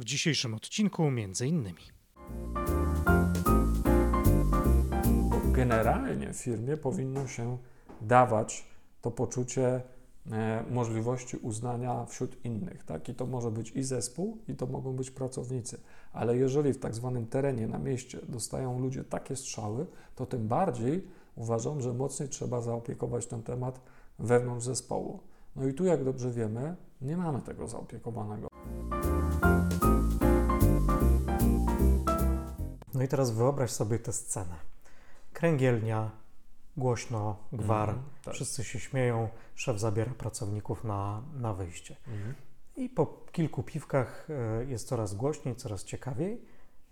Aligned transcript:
W 0.00 0.04
dzisiejszym 0.04 0.54
odcinku 0.54 1.10
między 1.10 1.46
innymi. 1.46 1.82
Generalnie 5.52 6.32
w 6.32 6.36
firmie 6.36 6.76
powinno 6.76 7.28
się 7.28 7.58
dawać 8.00 8.66
to 9.02 9.10
poczucie 9.10 9.82
e, 10.32 10.64
możliwości 10.70 11.36
uznania 11.36 12.06
wśród 12.06 12.44
innych. 12.44 12.84
Tak? 12.84 13.08
I 13.08 13.14
to 13.14 13.26
może 13.26 13.50
być 13.50 13.70
i 13.70 13.82
zespół, 13.82 14.38
i 14.48 14.54
to 14.54 14.66
mogą 14.66 14.92
być 14.92 15.10
pracownicy. 15.10 15.80
Ale 16.12 16.36
jeżeli 16.36 16.72
w 16.72 16.78
tak 16.78 16.94
zwanym 16.94 17.26
terenie, 17.26 17.66
na 17.66 17.78
mieście 17.78 18.18
dostają 18.28 18.80
ludzie 18.80 19.04
takie 19.04 19.36
strzały, 19.36 19.86
to 20.16 20.26
tym 20.26 20.48
bardziej 20.48 21.06
uważam, 21.36 21.80
że 21.80 21.92
mocniej 21.92 22.28
trzeba 22.28 22.60
zaopiekować 22.60 23.26
ten 23.26 23.42
temat 23.42 23.80
wewnątrz 24.18 24.66
zespołu. 24.66 25.20
No 25.56 25.68
i 25.68 25.74
tu, 25.74 25.84
jak 25.84 26.04
dobrze 26.04 26.30
wiemy, 26.30 26.76
nie 27.00 27.16
mamy 27.16 27.40
tego 27.40 27.68
zaopiekowanego. 27.68 28.49
No 33.00 33.04
i 33.04 33.08
teraz 33.08 33.30
wyobraź 33.30 33.70
sobie 33.70 33.98
tę 33.98 34.12
scenę. 34.12 34.54
Kręgielnia, 35.32 36.10
głośno, 36.76 37.36
gwar, 37.52 37.88
Mhm, 37.88 38.06
tak. 38.24 38.34
wszyscy 38.34 38.64
się 38.64 38.80
śmieją, 38.80 39.28
szef 39.54 39.80
zabiera 39.80 40.12
pracowników 40.14 40.84
na, 40.84 41.22
na 41.40 41.54
wyjście. 41.54 41.96
Mhm. 42.08 42.34
I 42.76 42.88
po 42.88 43.06
kilku 43.32 43.62
piwkach 43.62 44.28
e, 44.30 44.64
jest 44.64 44.88
coraz 44.88 45.14
głośniej, 45.14 45.56
coraz 45.56 45.84
ciekawiej. 45.84 46.40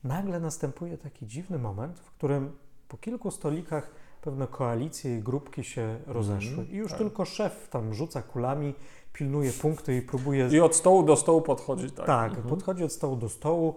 Nagle 0.04 0.40
następuje 0.40 0.98
taki 0.98 1.26
dziwny 1.26 1.58
moment, 1.58 2.00
w 2.00 2.10
którym 2.10 2.52
po 2.88 2.96
kilku 2.96 3.30
stolikach 3.30 3.90
pewne 4.22 4.46
koalicje 4.46 5.18
i 5.18 5.22
grupki 5.22 5.64
się 5.64 5.98
rozeszły. 6.06 6.64
I 6.64 6.76
już 6.76 6.90
tak. 6.90 6.98
tylko 6.98 7.24
szef 7.24 7.68
tam 7.70 7.94
rzuca 7.94 8.22
kulami, 8.22 8.74
pilnuje 9.12 9.52
punkty 9.52 9.96
i 9.96 10.02
próbuje. 10.02 10.48
I 10.48 10.60
od 10.60 10.76
stołu 10.76 11.02
do 11.02 11.16
stołu 11.16 11.42
podchodzi, 11.42 11.90
tak? 11.90 12.06
tak, 12.06 12.30
Mhm. 12.30 12.48
podchodzi 12.48 12.84
od 12.84 12.92
stołu 12.92 13.16
do 13.16 13.28
stołu. 13.28 13.74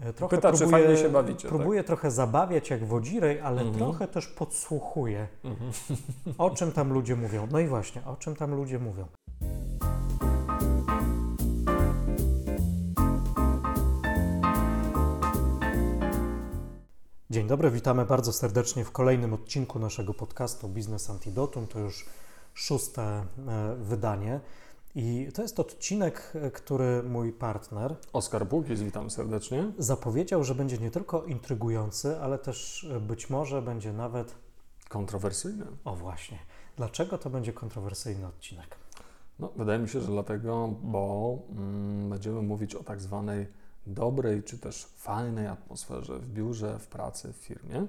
E, 0.00 0.12
Trochę 0.12 0.36
Pyta, 0.36 0.52
czy 0.52 0.58
próbuje, 0.58 0.82
fajnie 0.84 1.02
się 1.02 1.08
bawicie, 1.08 1.48
Próbuje 1.48 1.84
trochę 1.84 2.10
zabawiać 2.10 2.70
jak 2.70 2.84
wodzirej, 2.84 3.40
ale 3.40 3.60
Mhm. 3.60 3.78
trochę 3.78 4.08
też 4.08 4.26
podsłuchuje, 4.26 5.28
Mhm. 5.44 5.72
o 6.38 6.50
czym 6.50 6.72
tam 6.72 6.92
ludzie 6.92 7.16
mówią. 7.16 7.48
No 7.52 7.58
i 7.60 7.66
właśnie, 7.66 8.02
o 8.06 8.16
czym 8.16 8.36
tam 8.36 8.54
ludzie 8.54 8.78
mówią. 8.78 9.06
Dzień 17.30 17.46
dobry, 17.46 17.70
witamy 17.70 18.04
bardzo 18.04 18.32
serdecznie 18.32 18.84
w 18.84 18.90
kolejnym 18.92 19.34
odcinku 19.34 19.78
naszego 19.78 20.14
podcastu 20.14 20.68
Biznes 20.68 21.10
Antidotum. 21.10 21.66
To 21.66 21.78
już 21.78 22.06
szóste 22.54 23.02
e, 23.02 23.24
wydanie. 23.78 24.40
I 24.94 25.28
to 25.34 25.42
jest 25.42 25.60
odcinek, 25.60 26.32
e, 26.34 26.50
który 26.50 27.02
mój 27.02 27.32
partner 27.32 27.96
Oskar 28.12 28.46
Bukis, 28.46 28.80
witam 28.80 29.10
serdecznie. 29.10 29.72
zapowiedział, 29.78 30.44
że 30.44 30.54
będzie 30.54 30.78
nie 30.78 30.90
tylko 30.90 31.24
intrygujący, 31.24 32.20
ale 32.20 32.38
też 32.38 32.84
e, 32.96 33.00
być 33.00 33.30
może 33.30 33.62
będzie 33.62 33.92
nawet. 33.92 34.34
Kontrowersyjny. 34.88 35.64
O 35.84 35.96
właśnie. 35.96 36.38
Dlaczego 36.76 37.18
to 37.18 37.30
będzie 37.30 37.52
kontrowersyjny 37.52 38.26
odcinek? 38.26 38.76
No, 39.38 39.52
wydaje 39.56 39.78
mi 39.78 39.88
się, 39.88 40.00
że 40.00 40.06
dlatego, 40.06 40.68
bo 40.82 41.38
mm, 41.50 42.10
będziemy 42.10 42.42
mówić 42.42 42.74
o 42.74 42.84
tak 42.84 43.00
zwanej 43.00 43.46
dobrej 43.86 44.42
czy 44.42 44.58
też 44.58 44.84
fajnej 44.96 45.46
atmosferze 45.46 46.18
w 46.18 46.28
biurze, 46.28 46.78
w 46.78 46.86
pracy, 46.86 47.32
w 47.32 47.36
firmie. 47.36 47.86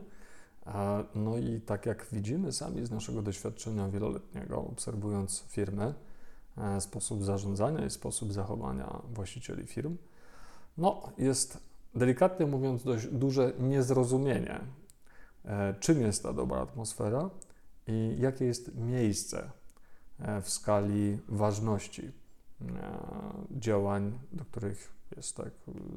E, 0.68 1.04
No 1.16 1.38
i 1.38 1.62
tak 1.62 1.86
jak 1.86 2.08
widzimy 2.12 2.52
sami 2.52 2.86
z 2.86 2.92
naszego 2.92 3.22
doświadczenia 3.22 3.90
wieloletniego, 3.90 4.58
obserwując 4.58 5.44
firmy, 5.48 5.94
sposób 6.80 7.24
zarządzania 7.24 7.86
i 7.86 7.90
sposób 7.90 8.34
zachowania 8.34 9.02
właścicieli 9.14 9.68
firm, 9.68 9.98
no 10.78 11.12
jest 11.18 11.60
delikatnie 11.96 12.46
mówiąc 12.46 12.84
dość 12.84 13.08
duże 13.08 13.54
niezrozumienie, 13.60 14.60
e, 15.46 15.74
czym 15.80 16.02
jest 16.02 16.24
ta 16.24 16.34
dobra 16.34 16.58
atmosfera 16.58 17.30
i 17.88 18.16
jakie 18.20 18.46
jest 18.46 18.76
miejsce 18.76 19.52
e, 20.20 20.42
w 20.42 20.50
skali 20.50 21.20
ważności 21.28 22.12
e, 22.62 22.72
działań, 23.52 24.20
do 24.32 24.46
których 24.46 24.96
jest 25.16 25.38
tak 25.38 25.52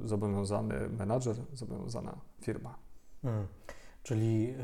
zobowiązany 0.04 0.88
menadżer, 0.88 1.36
zobowiązana 1.52 2.18
firma. 2.40 2.78
Hmm. 3.22 3.46
Czyli 4.02 4.50
e, 4.50 4.54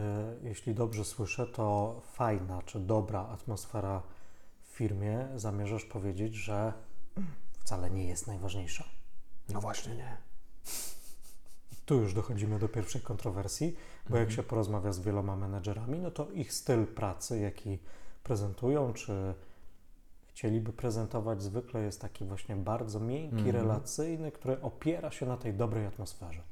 jeśli 0.43 0.75
dobrze 0.75 1.05
słyszę, 1.05 1.47
to 1.47 2.01
fajna 2.13 2.63
czy 2.63 2.81
dobra 2.81 3.21
atmosfera 3.21 4.03
firmie 4.75 5.29
zamierzasz 5.37 5.85
powiedzieć, 5.85 6.35
że 6.35 6.73
wcale 7.61 7.91
nie 7.91 8.05
jest 8.09 8.27
najważniejsza. 8.27 8.85
No 9.49 9.61
właśnie 9.61 9.95
nie. 9.95 10.17
Tu 11.87 11.95
już 11.95 12.15
dochodzimy 12.15 12.59
do 12.59 12.69
pierwszej 12.69 13.01
kontrowersji, 13.03 13.77
bo 14.09 14.17
jak 14.17 14.29
Mhm. 14.29 14.37
się 14.37 14.43
porozmawia 14.43 14.93
z 14.93 15.01
wieloma 15.01 15.37
menedżerami, 15.37 15.99
no 15.99 16.11
to 16.11 16.31
ich 16.31 16.53
styl 16.53 16.87
pracy, 16.87 17.39
jaki 17.41 17.79
prezentują, 18.23 18.93
czy 18.93 19.35
chcieliby 20.29 20.73
prezentować, 20.73 21.43
zwykle 21.43 21.83
jest 21.83 22.01
taki 22.01 22.25
właśnie 22.25 22.57
bardzo 22.57 23.01
miękki, 23.01 23.37
Mhm. 23.39 23.57
relacyjny, 23.57 24.33
który 24.33 24.61
opiera 24.63 25.11
się 25.11 25.27
na 25.27 25.37
tej 25.37 25.55
dobrej 25.55 25.87
atmosferze. 25.87 26.43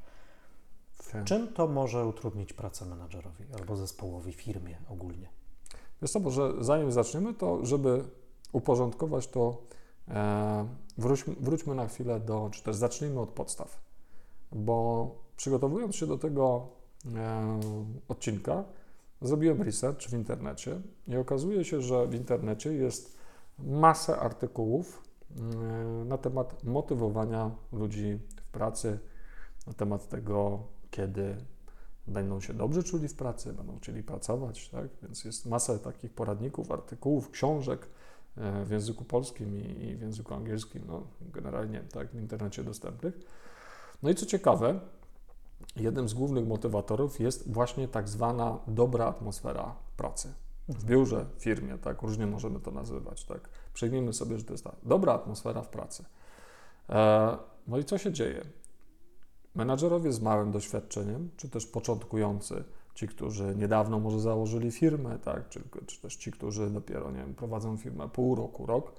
Tak. 1.12 1.24
Czym 1.24 1.48
to 1.52 1.68
może 1.68 2.06
utrudnić 2.06 2.52
pracę 2.52 2.84
menedżerowi 2.86 3.44
albo 3.58 3.76
zespołowi, 3.76 4.32
firmie 4.32 4.78
ogólnie? 4.88 5.28
Wiesz 6.02 6.10
co, 6.10 6.20
może 6.20 6.52
zanim 6.60 6.92
zaczniemy, 6.92 7.34
to 7.34 7.66
żeby 7.66 8.04
uporządkować 8.52 9.28
to, 9.28 9.62
e, 10.08 10.66
wróćmy, 10.98 11.34
wróćmy 11.40 11.74
na 11.74 11.86
chwilę 11.86 12.20
do, 12.20 12.48
czy 12.52 12.62
też 12.62 12.76
zacznijmy 12.76 13.20
od 13.20 13.28
podstaw. 13.28 13.82
Bo 14.52 15.10
przygotowując 15.36 15.96
się 15.96 16.06
do 16.06 16.18
tego 16.18 16.68
e, 17.14 17.60
odcinka, 18.08 18.64
zrobiłem 19.20 19.62
research 19.62 20.00
w 20.00 20.12
internecie 20.12 20.80
i 21.08 21.16
okazuje 21.16 21.64
się, 21.64 21.82
że 21.82 22.06
w 22.06 22.14
internecie 22.14 22.72
jest 22.72 23.18
masę 23.58 24.18
artykułów 24.18 25.02
e, 25.30 26.04
na 26.04 26.18
temat 26.18 26.64
motywowania 26.64 27.50
ludzi 27.72 28.18
w 28.36 28.42
pracy, 28.50 28.98
na 29.66 29.72
temat 29.72 30.08
tego, 30.08 30.62
kiedy 30.90 31.36
będą 32.06 32.40
się 32.40 32.54
dobrze 32.54 32.82
czuli 32.82 33.08
w 33.08 33.14
pracy, 33.14 33.52
będą 33.52 33.78
chcieli 33.78 34.02
pracować, 34.02 34.68
tak? 34.68 34.88
Więc 35.02 35.24
jest 35.24 35.46
masa 35.46 35.78
takich 35.78 36.12
poradników, 36.12 36.70
artykułów, 36.70 37.30
książek 37.30 37.88
e, 38.36 38.64
w 38.64 38.70
języku 38.70 39.04
polskim 39.04 39.56
i, 39.58 39.96
w 39.96 40.00
języku 40.00 40.34
angielskim, 40.34 40.82
no 40.86 41.06
generalnie 41.20 41.80
tak 41.80 42.10
w 42.10 42.14
internecie 42.14 42.64
dostępnych. 42.64 43.14
No 44.02 44.10
i 44.10 44.14
co 44.14 44.26
ciekawe, 44.26 44.80
jednym 45.76 46.08
z 46.08 46.14
głównych 46.14 46.46
motywatorów 46.46 47.20
jest 47.20 47.52
właśnie 47.52 47.88
tak 47.88 48.08
zwana 48.08 48.58
dobra 48.66 49.06
atmosfera 49.06 49.74
pracy. 49.96 50.34
W 50.68 50.84
biurze, 50.84 51.26
w 51.36 51.42
firmie, 51.42 51.78
tak, 51.78 52.02
różnie 52.02 52.26
możemy 52.26 52.60
to 52.60 52.70
nazywać, 52.70 53.24
tak. 53.24 53.48
Przyjmijmy 53.74 54.12
sobie, 54.12 54.38
że 54.38 54.44
to 54.44 54.54
jest 54.54 54.64
ta 54.64 54.72
dobra 54.82 55.12
atmosfera 55.12 55.62
w 55.62 55.68
pracy. 55.68 56.04
E, 56.88 57.36
no 57.66 57.78
i 57.78 57.84
co 57.84 57.98
się 57.98 58.12
dzieje? 58.12 58.44
Menadżerowie 59.54 60.12
z 60.12 60.20
małym 60.20 60.52
doświadczeniem, 60.52 61.30
czy 61.36 61.48
też 61.48 61.66
początkujący, 61.66 62.64
ci, 62.94 63.08
którzy 63.08 63.54
niedawno 63.56 64.00
może 64.00 64.20
założyli 64.20 64.70
firmę, 64.70 65.18
tak, 65.24 65.48
czy, 65.48 65.62
czy 65.86 66.00
też 66.00 66.16
ci, 66.16 66.32
którzy 66.32 66.70
dopiero 66.70 67.10
nie 67.10 67.18
wiem, 67.18 67.34
prowadzą 67.34 67.76
firmę 67.76 68.08
pół 68.08 68.34
roku, 68.34 68.66
rok 68.66 68.92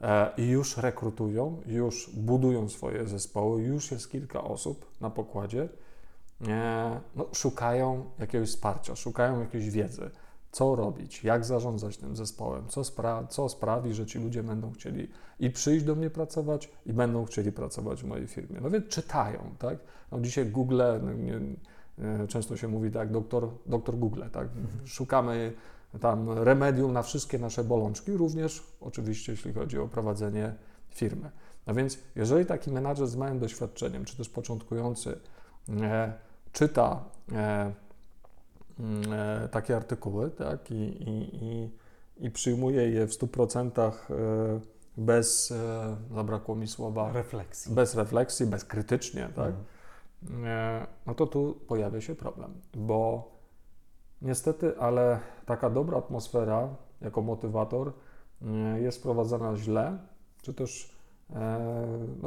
e, 0.00 0.30
i 0.36 0.48
już 0.48 0.76
rekrutują, 0.76 1.60
już 1.66 2.10
budują 2.10 2.68
swoje 2.68 3.06
zespoły, 3.06 3.62
już 3.62 3.90
jest 3.90 4.10
kilka 4.10 4.44
osób 4.44 4.86
na 5.00 5.10
pokładzie, 5.10 5.68
e, 6.48 7.00
no, 7.16 7.26
szukają 7.32 8.10
jakiegoś 8.18 8.48
wsparcia, 8.48 8.96
szukają 8.96 9.40
jakiejś 9.40 9.70
wiedzy, 9.70 10.10
co 10.52 10.76
robić, 10.76 11.24
jak 11.24 11.44
zarządzać 11.44 11.96
tym 11.96 12.16
zespołem, 12.16 12.68
co, 12.68 12.80
spra- 12.80 13.28
co 13.28 13.48
sprawi, 13.48 13.94
że 13.94 14.06
ci 14.06 14.18
ludzie 14.18 14.42
będą 14.42 14.72
chcieli 14.72 15.08
i 15.40 15.50
przyjść 15.50 15.84
do 15.84 15.94
mnie 15.94 16.10
pracować, 16.10 16.70
i 16.86 16.92
będą 16.92 17.24
chcieli 17.24 17.52
pracować 17.52 18.02
w 18.02 18.06
mojej 18.06 18.26
firmie. 18.26 18.60
No 18.60 18.70
więc 18.70 18.88
czytają, 18.88 19.54
tak? 19.58 19.78
No 20.12 20.20
dzisiaj 20.20 20.46
Google, 20.46 20.82
no 21.02 21.12
nie, 21.12 21.40
e, 21.98 22.28
często 22.28 22.56
się 22.56 22.68
mówi 22.68 22.90
tak, 22.90 23.10
doktor, 23.10 23.48
doktor 23.66 23.98
Google, 23.98 24.22
tak? 24.32 24.48
Szukamy 24.84 25.52
tam 26.00 26.30
remedium 26.30 26.92
na 26.92 27.02
wszystkie 27.02 27.38
nasze 27.38 27.64
bolączki, 27.64 28.12
również 28.12 28.62
oczywiście 28.80 29.32
jeśli 29.32 29.52
chodzi 29.52 29.78
o 29.78 29.88
prowadzenie 29.88 30.54
firmy. 30.90 31.30
No 31.66 31.74
więc 31.74 31.98
jeżeli 32.16 32.46
taki 32.46 32.70
menadżer 32.70 33.06
z 33.06 33.16
małym 33.16 33.38
doświadczeniem, 33.38 34.04
czy 34.04 34.16
też 34.16 34.28
początkujący 34.28 35.18
e, 35.80 36.12
czyta 36.52 37.04
e, 37.32 37.72
takie 39.50 39.76
artykuły, 39.76 40.30
tak, 40.30 40.70
i, 40.70 40.74
i, 40.74 41.44
i, 41.44 41.70
i 42.26 42.30
przyjmuje 42.30 42.90
je 42.90 43.06
w 43.06 43.10
100% 43.10 43.80
e, 43.80 43.92
bez, 44.96 45.50
e, 45.50 45.96
zabrakło 46.14 46.54
mi 46.54 46.68
słowa, 46.68 47.12
Refleksji. 47.12 47.74
bez 47.74 47.94
refleksji, 47.94 48.46
bezkrytycznie, 48.46 49.28
tak, 49.36 49.54
Mhm. 50.22 50.44
e, 50.46 50.86
no 51.06 51.14
to 51.14 51.26
tu 51.26 51.54
pojawia 51.68 52.00
się 52.00 52.14
problem, 52.14 52.54
bo 52.74 53.30
niestety, 54.22 54.78
ale 54.78 55.20
taka 55.46 55.70
dobra 55.70 55.98
atmosfera 55.98 56.68
jako 57.00 57.22
motywator 57.22 57.92
e, 58.42 58.80
jest 58.80 58.98
wprowadzana 58.98 59.56
źle, 59.56 59.98
czy 60.42 60.54
też 60.54 60.96
e, 61.34 61.60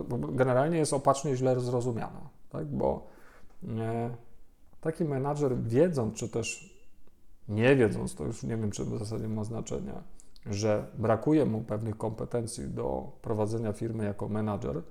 no, 0.09 0.17
generalnie 0.17 0.77
jest 0.77 0.93
opacznie 0.93 1.35
źle 1.35 1.59
zrozumiana, 1.59 2.29
tak? 2.49 2.65
bo 2.65 3.07
e, 3.63 4.09
taki 4.85 5.05
menadżer 5.05 5.57
wiedząc, 5.57 6.15
czy 6.15 6.29
też 6.29 6.75
nie 7.47 7.75
wiedząc, 7.75 8.15
to 8.15 8.23
już 8.23 8.43
nie 8.43 8.57
wiem, 8.57 8.71
czy 8.71 8.85
w 8.85 8.99
zasadzie 8.99 9.27
ma 9.27 9.43
znaczenie, 9.43 9.93
że 10.45 10.87
brakuje 10.97 11.45
mu 11.45 11.61
pewnych 11.61 11.97
kompetencji 11.97 12.67
do 12.67 13.11
prowadzenia 13.21 13.73
firmy 13.73 14.05
jako 14.05 14.29
menadżer, 14.29 14.81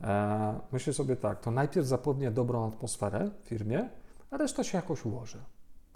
e, 0.00 0.60
myślę 0.72 0.92
sobie 0.92 1.16
tak, 1.16 1.40
to 1.40 1.50
najpierw 1.50 1.86
zapewnię 1.86 2.30
dobrą 2.30 2.68
atmosferę 2.68 3.30
w 3.42 3.48
firmie, 3.48 3.88
a 4.30 4.36
reszta 4.36 4.64
się 4.64 4.78
jakoś 4.78 5.04
ułoży. 5.04 5.38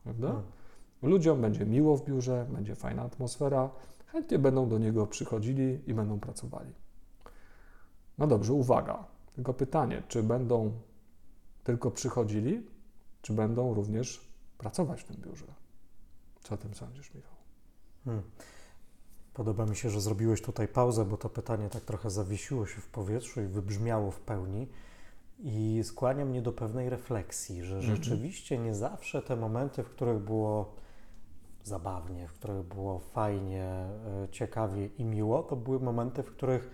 Prawda? 0.03 0.29
Hmm. 0.29 0.45
Ludziom 1.03 1.41
będzie 1.41 1.67
miło 1.67 1.97
w 1.97 2.05
biurze, 2.05 2.47
będzie 2.51 2.75
fajna 2.75 3.03
atmosfera, 3.03 3.71
chętnie 4.07 4.39
będą 4.39 4.69
do 4.69 4.79
niego 4.79 5.07
przychodzili 5.07 5.79
i 5.87 5.95
będą 5.95 6.21
pracowali. 6.21 6.73
No 8.19 8.27
dobrze, 8.27 8.53
uwaga. 8.53 9.05
Tylko 9.35 9.55
pytanie, 9.55 10.03
czy 10.09 10.23
będą 10.23 10.73
tylko 11.65 11.91
przychodzili, 11.91 12.76
czy 13.27 13.33
będą 13.33 13.75
również 13.75 14.21
pracować 14.59 15.01
w 15.01 15.05
tym 15.05 15.17
biurze? 15.17 15.47
Co 16.41 16.55
o 16.55 16.59
tym 16.59 16.75
sądzisz, 16.75 17.15
Michał? 17.15 17.35
Hmm. 18.05 18.23
Podoba 19.35 19.67
mi 19.67 19.77
się, 19.77 19.91
że 19.91 20.01
zrobiłeś 20.01 20.43
tutaj 20.43 20.69
pauzę, 20.69 21.05
bo 21.05 21.17
to 21.17 21.29
pytanie 21.29 21.69
tak 21.69 21.85
trochę 21.85 22.11
zawiesiło 22.11 22.67
się 22.67 22.81
w 22.81 22.89
powietrzu 22.89 23.43
i 23.43 23.47
wybrzmiało 23.47 24.11
w 24.11 24.21
pełni. 24.21 24.69
I 25.39 25.81
skłania 25.85 26.25
mnie 26.25 26.43
do 26.43 26.53
pewnej 26.53 26.91
refleksji, 26.91 27.63
że 27.63 27.77
mhm. 27.77 27.97
rzeczywiście 27.97 28.59
nie 28.59 28.75
zawsze 28.75 29.23
te 29.23 29.37
momenty, 29.37 29.83
w 29.83 29.91
których 29.91 30.19
było 30.19 30.75
zabawnie, 31.65 32.29
w 32.29 32.33
których 32.33 32.63
było 32.63 32.99
fajnie, 32.99 33.65
e, 33.65 34.29
ciekawie 34.31 34.87
i 34.87 35.05
miło, 35.05 35.43
to 35.43 35.57
były 35.57 35.81
momenty, 35.81 36.23
w 36.23 36.31
których 36.31 36.71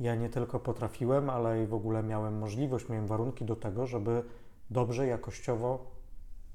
ja 0.00 0.14
nie 0.14 0.28
tylko 0.28 0.60
potrafiłem, 0.60 1.30
ale 1.30 1.62
i 1.62 1.66
w 1.66 1.74
ogóle 1.74 2.02
miałem 2.02 2.38
możliwość, 2.38 2.88
miałem 2.88 3.06
warunki 3.06 3.44
do 3.44 3.56
tego, 3.56 3.86
żeby 3.86 4.22
dobrze, 4.70 5.06
jakościowo 5.06 5.90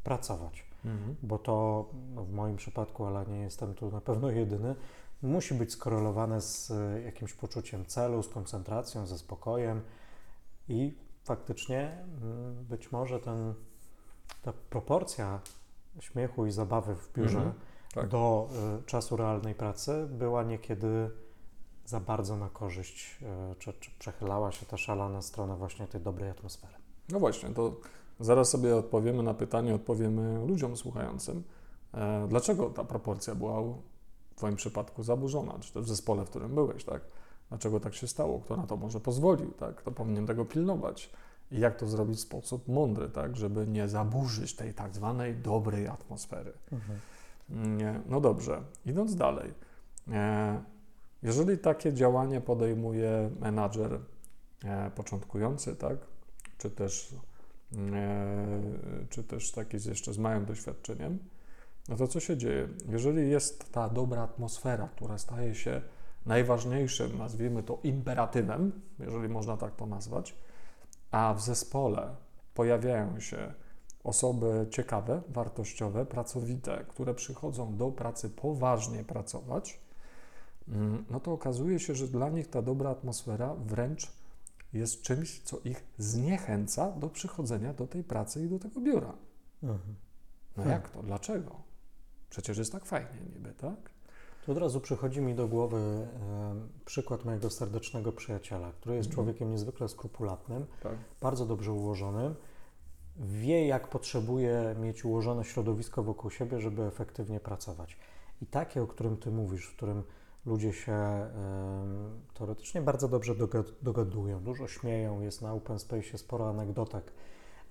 pracować. 0.03 0.65
Mhm. 0.85 1.15
Bo 1.23 1.39
to 1.39 1.85
no 2.15 2.23
w 2.23 2.31
moim 2.31 2.55
przypadku, 2.55 3.05
ale 3.05 3.25
nie 3.25 3.39
jestem 3.39 3.73
tu 3.73 3.91
na 3.91 4.01
pewno 4.01 4.29
jedyny, 4.29 4.75
musi 5.21 5.53
być 5.53 5.71
skorelowane 5.71 6.41
z 6.41 6.71
e, 6.71 7.01
jakimś 7.01 7.33
poczuciem 7.33 7.85
celu, 7.85 8.23
z 8.23 8.29
koncentracją, 8.29 9.05
ze 9.05 9.17
spokojem 9.17 9.81
i 10.69 10.97
faktycznie 11.23 12.05
mm, 12.21 12.65
być 12.65 12.91
może 12.91 13.19
ten, 13.19 13.53
ta 14.41 14.53
proporcja 14.69 15.39
śmiechu 15.99 16.45
i 16.45 16.51
zabawy 16.51 16.95
w 16.95 17.13
biurze 17.13 17.37
mhm, 17.37 17.53
tak. 17.93 18.07
do 18.07 18.49
y, 18.81 18.85
czasu 18.85 19.17
realnej 19.17 19.55
pracy 19.55 20.07
była 20.11 20.43
niekiedy 20.43 21.09
za 21.85 21.99
bardzo 21.99 22.37
na 22.37 22.49
korzyść, 22.49 23.19
y, 23.51 23.55
czy, 23.55 23.73
czy 23.73 23.91
przechylała 23.99 24.51
się 24.51 24.65
ta 24.65 24.77
szalona 24.77 25.21
strona 25.21 25.55
właśnie 25.55 25.87
tej 25.87 26.01
dobrej 26.01 26.29
atmosfery. 26.29 26.73
No 27.09 27.19
właśnie, 27.19 27.49
to 27.49 27.75
zaraz 28.19 28.49
sobie 28.49 28.75
odpowiemy 28.75 29.23
na 29.23 29.33
pytanie, 29.33 29.75
odpowiemy 29.75 30.45
ludziom 30.47 30.77
słuchającym. 30.77 31.43
E, 31.93 32.27
dlaczego 32.27 32.69
ta 32.69 32.83
proporcja 32.83 33.35
była 33.35 33.61
w 33.61 34.35
Twoim 34.35 34.55
przypadku 34.55 35.03
zaburzona, 35.03 35.59
czy 35.59 35.73
też 35.73 35.83
w 35.83 35.87
zespole, 35.87 36.25
w 36.25 36.29
którym 36.29 36.55
byłeś, 36.55 36.83
tak? 36.83 37.01
Dlaczego 37.49 37.79
tak 37.79 37.95
się 37.95 38.07
stało? 38.07 38.39
Kto 38.39 38.57
na 38.57 38.67
to 38.67 38.77
może 38.77 38.99
pozwolił, 38.99 39.51
tak? 39.51 39.75
Kto 39.75 39.91
powinien 39.91 40.27
tego 40.27 40.45
pilnować? 40.45 41.09
I 41.51 41.59
jak 41.59 41.75
to 41.75 41.87
zrobić 41.87 42.17
w 42.17 42.21
sposób 42.21 42.67
mądry, 42.67 43.09
tak? 43.09 43.35
Żeby 43.35 43.67
nie 43.67 43.87
zaburzyć 43.87 44.55
tej 44.55 44.73
tak 44.73 44.95
zwanej 44.95 45.35
dobrej 45.35 45.87
atmosfery. 45.87 46.53
Mhm. 46.71 46.99
No 48.09 48.21
dobrze, 48.21 48.61
idąc 48.85 49.15
dalej. 49.15 49.53
E, 50.11 50.63
jeżeli 51.23 51.57
takie 51.57 51.93
działanie 51.93 52.41
podejmuje 52.41 53.29
menadżer 53.39 53.99
e, 54.63 54.91
początkujący, 54.91 55.75
tak? 55.75 55.97
Czy 56.57 56.69
też, 56.69 57.15
czy 59.09 59.23
też 59.23 59.51
taki 59.51 59.77
jeszcze 59.89 60.13
z 60.13 60.17
małym 60.17 60.45
doświadczeniem, 60.45 61.19
no 61.89 61.95
to 61.95 62.07
co 62.07 62.19
się 62.19 62.37
dzieje? 62.37 62.67
Jeżeli 62.89 63.29
jest 63.29 63.71
ta 63.71 63.89
dobra 63.89 64.21
atmosfera, 64.21 64.87
która 64.87 65.17
staje 65.17 65.55
się 65.55 65.81
najważniejszym, 66.25 67.17
nazwijmy 67.17 67.63
to 67.63 67.79
imperatywem, 67.83 68.81
jeżeli 68.99 69.29
można 69.29 69.57
tak 69.57 69.75
to 69.75 69.85
nazwać, 69.85 70.35
a 71.11 71.33
w 71.33 71.41
zespole 71.41 72.15
pojawiają 72.53 73.19
się 73.19 73.53
osoby 74.03 74.67
ciekawe, 74.69 75.21
wartościowe, 75.29 76.05
pracowite, 76.05 76.85
które 76.87 77.13
przychodzą 77.13 77.77
do 77.77 77.91
pracy 77.91 78.29
poważnie 78.29 79.03
pracować, 79.03 79.79
mm, 80.67 81.05
no 81.09 81.19
to 81.19 81.31
okazuje 81.31 81.79
się, 81.79 81.95
że 81.95 82.07
dla 82.07 82.29
nich 82.29 82.47
ta 82.47 82.61
dobra 82.61 82.89
atmosfera 82.89 83.55
wręcz 83.65 84.11
jest 84.73 85.01
czymś, 85.01 85.41
co 85.41 85.59
ich 85.59 85.83
zniechęca 85.97 86.91
do 86.91 87.09
przychodzenia 87.09 87.73
do 87.73 87.87
tej 87.87 88.03
pracy 88.03 88.45
i 88.45 88.49
do 88.49 88.59
tego 88.59 88.81
biura. 88.81 89.13
Mhm. 89.63 89.95
No 90.57 90.65
jak 90.65 90.89
to? 90.89 91.03
Dlaczego? 91.03 91.55
Przecież 92.29 92.57
jest 92.57 92.71
tak 92.71 92.85
fajnie 92.85 93.19
niby, 93.33 93.53
tak? 93.53 93.93
Tu 94.45 94.51
od 94.51 94.57
razu 94.57 94.81
przychodzi 94.81 95.21
mi 95.21 95.35
do 95.35 95.47
głowy 95.47 95.77
e, 95.77 96.07
przykład 96.85 97.25
mojego 97.25 97.49
serdecznego 97.49 98.11
przyjaciela, 98.11 98.71
który 98.71 98.95
jest 98.95 99.09
mhm. 99.09 99.15
człowiekiem 99.15 99.51
niezwykle 99.51 99.89
skrupulatnym, 99.89 100.65
tak. 100.83 100.95
bardzo 101.21 101.45
dobrze 101.45 101.71
ułożonym, 101.71 102.35
wie 103.17 103.67
jak 103.67 103.87
potrzebuje 103.87 104.75
mieć 104.79 105.05
ułożone 105.05 105.45
środowisko 105.45 106.03
wokół 106.03 106.31
siebie, 106.31 106.59
żeby 106.59 106.83
efektywnie 106.83 107.39
pracować. 107.39 107.97
I 108.41 108.45
takie, 108.45 108.81
o 108.81 108.87
którym 108.87 109.17
Ty 109.17 109.31
mówisz, 109.31 109.65
w 109.65 109.75
którym 109.75 110.03
ludzie 110.45 110.73
się 110.73 110.91
e, 110.91 111.29
teoretycznie 112.33 112.81
bardzo 112.81 113.07
dobrze 113.07 113.35
dogadują, 113.81 114.43
dużo 114.43 114.67
śmieją, 114.67 115.21
jest 115.21 115.41
na 115.41 115.53
open 115.53 115.79
space 115.79 116.17
sporo 116.17 116.49
anegdotek, 116.49 117.13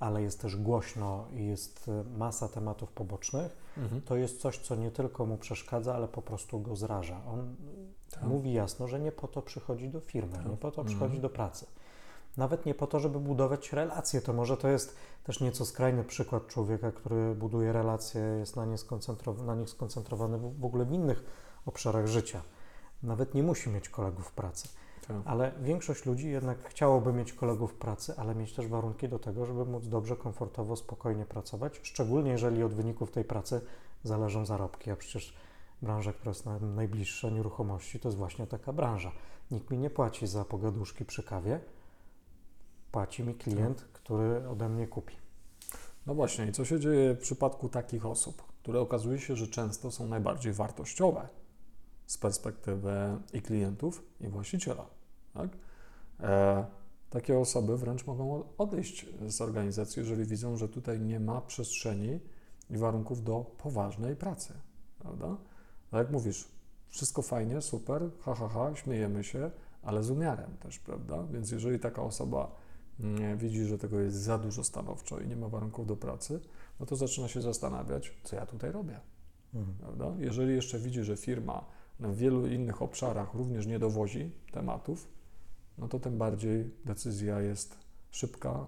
ale 0.01 0.23
jest 0.23 0.41
też 0.41 0.57
głośno 0.57 1.27
i 1.33 1.47
jest 1.47 1.89
e, 1.89 2.05
masa 2.19 2.49
tematów 2.49 2.93
pobocznych, 2.93 3.57
mhm. 3.79 4.03
to 4.03 4.17
jest 4.17 4.41
coś, 4.41 4.59
co 4.59 4.77
nie 4.77 4.91
tylko 4.91 5.27
mu 5.27 5.37
przeszkadza, 5.37 5.95
ale 5.95 6.09
po 6.09 6.23
prostu 6.23 6.61
go 6.61 6.77
zraża. 6.77 7.21
On 7.27 7.57
tak. 8.11 8.23
mówi 8.23 8.53
jasno, 8.53 8.89
że 8.89 9.01
nie 9.01 9.13
po 9.13 9.29
to 9.29 9.43
przychodzi 9.43 9.89
do 9.89 10.01
firmy, 10.01 10.37
tak. 10.37 10.47
nie 10.47 10.57
po 10.57 10.71
to 10.71 10.83
mhm. 10.83 10.87
przychodzi 10.87 11.21
do 11.21 11.31
pracy. 11.31 11.67
Nawet 12.37 12.67
nie 12.67 12.75
po 12.75 12.87
to, 12.87 13.01
żeby 13.01 13.21
budować 13.21 13.73
relacje. 13.73 14.21
To 14.21 14.33
może 14.33 14.57
to 14.57 14.69
jest 14.69 14.97
też 15.25 15.41
nieco 15.41 15.67
skrajny 15.67 16.05
przykład 16.05 16.47
człowieka, 16.47 16.93
który 16.93 17.35
buduje 17.35 17.73
relacje, 17.73 18.21
jest 18.21 18.57
na, 18.57 18.67
nie 18.67 18.77
na 19.47 19.55
nich 19.55 19.71
skoncentrowany 19.71 20.39
w 20.39 20.65
ogóle 20.65 20.85
w 20.85 20.93
innych 20.93 21.25
obszarach 21.67 22.07
życia. 22.07 22.43
Nawet 23.03 23.35
nie 23.35 23.43
musi 23.43 23.71
mieć 23.71 23.89
kolegów 23.89 24.27
w 24.27 24.33
pracy. 24.33 24.69
Tak. 25.09 25.17
Ale 25.25 25.53
większość 25.63 26.07
ludzi 26.07 26.31
jednak 26.31 26.69
chciałoby 26.69 27.13
mieć 27.13 27.33
kolegów 27.33 27.73
w 27.73 27.75
pracy, 27.75 28.15
ale 28.17 28.35
mieć 28.35 28.53
też 28.53 28.67
warunki 28.67 29.09
do 29.09 29.19
tego, 29.19 29.47
żeby 29.47 29.65
móc 29.65 29.87
dobrze, 29.87 30.17
komfortowo, 30.17 30.77
spokojnie 30.77 31.27
pracować, 31.27 31.81
szczególnie 31.83 32.31
jeżeli 32.31 32.63
od 32.63 32.75
wyników 32.75 33.11
tej 33.11 33.25
pracy 33.25 33.61
zależą 34.05 34.47
zarobki, 34.47 34.91
a 34.91 34.97
przecież 34.97 35.35
branża, 35.83 36.13
która 36.13 36.31
jest 36.31 36.47
najbliższa 36.61 37.31
nieruchomości, 37.31 38.01
to 38.01 38.09
jest 38.09 38.19
właśnie 38.19 38.47
taka 38.47 38.73
branża. 38.73 39.13
Nikt 39.51 39.71
mi 39.71 39.79
nie 39.79 39.91
płaci 39.91 40.27
za 40.27 40.45
pogaduszki 40.45 41.05
przy 41.05 41.23
kawie, 41.23 41.61
płaci 42.93 43.25
mi 43.25 43.35
klient, 43.35 43.79
tak. 43.79 43.89
który 43.93 44.49
ode 44.49 44.69
mnie 44.69 44.87
kupi. 44.87 45.17
No 46.07 46.15
właśnie, 46.15 46.47
i 46.47 46.53
co 46.53 46.65
się 46.65 46.81
dzieje 46.81 47.15
w 47.15 47.19
przypadku 47.19 47.69
takich 47.69 48.07
osób, 48.07 48.43
które 48.63 48.81
okazuje 48.81 49.19
się, 49.19 49.37
że 49.37 49.49
często 49.49 49.91
są 49.91 50.07
najbardziej 50.07 50.53
wartościowe 50.53 51.29
z 52.13 52.19
perspektywy 52.19 52.93
i 53.33 53.43
klientów, 53.43 54.05
i 54.21 54.29
właściciela. 54.29 54.87
Tak? 55.35 55.51
E, 56.21 56.65
takie 57.11 57.39
osoby 57.39 57.77
wręcz 57.77 58.07
mogą 58.07 58.45
odejść 58.59 59.07
z 59.29 59.41
organizacji, 59.41 60.01
jeżeli 60.01 60.25
widzą, 60.25 60.57
że 60.57 60.69
tutaj 60.69 61.01
nie 61.01 61.21
ma 61.21 61.41
przestrzeni 61.41 62.21
i 62.71 62.77
warunków 62.77 63.25
do 63.25 63.45
poważnej 63.59 64.17
pracy. 64.17 64.55
Prawda? 64.99 65.37
Tak 65.91 65.99
jak 65.99 66.11
mówisz, 66.11 66.49
wszystko 66.89 67.23
fajnie, 67.23 67.61
super, 67.61 68.11
ha, 68.21 68.35
ha, 68.35 68.49
ha, 68.49 68.71
śmiejemy 68.75 69.25
się, 69.25 69.51
ale 69.83 70.03
z 70.03 70.11
umiarem 70.11 70.57
też, 70.57 70.79
prawda? 70.79 71.27
Więc 71.33 71.51
jeżeli 71.51 71.79
taka 71.79 72.03
osoba 72.03 72.57
mm, 73.01 73.39
widzi, 73.39 73.65
że 73.65 73.79
tego 73.79 74.01
jest 74.01 74.17
za 74.17 74.39
dużo 74.39 74.65
stanowczo 74.65 75.21
i 75.21 75.29
nie 75.29 75.37
ma 75.37 75.49
warunków 75.49 75.87
do 75.87 75.97
pracy, 75.97 76.41
no 76.81 76.87
to 76.87 76.97
zaczyna 76.97 77.29
się 77.29 77.43
zastanawiać, 77.43 78.13
co 78.25 78.37
ja 78.37 78.47
tutaj 78.47 78.73
robię. 78.73 79.01
Mhm. 79.55 79.77
Prawda? 79.79 80.13
Jeżeli 80.19 80.55
jeszcze 80.55 80.79
widzi, 80.79 81.05
że 81.05 81.17
firma 81.17 81.65
w 82.01 82.17
wielu 82.17 82.47
innych 82.47 82.83
obszarach 82.83 83.35
również 83.35 83.67
nie 83.67 83.79
dowozi 83.79 84.31
tematów, 84.53 85.09
no 85.79 85.89
to 85.89 86.01
tym 86.01 86.19
bardziej 86.19 86.71
decyzja 86.85 87.41
jest 87.41 87.79
szybka 88.11 88.67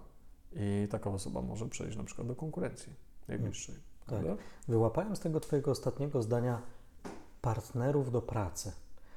i 0.52 0.88
taka 0.90 1.11
osoba 1.11 1.43
może 1.43 1.69
przejść 1.69 1.97
na 1.97 2.04
przykład 2.04 2.28
do 2.28 2.37
konkurencji 2.37 2.93
najbliższej. 3.28 3.75
Tak. 4.07 4.25
Wyłapałem 4.69 5.16
z 5.16 5.21
tego 5.21 5.40
Twojego 5.40 5.71
ostatniego 5.71 6.23
zdania 6.23 6.62
partnerów 7.40 8.12
do 8.12 8.23
pracy. 8.23 8.73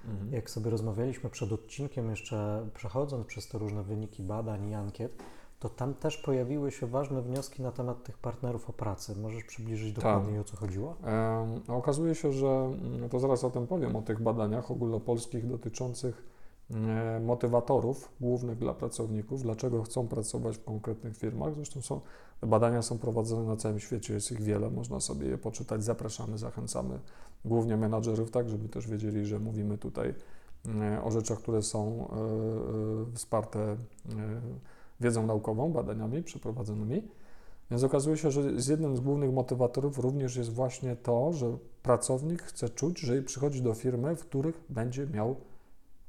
Mhm. 0.05 0.33
Jak 0.33 0.49
sobie 0.49 0.71
rozmawialiśmy 0.71 1.29
przed 1.29 1.51
odcinkiem, 1.51 2.09
jeszcze 2.09 2.69
przechodząc 2.73 3.27
przez 3.27 3.47
te 3.47 3.57
różne 3.57 3.83
wyniki 3.83 4.23
badań 4.23 4.69
i 4.69 4.73
ankiet, 4.73 5.23
to 5.59 5.69
tam 5.69 5.93
też 5.93 6.17
pojawiły 6.17 6.71
się 6.71 6.87
ważne 6.87 7.21
wnioski 7.21 7.61
na 7.61 7.71
temat 7.71 8.03
tych 8.03 8.17
partnerów 8.17 8.69
o 8.69 8.73
pracy. 8.73 9.15
Możesz 9.15 9.43
przybliżyć 9.43 9.95
tak. 9.95 10.03
dokładniej, 10.03 10.35
tak. 10.35 10.41
o 10.41 10.49
co 10.49 10.57
chodziło? 10.57 10.95
E, 11.03 11.47
okazuje 11.67 12.15
się, 12.15 12.31
że, 12.31 12.71
no 12.99 13.09
to 13.09 13.19
zaraz 13.19 13.43
o 13.43 13.49
tym 13.49 13.67
powiem, 13.67 13.95
o 13.95 14.01
tych 14.01 14.21
badaniach 14.21 14.71
ogólnopolskich 14.71 15.47
dotyczących 15.47 16.25
e, 16.71 17.19
motywatorów 17.19 18.11
głównych 18.21 18.57
dla 18.57 18.73
pracowników, 18.73 19.43
dlaczego 19.43 19.83
chcą 19.83 20.07
pracować 20.07 20.57
w 20.57 20.63
konkretnych 20.63 21.17
firmach. 21.17 21.55
Zresztą 21.55 21.81
są, 21.81 22.01
badania 22.41 22.81
są 22.81 22.97
prowadzone 22.97 23.47
na 23.47 23.55
całym 23.55 23.79
świecie, 23.79 24.13
jest 24.13 24.31
ich 24.31 24.41
wiele, 24.41 24.69
można 24.69 24.99
sobie 24.99 25.27
je 25.27 25.37
poczytać. 25.37 25.83
Zapraszamy, 25.83 26.37
zachęcamy 26.37 26.99
głównie 27.45 27.77
menadżerów, 27.77 28.31
tak, 28.31 28.49
żeby 28.49 28.69
też 28.69 28.87
wiedzieli, 28.87 29.25
że 29.25 29.39
mówimy 29.39 29.77
tutaj 29.77 30.15
e, 30.81 31.03
o 31.03 31.11
rzeczach, 31.11 31.37
które 31.37 31.61
są 31.61 32.07
wsparte 33.13 33.77
wiedzą 34.99 35.25
naukową, 35.25 35.71
badaniami 35.73 36.23
przeprowadzonymi. 36.23 37.07
Więc 37.71 37.83
okazuje 37.83 38.17
się, 38.17 38.31
że 38.31 38.61
z 38.61 38.67
jednym 38.67 38.97
z 38.97 38.99
głównych 38.99 39.33
motywatorów 39.33 39.99
również 39.99 40.35
jest 40.35 40.53
właśnie 40.53 40.95
to, 40.95 41.33
że 41.33 41.57
pracownik 41.83 42.43
chce 42.43 42.69
czuć, 42.69 42.99
że 42.99 43.21
przychodzi 43.21 43.61
do 43.61 43.73
firmy, 43.73 44.15
w 44.15 44.25
których 44.25 44.63
będzie 44.69 45.07
miał 45.07 45.35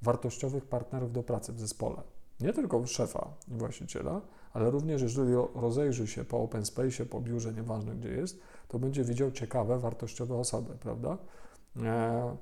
wartościowych 0.03 0.67
partnerów 0.67 1.13
do 1.13 1.23
pracy 1.23 1.53
w 1.53 1.61
zespole. 1.61 2.03
Nie 2.41 2.53
tylko 2.53 2.87
szefa 2.87 3.35
i 3.49 3.55
właściciela, 3.55 4.21
ale 4.53 4.71
również 4.71 5.03
jeżeli 5.03 5.33
rozejrzy 5.55 6.07
się 6.07 6.25
po 6.25 6.43
open 6.43 6.65
space, 6.65 7.07
po 7.07 7.21
biurze, 7.21 7.53
nieważne 7.53 7.95
gdzie 7.95 8.09
jest, 8.09 8.41
to 8.69 8.79
będzie 8.79 9.05
widział 9.05 9.31
ciekawe, 9.31 9.79
wartościowe 9.79 10.37
osoby, 10.37 10.75
prawda? 10.81 11.19
E, 11.83 12.37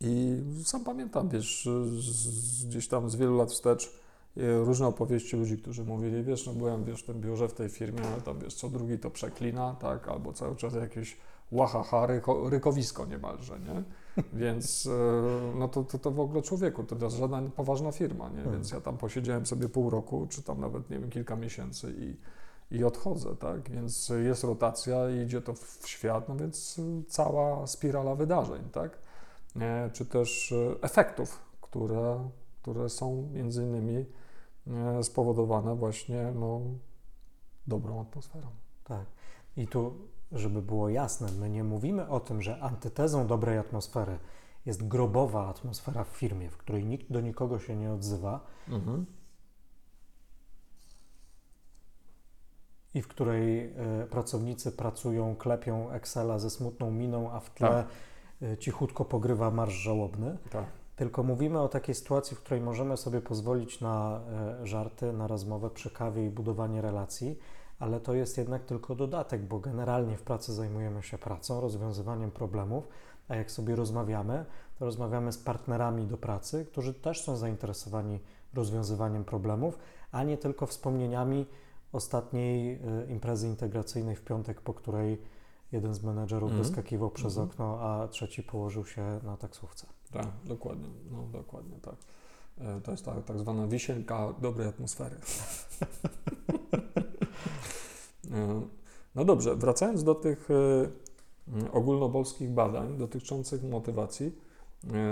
I 0.00 0.42
sam 0.64 0.84
pamiętam, 0.84 1.28
wiesz, 1.28 1.68
gdzieś 2.68 2.88
tam 2.88 3.10
z 3.10 3.16
wielu 3.16 3.36
lat 3.36 3.50
wstecz, 3.50 4.05
różne 4.36 4.86
opowieści 4.86 5.36
ludzi, 5.36 5.58
którzy 5.58 5.84
mówili, 5.84 6.22
wiesz, 6.22 6.46
no 6.46 6.52
byłem, 6.52 6.84
wiesz, 6.84 7.02
w 7.02 7.06
tym 7.06 7.20
biurze, 7.20 7.48
w 7.48 7.54
tej 7.54 7.68
firmie, 7.68 8.00
ale 8.12 8.22
tam, 8.22 8.38
wiesz, 8.38 8.54
co 8.54 8.68
drugi 8.68 8.98
to 8.98 9.10
przeklina, 9.10 9.76
tak, 9.80 10.08
albo 10.08 10.32
cały 10.32 10.56
czas 10.56 10.74
jakieś 10.74 11.16
łahaha, 11.52 12.06
ryko, 12.06 12.50
rykowisko 12.50 13.06
niemalże, 13.06 13.58
nie? 13.60 13.82
Więc 14.40 14.86
e, 14.86 15.54
no 15.58 15.68
to, 15.68 15.84
to, 15.84 15.98
to 15.98 16.10
w 16.10 16.20
ogóle 16.20 16.42
człowieku, 16.42 16.84
to 16.84 17.04
jest 17.04 17.16
żadna 17.16 17.42
poważna 17.56 17.92
firma, 17.92 18.28
nie? 18.28 18.50
Więc 18.52 18.70
ja 18.70 18.80
tam 18.80 18.98
posiedziałem 18.98 19.46
sobie 19.46 19.68
pół 19.68 19.90
roku, 19.90 20.26
czy 20.30 20.42
tam 20.42 20.60
nawet, 20.60 20.90
nie 20.90 20.98
wiem, 20.98 21.10
kilka 21.10 21.36
miesięcy 21.36 21.94
i, 21.98 22.16
i 22.76 22.84
odchodzę, 22.84 23.36
tak? 23.36 23.70
Więc 23.70 24.12
jest 24.24 24.44
rotacja 24.44 25.10
i 25.10 25.22
idzie 25.24 25.40
to 25.40 25.54
w 25.54 25.82
świat, 25.84 26.28
no 26.28 26.36
więc 26.36 26.80
cała 27.08 27.66
spirala 27.66 28.14
wydarzeń, 28.14 28.62
tak? 28.72 28.98
Czy 29.92 30.06
też 30.06 30.52
e, 30.52 30.82
efektów, 30.82 31.40
które, 31.60 32.28
które 32.62 32.88
są 32.88 33.28
między 33.32 33.62
innymi 33.62 33.96
E, 33.98 34.25
spowodowane 35.02 35.76
właśnie 35.76 36.32
no, 36.34 36.60
dobrą 37.66 38.00
atmosferą. 38.00 38.48
Tak. 38.84 39.06
I 39.56 39.66
tu, 39.66 39.94
żeby 40.32 40.62
było 40.62 40.88
jasne, 40.88 41.32
my 41.32 41.50
nie 41.50 41.64
mówimy 41.64 42.08
o 42.08 42.20
tym, 42.20 42.42
że 42.42 42.60
antytezą 42.60 43.26
dobrej 43.26 43.58
atmosfery 43.58 44.18
jest 44.66 44.88
grobowa 44.88 45.48
atmosfera 45.48 46.04
w 46.04 46.08
firmie, 46.08 46.50
w 46.50 46.56
której 46.56 46.84
nikt 46.84 47.12
do 47.12 47.20
nikogo 47.20 47.58
się 47.58 47.76
nie 47.76 47.92
odzywa 47.92 48.40
mhm. 48.68 49.06
i 52.94 53.02
w 53.02 53.08
której 53.08 53.72
y, 54.02 54.06
pracownicy 54.06 54.72
pracują, 54.72 55.36
klepią 55.36 55.90
Excela 55.90 56.38
ze 56.38 56.50
smutną 56.50 56.90
miną, 56.90 57.32
a 57.32 57.40
w 57.40 57.54
tle 57.54 57.68
tak. 57.68 57.86
y, 58.42 58.56
cichutko 58.56 59.04
pogrywa 59.04 59.50
marsz 59.50 59.74
żałobny. 59.74 60.38
Tak 60.50 60.85
tylko 60.96 61.22
mówimy 61.22 61.60
o 61.60 61.68
takiej 61.68 61.94
sytuacji, 61.94 62.36
w 62.36 62.40
której 62.40 62.60
możemy 62.60 62.96
sobie 62.96 63.20
pozwolić 63.20 63.80
na 63.80 64.20
e, 64.60 64.66
żarty, 64.66 65.12
na 65.12 65.26
rozmowę 65.26 65.70
przy 65.70 65.90
kawie 65.90 66.26
i 66.26 66.30
budowanie 66.30 66.82
relacji, 66.82 67.38
ale 67.78 68.00
to 68.00 68.14
jest 68.14 68.38
jednak 68.38 68.64
tylko 68.64 68.94
dodatek, 68.94 69.42
bo 69.42 69.58
generalnie 69.58 70.16
w 70.16 70.22
pracy 70.22 70.54
zajmujemy 70.54 71.02
się 71.02 71.18
pracą, 71.18 71.60
rozwiązywaniem 71.60 72.30
problemów, 72.30 72.88
a 73.28 73.36
jak 73.36 73.50
sobie 73.50 73.76
rozmawiamy, 73.76 74.44
to 74.78 74.84
rozmawiamy 74.84 75.32
z 75.32 75.38
partnerami 75.38 76.06
do 76.06 76.16
pracy, 76.16 76.66
którzy 76.66 76.94
też 76.94 77.24
są 77.24 77.36
zainteresowani 77.36 78.20
rozwiązywaniem 78.54 79.24
problemów, 79.24 79.78
a 80.12 80.22
nie 80.24 80.38
tylko 80.38 80.66
wspomnieniami 80.66 81.46
ostatniej 81.92 82.74
e, 82.74 83.06
imprezy 83.10 83.46
integracyjnej 83.46 84.16
w 84.16 84.24
piątek, 84.24 84.60
po 84.60 84.74
której 84.74 85.22
jeden 85.72 85.94
z 85.94 86.02
menedżerów 86.02 86.50
mm. 86.50 86.62
wyskakiwał 86.62 87.10
przez 87.10 87.36
mm. 87.36 87.48
okno, 87.48 87.80
a 87.80 88.08
trzeci 88.08 88.42
położył 88.42 88.86
się 88.86 89.20
na 89.22 89.36
taksówce. 89.36 89.95
Tak, 90.16 90.32
dokładnie, 90.44 90.88
no 91.10 91.22
dokładnie 91.32 91.76
tak. 91.82 91.94
E, 92.58 92.80
to 92.80 92.90
jest 92.90 93.04
tak, 93.04 93.24
tak 93.24 93.38
zwana 93.38 93.66
wisienka 93.66 94.34
dobrej 94.40 94.68
atmosfery. 94.68 95.16
E, 98.32 98.62
no 99.14 99.24
dobrze, 99.24 99.56
wracając 99.56 100.04
do 100.04 100.14
tych 100.14 100.48
e, 100.50 101.70
ogólnopolskich 101.72 102.50
badań 102.50 102.98
dotyczących 102.98 103.62
motywacji, 103.62 104.38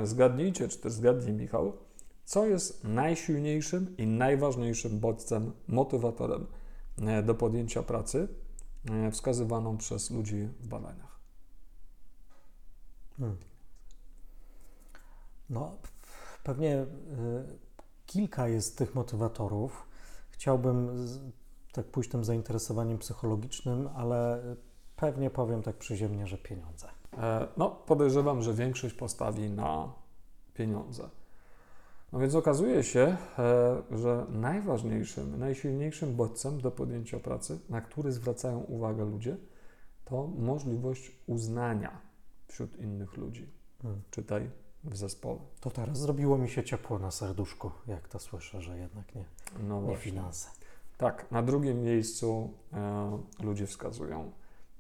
zgadnijcie, 0.04 0.68
czy 0.68 0.78
też 0.78 0.92
zgadnij 0.92 1.32
Michał, 1.32 1.72
co 2.24 2.46
jest 2.46 2.84
najsilniejszym 2.84 3.96
i 3.96 4.06
najważniejszym 4.06 5.00
bodźcem, 5.00 5.52
motywatorem 5.68 6.46
do 7.24 7.34
podjęcia 7.34 7.82
pracy 7.82 8.28
wskazywaną 9.12 9.76
przez 9.76 10.10
ludzi 10.10 10.48
w 10.60 10.66
badaniach. 10.66 11.20
Hmm. 13.18 13.36
No, 15.50 15.76
pewnie 16.44 16.82
y, 16.82 16.86
kilka 18.06 18.48
jest 18.48 18.78
tych 18.78 18.94
motywatorów. 18.94 19.86
Chciałbym 20.30 21.06
tak 21.72 21.86
pójść 21.86 22.10
tym 22.10 22.24
zainteresowaniem 22.24 22.98
psychologicznym, 22.98 23.88
ale 23.96 24.42
pewnie 24.96 25.30
powiem 25.30 25.62
tak 25.62 25.76
przyziemnie, 25.76 26.26
że 26.26 26.38
pieniądze. 26.38 26.88
E, 27.18 27.48
no, 27.56 27.70
podejrzewam, 27.70 28.42
że 28.42 28.54
większość 28.54 28.94
postawi 28.94 29.50
na 29.50 29.92
pieniądze. 30.54 31.08
No 32.12 32.18
więc 32.18 32.34
okazuje 32.34 32.82
się, 32.82 33.16
e, 33.38 33.82
że 33.90 34.26
najważniejszym, 34.28 35.38
najsilniejszym 35.38 36.16
bodźcem 36.16 36.60
do 36.60 36.70
podjęcia 36.70 37.20
pracy, 37.20 37.60
na 37.68 37.80
który 37.80 38.12
zwracają 38.12 38.60
uwagę 38.60 39.04
ludzie, 39.04 39.36
to 40.04 40.26
możliwość 40.26 41.12
uznania 41.26 42.00
wśród 42.48 42.78
innych 42.78 43.16
ludzi. 43.16 43.50
Hmm. 43.82 44.02
Czytaj 44.10 44.63
w 44.84 44.96
zespole. 44.96 45.38
To 45.60 45.70
teraz 45.70 45.98
zrobiło 45.98 46.38
mi 46.38 46.48
się 46.48 46.64
ciepło 46.64 46.98
na 46.98 47.10
serduszku, 47.10 47.70
jak 47.86 48.08
to 48.08 48.18
słyszę, 48.18 48.62
że 48.62 48.78
jednak 48.78 49.14
nie, 49.14 49.24
no 49.68 49.82
nie 49.82 49.96
finanse. 49.96 50.48
Tak, 50.98 51.30
na 51.30 51.42
drugim 51.42 51.82
miejscu 51.82 52.50
e, 52.72 53.18
ludzie 53.42 53.66
wskazują 53.66 54.30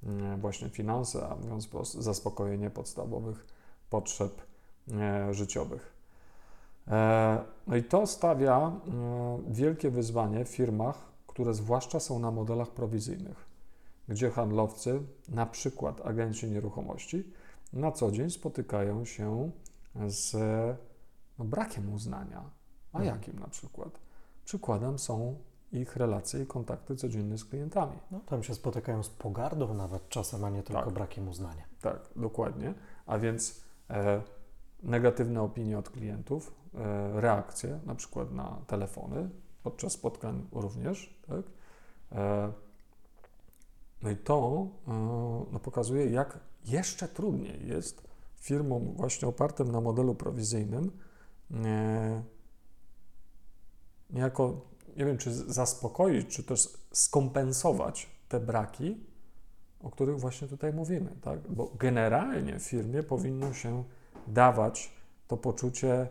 e, 0.06 0.36
właśnie 0.36 0.68
finanse, 0.68 1.28
a 1.28 1.36
mówiąc 1.36 1.66
wprost, 1.66 1.94
zaspokojenie 1.94 2.70
podstawowych 2.70 3.46
potrzeb 3.90 4.42
e, 4.92 5.34
życiowych. 5.34 5.94
No 7.66 7.76
i 7.76 7.82
to 7.84 8.06
stawia 8.06 8.72
wielkie 9.48 9.90
wyzwanie 9.90 10.44
w 10.44 10.48
firmach, 10.48 10.98
które 11.26 11.54
zwłaszcza 11.54 12.00
są 12.00 12.18
na 12.18 12.30
modelach 12.30 12.70
prowizyjnych, 12.70 13.46
gdzie 14.08 14.30
handlowcy, 14.30 15.02
na 15.28 15.46
przykład 15.46 16.06
agenci 16.06 16.46
nieruchomości, 16.46 17.24
na 17.72 17.92
co 17.92 18.10
dzień 18.10 18.30
spotykają 18.30 19.04
się 19.04 19.50
z 20.06 20.36
no, 21.38 21.44
brakiem 21.44 21.92
uznania. 21.92 22.50
A 22.92 22.98
mhm. 22.98 23.16
jakim 23.16 23.38
na 23.38 23.48
przykład? 23.48 24.00
Przykładem 24.44 24.98
są 24.98 25.36
ich 25.72 25.96
relacje 25.96 26.42
i 26.42 26.46
kontakty 26.46 26.96
codzienne 26.96 27.38
z 27.38 27.44
klientami. 27.44 27.98
No, 28.10 28.20
tam 28.20 28.42
się 28.42 28.54
spotykają 28.54 29.02
z 29.02 29.08
pogardą 29.08 29.74
nawet 29.74 30.08
czasem, 30.08 30.44
a 30.44 30.50
nie 30.50 30.62
tylko 30.62 30.84
tak. 30.84 30.94
brakiem 30.94 31.28
uznania. 31.28 31.64
Tak, 31.80 32.00
dokładnie. 32.16 32.74
A 33.06 33.18
więc 33.18 33.60
e, 33.90 34.22
negatywne 34.82 35.42
opinie 35.42 35.78
od 35.78 35.90
klientów, 35.90 36.54
e, 36.74 37.20
reakcje 37.20 37.80
na 37.86 37.94
przykład 37.94 38.32
na 38.32 38.58
telefony, 38.66 39.30
podczas 39.62 39.92
spotkań 39.92 40.46
również, 40.52 41.20
tak? 41.28 41.44
E, 42.12 42.52
no 44.02 44.10
i 44.10 44.16
to 44.16 44.66
e, 44.88 44.92
no, 45.52 45.60
pokazuje, 45.60 46.10
jak 46.10 46.38
jeszcze 46.64 47.08
trudniej 47.08 47.68
jest 47.68 48.03
firmom 48.44 48.94
właśnie 48.96 49.28
opartym 49.28 49.72
na 49.72 49.80
modelu 49.80 50.14
prowizyjnym 50.14 50.90
niejako, 54.10 54.60
nie 54.96 55.04
wiem, 55.04 55.18
czy 55.18 55.34
zaspokoić, 55.34 56.28
czy 56.28 56.42
też 56.42 56.68
skompensować 56.92 58.10
te 58.28 58.40
braki, 58.40 58.96
o 59.80 59.90
których 59.90 60.20
właśnie 60.20 60.48
tutaj 60.48 60.72
mówimy, 60.72 61.10
tak? 61.22 61.52
Bo 61.52 61.72
generalnie 61.78 62.58
firmie 62.58 63.02
powinno 63.02 63.52
się 63.52 63.84
dawać 64.26 64.92
to 65.28 65.36
poczucie 65.36 66.08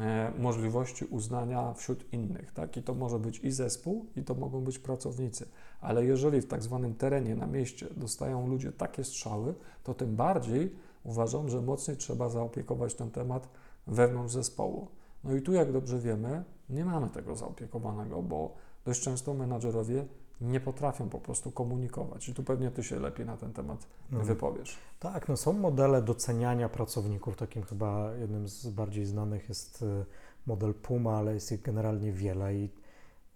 e, 0.00 0.32
możliwości 0.38 1.04
uznania 1.04 1.74
wśród 1.74 2.12
innych, 2.12 2.52
tak? 2.52 2.76
I 2.76 2.82
to 2.82 2.94
może 2.94 3.18
być 3.18 3.38
i 3.38 3.50
zespół, 3.50 4.06
i 4.16 4.22
to 4.22 4.34
mogą 4.34 4.60
być 4.60 4.78
pracownicy. 4.78 5.48
Ale 5.80 6.04
jeżeli 6.04 6.40
w 6.40 6.46
tak 6.46 6.62
zwanym 6.62 6.94
terenie, 6.94 7.36
na 7.36 7.46
mieście 7.46 7.86
dostają 7.96 8.48
ludzie 8.48 8.72
takie 8.72 9.04
strzały, 9.04 9.54
to 9.84 9.94
tym 9.94 10.16
bardziej 10.16 10.76
uważam, 11.06 11.48
że 11.48 11.62
mocniej 11.62 11.96
trzeba 11.96 12.28
zaopiekować 12.28 12.94
ten 12.94 13.10
temat 13.10 13.48
wewnątrz 13.86 14.34
zespołu. 14.34 14.88
No 15.24 15.34
i 15.34 15.42
tu, 15.42 15.52
jak 15.52 15.72
dobrze 15.72 15.98
wiemy, 15.98 16.44
nie 16.70 16.84
mamy 16.84 17.08
tego 17.08 17.36
zaopiekowanego, 17.36 18.22
bo 18.22 18.54
dość 18.84 19.00
często 19.00 19.34
menadżerowie 19.34 20.06
nie 20.40 20.60
potrafią 20.60 21.08
po 21.08 21.18
prostu 21.18 21.50
komunikować. 21.50 22.28
I 22.28 22.34
tu 22.34 22.42
pewnie 22.42 22.70
Ty 22.70 22.82
się 22.82 23.00
lepiej 23.00 23.26
na 23.26 23.36
ten 23.36 23.52
temat 23.52 23.86
mhm. 24.10 24.26
wypowiesz. 24.26 24.78
Tak, 25.00 25.28
no 25.28 25.36
są 25.36 25.52
modele 25.52 26.02
doceniania 26.02 26.68
pracowników. 26.68 27.36
Takim 27.36 27.62
chyba 27.62 28.14
jednym 28.14 28.48
z 28.48 28.66
bardziej 28.70 29.06
znanych 29.06 29.48
jest 29.48 29.82
y, 29.82 30.04
model 30.46 30.74
Puma, 30.74 31.16
ale 31.16 31.34
jest 31.34 31.52
ich 31.52 31.62
generalnie 31.62 32.12
wiele 32.12 32.54
i 32.54 32.68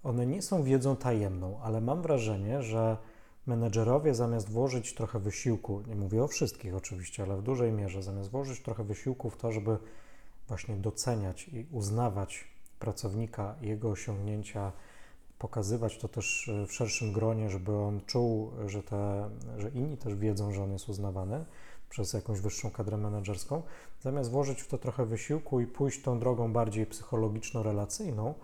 one 0.02 0.26
nie 0.26 0.42
są 0.42 0.62
wiedzą 0.62 0.96
tajemną, 0.96 1.60
ale 1.62 1.80
mam 1.80 2.02
wrażenie, 2.02 2.62
że 2.62 2.96
menedżerowie 3.46 4.14
zamiast 4.14 4.48
włożyć 4.48 4.94
trochę 4.94 5.18
wysiłku, 5.18 5.82
nie 5.86 5.96
mówię 5.96 6.22
o 6.22 6.28
wszystkich 6.28 6.74
oczywiście, 6.74 7.22
ale 7.22 7.36
w 7.36 7.42
dużej 7.42 7.72
mierze, 7.72 8.02
zamiast 8.02 8.30
włożyć 8.30 8.62
trochę 8.62 8.84
wysiłku 8.84 9.30
w 9.30 9.36
to, 9.36 9.52
żeby 9.52 9.78
właśnie 10.48 10.76
doceniać 10.76 11.48
i 11.48 11.66
uznawać 11.72 12.44
pracownika, 12.78 13.54
jego 13.60 13.90
osiągnięcia, 13.90 14.72
pokazywać 15.38 15.98
to 15.98 16.08
też 16.08 16.48
e, 16.48 16.66
w 16.66 16.72
szerszym 16.72 17.12
gronie, 17.12 17.50
żeby 17.50 17.76
on 17.76 18.00
czuł, 18.06 18.50
że, 18.66 18.82
te, 18.82 19.30
że 19.58 19.68
inni 19.70 19.96
też 19.96 20.14
wiedzą, 20.14 20.52
że 20.52 20.62
on 20.62 20.72
jest 20.72 20.88
uznawany 20.88 21.44
przez 21.90 22.12
jakąś 22.12 22.40
wyższą 22.40 22.70
kadrę 22.70 22.96
menedżerską, 22.96 23.62
zamiast 24.00 24.30
włożyć 24.30 24.62
w 24.62 24.68
to 24.68 24.78
trochę 24.78 25.06
wysiłku 25.06 25.60
i 25.60 25.66
pójść 25.66 26.02
tą 26.02 26.18
drogą 26.18 26.52
bardziej 26.52 26.86
psychologiczno-relacyjną, 26.86 28.34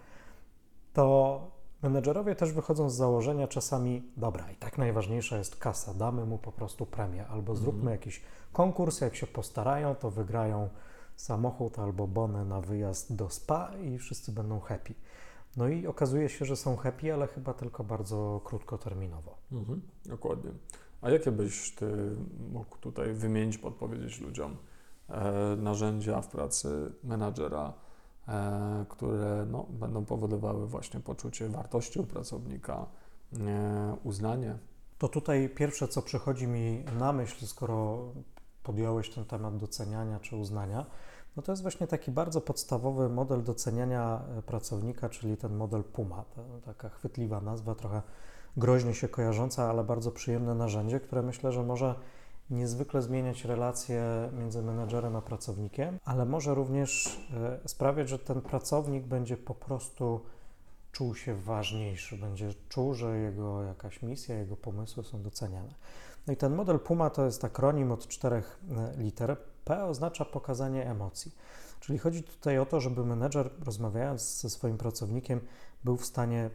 to 0.93 1.56
menedżerowie 1.89 2.35
też 2.35 2.53
wychodzą 2.53 2.91
z 2.91 2.95
założenia 2.95 3.49
czasami, 3.49 4.03
dobra, 4.17 4.51
i 4.51 4.57
tak 4.57 4.79
najważniejsza 4.79 5.39
jest 5.39 5.57
kasa, 5.57 5.95
damy 5.95 6.27
mu 6.27 6.39
po 6.39 6.53
prostu 6.53 6.87
premię, 6.87 7.27
albo 7.27 7.53
mhm. 7.53 7.59
zróbmy 7.59 7.91
jakiś 7.91 8.23
konkurs, 8.53 9.01
jak 9.01 9.17
się 9.17 9.27
postarają, 9.27 9.95
to 9.95 10.11
wygrają 10.11 10.69
samochód 11.17 11.79
albo 11.79 12.07
bonę 12.07 12.45
na 12.45 12.61
wyjazd 12.61 13.17
do 13.17 13.31
spa 13.31 13.73
i 13.83 13.99
wszyscy 13.99 14.33
będą 14.33 14.61
happy. 14.61 14.95
No 15.57 15.69
i 15.69 15.87
okazuje 15.87 16.29
się, 16.29 16.45
że 16.45 16.57
są 16.57 16.77
happy, 16.77 17.15
ale 17.15 17.27
chyba 17.27 17.55
tylko 17.55 17.85
bardzo 17.85 18.41
krótkoterminowo. 18.45 19.37
Mhm, 19.53 19.83
dokładnie. 20.07 20.51
A 21.03 21.11
jakie 21.11 21.33
byś 21.33 21.75
ty 21.75 22.17
mógł 22.53 22.79
tutaj 22.79 23.13
wymienić, 23.13 23.59
podpowiedzieć 23.59 24.21
ludziom 24.21 24.57
e, 25.09 25.57
narzędzia 25.57 26.21
w 26.21 26.29
pracy 26.29 26.93
menadżera, 27.05 27.73
które 28.89 29.47
no, 29.51 29.67
będą 29.71 30.05
powodowały 30.05 30.67
właśnie 30.67 31.01
poczucie 31.01 31.49
wartości 31.49 31.99
u 31.99 32.05
pracownika, 32.05 32.87
e, 33.33 33.97
uznanie? 34.05 34.59
To 34.99 35.09
tutaj 35.09 35.49
pierwsze, 35.49 35.89
co 35.89 36.03
przychodzi 36.03 36.47
mi 36.47 36.85
na 36.99 37.13
myśl, 37.13 37.47
skoro 37.47 37.99
podjąłeś 38.63 39.11
ten 39.11 39.25
temat 39.25 39.57
doceniania 39.57 40.21
czy 40.21 40.37
uznania, 40.37 40.87
no 41.37 41.43
to 41.43 41.53
jest 41.53 41.63
właśnie 41.63 41.87
taki 41.87 42.11
bardzo 42.11 42.41
podstawowy 42.41 43.09
model 43.09 43.43
doceniania 43.43 44.23
e, 44.39 44.43
pracownika, 44.43 45.09
czyli 45.09 45.37
ten 45.37 45.57
model 45.57 45.85
PUMA. 45.85 46.25
taka 46.65 46.89
chwytliwa 46.89 47.41
nazwa, 47.41 47.75
trochę 47.75 48.03
groźnie 48.57 48.95
się 48.95 49.09
kojarząca, 49.09 49.71
ale 49.71 49.85
bardzo 49.85 50.13
przyjemne 50.13 50.55
narzędzie, 50.55 51.01
które 51.01 51.23
myślę, 51.23 51.53
że 51.53 51.63
może 51.63 51.95
niezwykle 52.51 53.03
zmieniać 53.03 53.45
relacje 53.45 54.03
między 54.33 54.63
menedżerem 54.63 55.17
a 55.17 55.23
pracownikiem, 55.23 55.99
ale 56.05 56.25
może 56.25 56.55
również 56.55 57.21
e, 57.65 57.69
sprawiać, 57.69 58.09
że 58.09 58.19
ten 58.19 58.41
pracownik 58.41 59.07
będzie 59.07 59.37
po 59.37 59.55
prostu 59.55 60.21
czuł 60.93 61.15
się 61.15 61.35
ważniejszy, 61.35 62.17
będzie 62.17 62.55
czuł, 62.69 62.95
że 62.95 63.19
jego 63.19 63.63
jakaś 63.63 64.03
misja, 64.03 64.39
jego 64.39 64.57
pomysły 64.57 65.05
są 65.05 65.23
doceniane. 65.23 65.75
No 66.27 66.33
i 66.33 66.37
ten 66.37 66.55
model 66.55 66.81
PUMA 66.81 67.11
to 67.11 67.25
jest 67.25 67.45
akronim 67.45 67.93
od 67.93 68.09
czterech 68.09 68.61
e, 68.71 69.03
liter. 69.03 69.37
P 69.65 69.85
oznacza 69.85 70.25
pokazanie 70.25 70.91
emocji. 70.91 71.35
Czyli 71.81 71.99
chodzi 71.99 72.23
tutaj 72.23 72.59
o 72.59 72.67
to, 72.67 72.81
żeby 72.81 73.05
menedżer, 73.05 73.51
rozmawiając 73.65 74.41
ze 74.41 74.51
swoim 74.51 74.79
pracownikiem, 74.79 75.41
był 75.85 75.97
w 75.97 76.07
stanie 76.07 76.51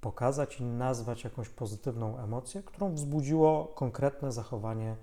pokazać 0.00 0.60
i 0.60 0.64
nazwać 0.64 1.24
jakąś 1.24 1.48
pozytywną 1.48 2.18
emocję, 2.18 2.62
którą 2.62 2.94
wzbudziło 2.94 3.64
konkretne 3.64 4.32
zachowanie 4.32 4.96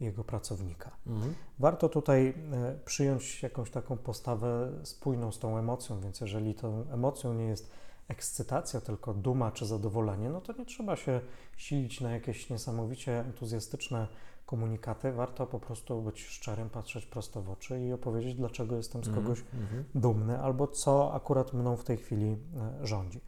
jego 0.00 0.24
pracownika. 0.24 0.90
Mhm. 1.06 1.34
Warto 1.58 1.88
tutaj 1.88 2.34
e, 2.52 2.78
przyjąć 2.84 3.42
jakąś 3.42 3.70
taką 3.70 3.96
postawę 3.96 4.72
spójną 4.82 5.32
z 5.32 5.38
tą 5.38 5.58
emocją, 5.58 6.00
więc 6.00 6.20
jeżeli 6.20 6.54
tą 6.54 6.84
emocją 6.90 7.34
nie 7.34 7.44
jest 7.44 7.70
ekscytacja, 8.08 8.80
tylko 8.80 9.14
duma 9.14 9.50
czy 9.50 9.66
zadowolenie, 9.66 10.30
no 10.30 10.40
to 10.40 10.52
nie 10.52 10.64
trzeba 10.64 10.96
się 10.96 11.20
silić 11.56 12.00
na 12.00 12.10
jakieś 12.10 12.50
niesamowicie 12.50 13.20
entuzjastyczne 13.20 14.08
komunikaty. 14.46 15.12
Warto 15.12 15.46
po 15.46 15.60
prostu 15.60 16.02
być 16.02 16.24
szczerym, 16.24 16.70
patrzeć 16.70 17.06
prosto 17.06 17.42
w 17.42 17.50
oczy 17.50 17.80
i 17.80 17.92
opowiedzieć, 17.92 18.34
dlaczego 18.34 18.76
jestem 18.76 19.04
z 19.04 19.14
kogoś 19.14 19.44
mm 19.54 19.66
-hmm. 19.66 19.82
dumny 19.94 20.42
albo 20.42 20.66
co 20.66 21.14
akurat 21.14 21.52
mną 21.52 21.76
w 21.76 21.84
tej 21.84 21.96
chwili 21.96 22.36
e, 22.80 22.86
rządzi. 22.86 23.20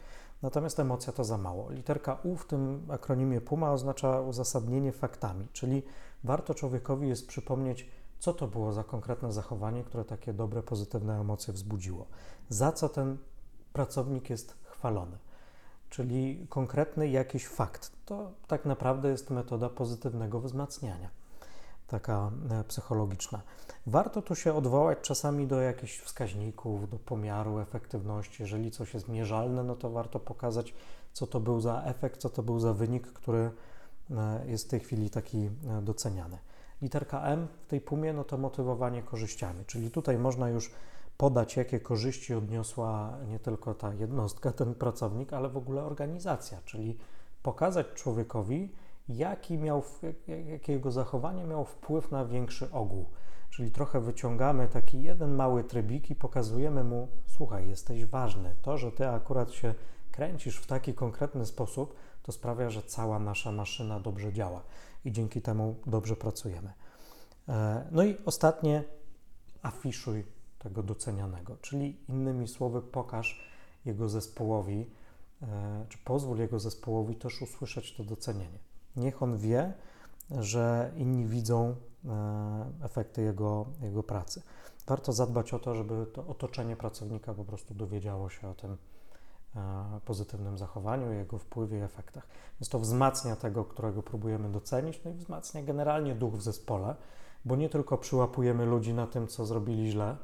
Natomiast 0.42 0.80
emocja 0.80 1.12
to 1.12 1.24
za 1.24 1.38
mało. 1.38 1.70
Literka 1.70 2.18
U 2.22 2.36
w 2.36 2.46
tym 2.46 2.86
akronimie 2.90 3.40
PUMA 3.40 3.72
oznacza 3.72 4.20
uzasadnienie 4.20 4.92
faktami, 4.92 5.46
czyli 5.52 5.82
warto 6.24 6.54
człowiekowi 6.54 7.08
jest 7.08 7.28
przypomnieć, 7.28 7.86
co 8.18 8.32
to 8.32 8.48
było 8.48 8.72
za 8.72 8.84
konkretne 8.84 9.32
zachowanie, 9.32 9.84
które 9.84 10.04
takie 10.04 10.32
dobre, 10.32 10.62
pozytywne 10.62 11.20
emocje 11.20 11.54
wzbudziło. 11.54 12.06
Za 12.48 12.72
co 12.72 12.88
ten 12.88 13.16
pracownik 13.72 14.30
jest 14.30 14.56
chwalony. 14.64 15.18
Czyli 15.90 16.46
konkretny 16.48 17.08
jakiś 17.08 17.46
fakt. 17.46 17.92
To 18.04 18.30
tak 18.46 18.64
naprawdę 18.64 19.08
jest 19.08 19.30
metoda 19.30 19.68
pozytywnego 19.68 20.40
wzmacniania, 20.40 21.10
taka 21.86 22.30
e, 22.50 22.64
psychologiczna. 22.64 23.40
Warto 23.86 24.22
tu 24.22 24.34
się 24.34 24.54
odwołać 24.54 24.98
czasami 25.02 25.46
do 25.46 25.60
jakichś 25.60 25.98
wskaźników, 25.98 26.90
do 26.90 26.98
pomiaru 26.98 27.58
efektywności. 27.58 28.42
Jeżeli 28.42 28.70
coś 28.70 28.94
jest 28.94 29.08
mierzalne, 29.08 29.64
no 29.64 29.76
to 29.76 29.90
warto 29.90 30.20
pokazać, 30.20 30.74
co 31.12 31.26
to 31.26 31.40
był 31.40 31.60
za 31.60 31.82
efekt, 31.82 32.20
co 32.20 32.30
to 32.30 32.42
był 32.42 32.60
za 32.60 32.74
wynik, 32.74 33.06
który 33.06 33.50
jest 34.46 34.66
w 34.66 34.68
tej 34.68 34.80
chwili 34.80 35.10
taki 35.10 35.38
e, 35.38 35.50
doceniany. 35.82 36.38
Literka 36.82 37.22
M 37.22 37.48
w 37.62 37.66
tej 37.66 37.80
pumie, 37.80 38.12
no 38.12 38.24
to 38.24 38.38
motywowanie 38.38 39.02
korzyściami, 39.02 39.64
czyli 39.66 39.90
tutaj 39.90 40.18
można 40.18 40.48
już 40.48 40.70
podać, 41.16 41.56
jakie 41.56 41.80
korzyści 41.80 42.34
odniosła 42.34 43.18
nie 43.28 43.38
tylko 43.38 43.74
ta 43.74 43.94
jednostka, 43.94 44.52
ten 44.52 44.74
pracownik, 44.74 45.32
ale 45.32 45.48
w 45.48 45.56
ogóle 45.56 45.84
organizacja, 45.84 46.58
czyli 46.64 46.98
pokazać 47.42 47.86
człowiekowi, 47.94 48.72
jaki 49.08 49.58
miał, 49.58 49.82
jakie 50.50 50.72
jego 50.72 50.90
zachowanie 50.90 51.44
miało 51.44 51.64
wpływ 51.64 52.10
na 52.10 52.24
większy 52.24 52.72
ogół. 52.72 53.06
Czyli 53.50 53.70
trochę 53.70 54.00
wyciągamy 54.00 54.68
taki 54.68 55.02
jeden 55.02 55.34
mały 55.34 55.64
trybik 55.64 56.10
i 56.10 56.14
pokazujemy 56.14 56.84
mu, 56.84 57.08
słuchaj, 57.26 57.68
jesteś 57.68 58.06
ważny. 58.06 58.54
To, 58.62 58.78
że 58.78 58.92
ty 58.92 59.08
akurat 59.08 59.52
się 59.52 59.74
kręcisz 60.18 60.56
w 60.56 60.66
taki 60.66 60.94
konkretny 60.94 61.46
sposób, 61.46 61.94
to 62.22 62.32
sprawia, 62.32 62.70
że 62.70 62.82
cała 62.82 63.18
nasza 63.18 63.52
maszyna 63.52 64.00
dobrze 64.00 64.32
działa 64.32 64.62
i 65.04 65.12
dzięki 65.12 65.42
temu 65.42 65.76
dobrze 65.86 66.16
pracujemy. 66.16 66.72
E, 67.48 67.84
no 67.90 68.04
i 68.04 68.16
ostatnie, 68.24 68.84
afiszuj 69.62 70.24
tego 70.58 70.82
docenianego. 70.82 71.56
Czyli 71.56 71.96
innymi 72.08 72.48
słowy, 72.48 72.82
pokaż 72.82 73.40
jego 73.84 74.08
zespołowi, 74.08 74.90
e, 75.42 75.86
czy 75.88 75.98
pozwól 75.98 76.38
jego 76.38 76.60
zespołowi 76.60 77.16
też 77.16 77.42
usłyszeć 77.42 77.96
to 77.96 78.04
docenienie. 78.04 78.58
Niech 78.96 79.22
on 79.22 79.36
wie, 79.36 79.72
że 80.30 80.92
inni 80.96 81.26
widzą 81.26 81.76
e, 82.04 82.72
efekty 82.82 83.22
jego, 83.22 83.66
jego 83.82 84.02
pracy. 84.02 84.42
Warto 84.86 85.12
zadbać 85.12 85.54
o 85.54 85.58
to, 85.58 85.74
żeby 85.74 86.06
to 86.12 86.26
otoczenie 86.26 86.76
pracownika 86.76 87.34
po 87.34 87.44
prostu 87.44 87.74
dowiedziało 87.74 88.30
się 88.30 88.48
o 88.48 88.54
tym 88.54 88.76
pozytywnym 90.04 90.58
zachowaniu, 90.58 91.12
jego 91.12 91.38
wpływie 91.38 91.78
i 91.78 91.82
efektach. 91.82 92.28
Więc 92.60 92.68
to 92.68 92.78
wzmacnia 92.78 93.36
tego, 93.36 93.64
którego 93.64 94.02
próbujemy 94.02 94.48
docenić, 94.48 95.00
no 95.04 95.10
i 95.10 95.14
wzmacnia 95.14 95.62
generalnie 95.62 96.14
duch 96.14 96.34
w 96.34 96.42
zespole, 96.42 96.94
bo 97.44 97.56
nie 97.56 97.68
tylko 97.68 97.98
przyłapujemy 97.98 98.66
ludzi 98.66 98.94
na 98.94 99.06
tym, 99.06 99.26
co 99.26 99.46
zrobili 99.46 99.90
źle, 99.90 100.16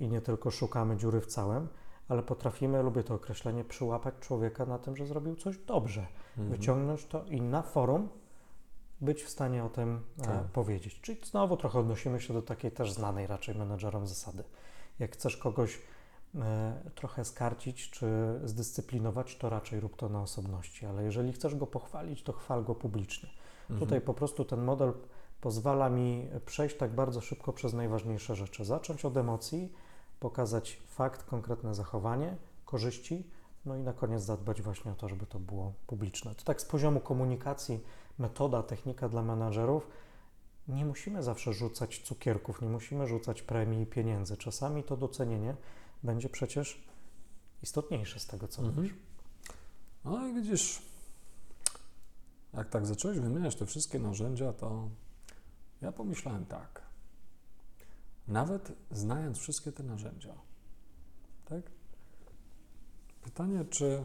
i 0.00 0.08
nie 0.08 0.20
tylko 0.20 0.50
szukamy 0.50 0.96
dziury 0.96 1.20
w 1.20 1.26
całym, 1.26 1.68
ale 2.08 2.22
potrafimy, 2.22 2.82
lubię 2.82 3.02
to 3.02 3.14
określenie, 3.14 3.64
przyłapać 3.64 4.14
człowieka 4.20 4.66
na 4.66 4.78
tym, 4.78 4.96
że 4.96 5.06
zrobił 5.06 5.36
coś 5.36 5.58
dobrze, 5.58 6.06
mhm. 6.38 6.48
wyciągnąć 6.48 7.06
to 7.06 7.24
i 7.24 7.42
na 7.42 7.62
forum 7.62 8.08
być 9.00 9.22
w 9.22 9.28
stanie 9.28 9.64
o 9.64 9.68
tym 9.68 10.00
e, 10.18 10.22
tak. 10.22 10.44
powiedzieć. 10.44 11.00
Czyli 11.00 11.20
znowu 11.24 11.56
trochę 11.56 11.78
odnosimy 11.78 12.20
się 12.20 12.34
do 12.34 12.42
takiej 12.42 12.70
też 12.72 12.92
znanej 12.92 13.26
raczej 13.26 13.54
menedżerom 13.54 14.06
zasady. 14.06 14.44
Jak 14.98 15.12
chcesz 15.12 15.36
kogoś 15.36 15.76
e, 15.76 15.80
trochę 16.94 17.24
skarcić 17.24 17.90
czy 17.90 18.06
zdyscyplinować, 18.44 19.36
to 19.36 19.50
raczej 19.50 19.80
rób 19.80 19.96
to 19.96 20.08
na 20.08 20.22
osobności, 20.22 20.86
ale 20.86 21.04
jeżeli 21.04 21.32
chcesz 21.32 21.54
go 21.54 21.66
pochwalić, 21.66 22.22
to 22.22 22.32
chwal 22.32 22.64
go 22.64 22.74
publicznie. 22.74 23.28
Mhm. 23.62 23.80
Tutaj 23.80 24.00
po 24.00 24.14
prostu 24.14 24.44
ten 24.44 24.62
model 24.62 24.92
pozwala 25.40 25.90
mi 25.90 26.28
przejść 26.46 26.76
tak 26.76 26.94
bardzo 26.94 27.20
szybko 27.20 27.52
przez 27.52 27.72
najważniejsze 27.72 28.36
rzeczy. 28.36 28.64
Zacząć 28.64 29.04
od 29.04 29.16
emocji, 29.16 29.72
pokazać 30.20 30.82
fakt, 30.86 31.22
konkretne 31.22 31.74
zachowanie, 31.74 32.36
korzyści, 32.64 33.30
no 33.66 33.76
i 33.76 33.82
na 33.82 33.92
koniec 33.92 34.22
zadbać 34.22 34.62
właśnie 34.62 34.92
o 34.92 34.94
to, 34.94 35.08
żeby 35.08 35.26
to 35.26 35.38
było 35.38 35.72
publiczne. 35.86 36.34
To 36.34 36.44
tak 36.44 36.60
z 36.60 36.64
poziomu 36.64 37.00
komunikacji, 37.00 37.80
metoda, 38.18 38.62
technika 38.62 39.08
dla 39.08 39.22
menadżerów. 39.22 39.88
Nie 40.68 40.84
musimy 40.84 41.22
zawsze 41.22 41.52
rzucać 41.52 41.98
cukierków, 41.98 42.62
nie 42.62 42.68
musimy 42.68 43.06
rzucać 43.06 43.42
premii 43.42 43.82
i 43.82 43.86
pieniędzy. 43.86 44.36
Czasami 44.36 44.82
to 44.82 44.96
docenienie 44.96 45.54
będzie 46.02 46.28
przecież 46.28 46.82
istotniejsze 47.62 48.20
z 48.20 48.26
tego, 48.26 48.48
co 48.48 48.62
mhm. 48.62 48.76
mówisz. 48.76 48.94
No 50.04 50.28
i 50.28 50.34
widzisz, 50.34 50.82
jak 52.54 52.68
tak 52.68 52.86
zacząłeś 52.86 53.18
wymieniać 53.18 53.56
te 53.56 53.66
wszystkie 53.66 53.98
narzędzia, 53.98 54.52
to 54.52 54.88
ja 55.82 55.92
pomyślałem 55.92 56.46
tak. 56.46 56.82
Nawet 58.28 58.72
znając 58.90 59.38
wszystkie 59.38 59.72
te 59.72 59.82
narzędzia, 59.82 60.34
tak? 61.44 61.62
Pytanie, 63.22 63.64
czy 63.64 64.04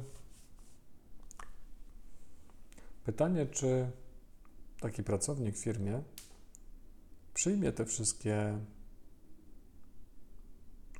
pytanie, 3.05 3.45
czy 3.45 3.91
taki 4.79 5.03
pracownik 5.03 5.55
w 5.55 5.63
firmie 5.63 6.01
przyjmie 7.33 7.71
te 7.71 7.85
wszystkie 7.85 8.59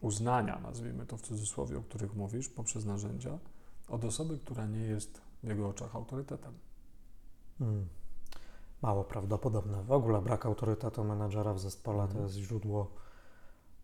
uznania, 0.06 0.60
nazwijmy 0.60 1.06
to 1.06 1.18
w 1.18 1.22
cudzysłowie, 1.22 1.78
o 1.78 1.82
których 1.82 2.16
mówisz, 2.16 2.50
poprzez 2.50 2.86
narzędzia, 2.86 3.40
od 3.88 4.06
osoby, 4.06 4.40
która 4.40 4.66
nie 4.66 4.80
jest 4.80 5.22
w 5.44 5.48
jego 5.48 5.70
oczach 5.70 5.96
autorytetem. 5.96 6.54
Hmm. 7.60 7.88
Mało 8.82 9.04
prawdopodobne. 9.04 9.84
W 9.84 9.92
ogóle 9.92 10.22
brak 10.22 10.46
autorytetu 10.46 11.04
menadżera 11.04 11.54
w 11.54 11.60
zespole 11.60 11.98
to 11.98 12.04
Mhm. 12.04 12.24
jest 12.24 12.36
źródło 12.36 12.92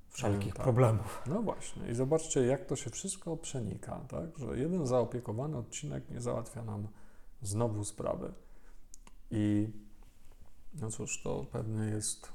wszelkich 0.10 0.54
tak. 0.54 0.64
problemów. 0.64 1.22
No 1.26 1.42
właśnie, 1.42 1.92
i 1.92 1.96
zobaczcie, 1.96 2.46
jak 2.46 2.66
to 2.66 2.76
się 2.76 2.90
wszystko 2.90 3.38
przenika, 3.38 4.00
tak? 4.08 4.38
że 4.38 4.58
jeden 4.58 4.88
zaopiekowany 4.88 5.58
odcinek 5.58 6.10
nie 6.10 6.22
załatwia 6.22 6.64
nam 6.64 6.88
znowu 7.42 7.84
sprawy. 7.84 8.34
I 9.32 9.70
no 10.74 10.92
cóż, 10.92 11.22
to 11.24 11.46
pewnie 11.52 11.84
jest 11.84 12.30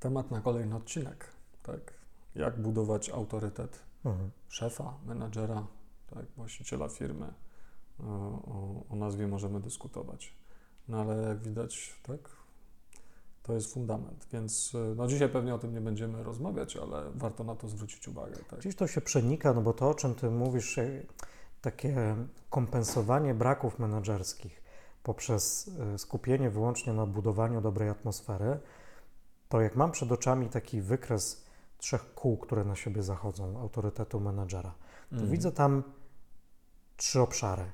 temat 0.00 0.30
na 0.30 0.40
kolejny 0.40 0.76
odcinek, 0.76 1.30
tak? 1.62 2.03
Jak 2.34 2.62
budować 2.62 3.10
autorytet 3.10 3.84
Mhm. 4.04 4.30
szefa, 4.48 4.94
menadżera, 5.06 5.66
tak, 6.14 6.26
właściciela 6.36 6.88
firmy. 6.88 7.34
O, 8.00 8.04
o, 8.06 8.84
o 8.90 8.96
nazwie 8.96 9.26
możemy 9.28 9.60
dyskutować. 9.60 10.34
No 10.88 11.00
ale 11.00 11.22
jak 11.22 11.42
widać, 11.42 12.00
tak, 12.02 12.20
to 13.42 13.52
jest 13.52 13.74
fundament. 13.74 14.26
Więc 14.32 14.74
y, 14.74 14.94
no, 14.96 15.06
dzisiaj 15.06 15.28
pewnie 15.28 15.54
o 15.54 15.58
tym 15.58 15.74
nie 15.74 15.80
będziemy 15.80 16.22
rozmawiać, 16.22 16.76
ale 16.76 17.10
warto 17.14 17.44
na 17.44 17.54
to 17.54 17.68
zwrócić 17.68 18.08
uwagę. 18.08 18.36
Tak. 18.50 18.58
Gdzieś 18.58 18.76
to 18.76 18.86
się 18.86 19.00
przenika, 19.00 19.54
no 19.54 19.62
bo 19.62 19.72
to, 19.72 19.90
o 19.90 19.94
czym 19.94 20.14
ty 20.14 20.30
mówisz, 20.30 20.78
e, 20.78 21.02
takie 21.60 22.16
kompensowanie 22.50 23.34
braków 23.34 23.78
menedżerskich 23.78 24.62
poprzez 25.02 25.70
e, 25.94 25.98
skupienie 25.98 26.50
wyłącznie 26.50 26.92
na 26.92 27.06
budowaniu 27.06 27.60
dobrej 27.60 27.88
atmosfery, 27.88 28.58
to 29.48 29.60
jak 29.60 29.76
mam 29.76 29.92
przed 29.92 30.12
oczami 30.12 30.48
taki 30.48 30.80
wykres 30.80 31.43
trzech 31.84 32.14
kół, 32.14 32.36
które 32.36 32.64
na 32.64 32.76
siebie 32.76 33.02
zachodzą, 33.02 33.58
autorytetu 33.60 34.20
menedżera, 34.20 34.74
to 35.10 35.14
Mhm. 35.14 35.30
widzę 35.30 35.52
tam 35.52 35.82
trzy 36.96 37.20
obszary. 37.20 37.64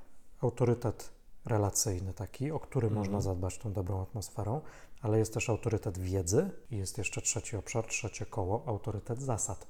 Autorytet 0.42 1.11
relacyjny 1.44 2.14
taki, 2.14 2.51
o 2.51 2.61
który 2.61 2.87
Mhm. 2.87 2.99
można 3.05 3.20
zadbać 3.20 3.59
tą 3.59 3.73
dobrą 3.73 4.03
atmosferą, 4.03 4.61
ale 5.03 5.18
jest 5.18 5.35
też 5.35 5.51
autorytet 5.51 5.99
wiedzy 5.99 6.51
i 6.70 6.77
jest 6.77 6.99
jeszcze 6.99 7.20
trzeci 7.23 7.57
obszar, 7.57 7.87
trzecie 7.87 8.27
koło, 8.27 8.64
autorytet 8.66 9.23
zasad. 9.23 9.66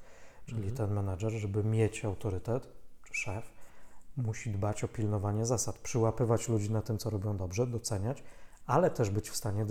Czyli 0.47 0.69
Mhm. 0.69 0.77
ten 0.77 0.95
menedżer, 0.95 1.33
żeby 1.33 1.65
mieć 1.65 2.05
autorytet, 2.05 2.69
czy 3.05 3.15
szef, 3.15 3.53
musi 4.17 4.51
dbać 4.51 4.85
o 4.85 4.89
pilnowanie 4.89 5.47
zasad, 5.47 5.79
przyłapywać 5.79 6.49
ludzi 6.49 6.71
na 6.71 6.83
tym, 6.83 6.99
co 6.99 7.11
robią 7.11 7.37
dobrze, 7.37 7.67
doceniać, 7.67 8.23
ale 8.67 8.91
też 8.91 9.11
być 9.11 9.31
w 9.31 9.37
stanie 9.37 9.67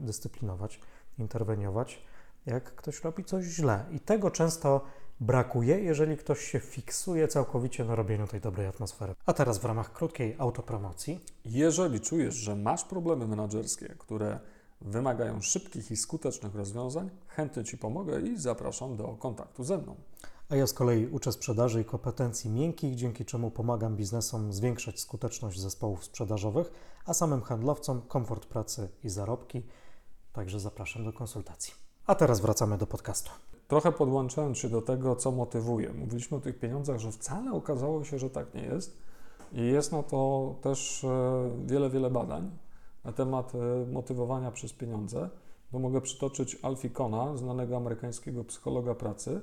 dyscyplinować, 0.00 0.80
interweniować, 1.18 2.02
jak 2.50 2.74
ktoś 2.74 3.04
robi 3.04 3.24
coś 3.24 3.44
źle. 3.44 3.84
I 3.92 4.00
tego 4.00 4.30
często 4.30 4.84
brakuje, 5.20 5.80
jeżeli 5.80 6.16
ktoś 6.16 6.40
się 6.40 6.60
fiksuje 6.60 7.28
całkowicie 7.28 7.84
na 7.84 7.94
robieniu 7.94 8.26
tej 8.26 8.40
dobrej 8.40 8.66
atmosfery. 8.66 9.14
A 9.26 9.32
teraz 9.32 9.58
w 9.58 9.64
ramach 9.64 9.92
krótkiej 9.92 10.36
autopromocji 10.38 11.24
Jeżeli 11.44 12.00
czujesz, 12.00 12.34
że 12.34 12.56
masz 12.56 12.84
problemy 12.84 13.26
menedżerskie, 13.26 13.94
które 13.98 14.40
wymagają 14.80 15.40
szybkich 15.40 15.90
i 15.90 15.96
skutecznych 15.96 16.54
rozwiązań, 16.54 17.10
chętnie 17.28 17.64
Ci 17.64 17.78
pomogę 17.78 18.20
i 18.20 18.38
zapraszam 18.38 18.96
do 18.96 19.08
kontaktu 19.08 19.64
ze 19.64 19.78
mną. 19.78 19.94
A 20.48 20.56
ja 20.56 20.66
z 20.66 20.72
kolei 20.72 21.06
uczę 21.06 21.32
sprzedaży 21.32 21.80
i 21.80 21.84
kompetencji 21.84 22.50
miękkich, 22.50 22.94
dzięki 22.94 23.24
czemu 23.24 23.50
pomagam 23.50 23.96
biznesom 23.96 24.52
zwiększać 24.52 25.00
skuteczność 25.00 25.60
zespołów 25.60 26.04
sprzedażowych, 26.04 26.70
a 27.06 27.14
samym 27.14 27.42
handlowcom 27.42 28.02
komfort 28.02 28.46
pracy 28.46 28.88
i 29.04 29.08
zarobki. 29.08 29.62
Także 30.32 30.60
zapraszam 30.60 31.04
do 31.04 31.12
konsultacji. 31.12 31.89
A 32.10 32.14
teraz 32.14 32.40
wracamy 32.40 32.78
do 32.78 32.86
podcastu. 32.86 33.30
Trochę 33.68 33.92
podłączając 33.92 34.58
się 34.58 34.68
do 34.68 34.82
tego, 34.82 35.16
co 35.16 35.30
motywuje. 35.32 35.92
Mówiliśmy 35.92 36.36
o 36.36 36.40
tych 36.40 36.58
pieniądzach, 36.58 36.98
że 36.98 37.12
wcale 37.12 37.52
okazało 37.52 38.04
się, 38.04 38.18
że 38.18 38.30
tak 38.30 38.54
nie 38.54 38.62
jest. 38.62 38.98
I 39.52 39.66
jest 39.66 39.92
na 39.92 40.02
to 40.02 40.54
też 40.62 41.04
e, 41.04 41.50
wiele, 41.66 41.90
wiele 41.90 42.10
badań 42.10 42.50
na 43.04 43.12
temat 43.12 43.52
e, 43.54 43.86
motywowania 43.92 44.50
przez 44.50 44.72
pieniądze. 44.72 45.30
Bo 45.72 45.78
mogę 45.78 46.00
przytoczyć 46.00 46.58
Alfie 46.62 46.90
Kona, 46.90 47.36
znanego 47.36 47.76
amerykańskiego 47.76 48.44
psychologa 48.44 48.94
pracy, 48.94 49.40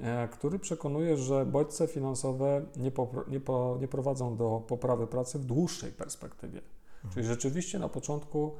e, 0.00 0.28
który 0.28 0.58
przekonuje, 0.58 1.16
że 1.16 1.46
bodźce 1.46 1.86
finansowe 1.86 2.62
nie, 2.76 2.92
nie, 3.28 3.40
nie 3.80 3.88
prowadzą 3.88 4.36
do 4.36 4.62
poprawy 4.68 5.06
pracy 5.06 5.38
w 5.38 5.44
dłuższej 5.44 5.92
perspektywie. 5.92 6.60
Czyli 7.14 7.26
rzeczywiście 7.26 7.78
na 7.78 7.88
początku 7.88 8.52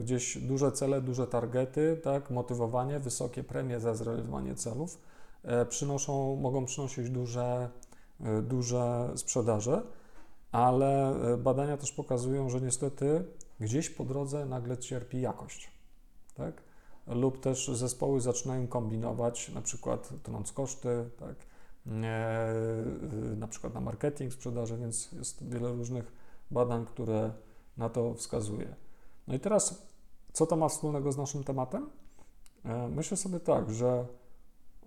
gdzieś 0.00 0.38
duże 0.38 0.72
cele, 0.72 1.00
duże 1.00 1.26
targety, 1.26 2.00
tak, 2.02 2.30
motywowanie, 2.30 3.00
wysokie 3.00 3.44
premie 3.44 3.80
za 3.80 3.94
zrealizowanie 3.94 4.54
celów 4.54 4.98
e, 5.42 5.66
przynoszą, 5.66 6.36
mogą 6.36 6.64
przynosić 6.64 7.10
duże, 7.10 7.68
e, 8.20 8.42
duże 8.42 9.10
sprzedaże, 9.16 9.82
ale 10.52 11.20
e, 11.32 11.36
badania 11.36 11.76
też 11.76 11.92
pokazują, 11.92 12.48
że 12.48 12.60
niestety 12.60 13.24
gdzieś 13.60 13.90
po 13.90 14.04
drodze 14.04 14.46
nagle 14.46 14.78
cierpi 14.78 15.20
jakość. 15.20 15.70
Tak? 16.34 16.62
Lub 17.06 17.40
też 17.40 17.68
zespoły 17.68 18.20
zaczynają 18.20 18.66
kombinować, 18.66 19.48
na 19.48 19.62
przykład 19.62 20.08
trąc 20.22 20.52
koszty, 20.52 21.10
tak? 21.18 21.36
e, 21.86 22.54
na 23.36 23.48
przykład 23.48 23.74
na 23.74 23.80
marketing 23.80 24.32
sprzedaży, 24.32 24.76
więc 24.76 25.12
jest 25.12 25.48
wiele 25.48 25.72
różnych 25.72 26.12
badań, 26.50 26.86
które 26.86 27.32
na 27.76 27.88
to 27.88 28.14
wskazuje. 28.14 28.85
No 29.28 29.34
i 29.34 29.40
teraz, 29.40 29.82
co 30.32 30.46
to 30.46 30.56
ma 30.56 30.68
wspólnego 30.68 31.12
z 31.12 31.16
naszym 31.16 31.44
tematem? 31.44 31.90
E, 32.64 32.88
Myślę 32.88 33.16
sobie 33.16 33.40
tak, 33.40 33.70
że 33.70 34.06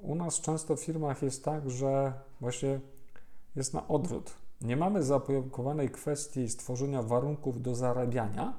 u 0.02 0.16
nas 0.16 0.42
często 0.42 0.76
w 0.76 0.82
firmach 0.82 1.22
jest 1.22 1.46
tak, 1.46 1.70
że 1.70 2.14
właśnie 2.42 2.80
jest 3.56 3.74
na 3.74 3.88
odwrót. 3.88 4.34
Nie 4.62 4.78
mamy 4.78 5.04
zaopiekowanej 5.04 5.90
kwestii 5.90 6.50
stworzenia 6.50 7.04
warunków 7.04 7.62
do 7.62 7.76
zarabiania, 7.76 8.54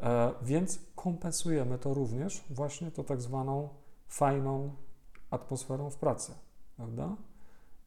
e, 0.00 0.32
więc 0.42 0.78
kompensujemy 0.96 1.78
to 1.78 1.94
również 1.94 2.44
właśnie 2.50 2.90
to 2.90 3.04
tak 3.04 3.22
zwaną 3.22 3.68
fajną 4.08 4.70
atmosferą 5.30 5.90
w 5.90 5.96
pracy, 5.96 6.32
prawda? 6.76 7.16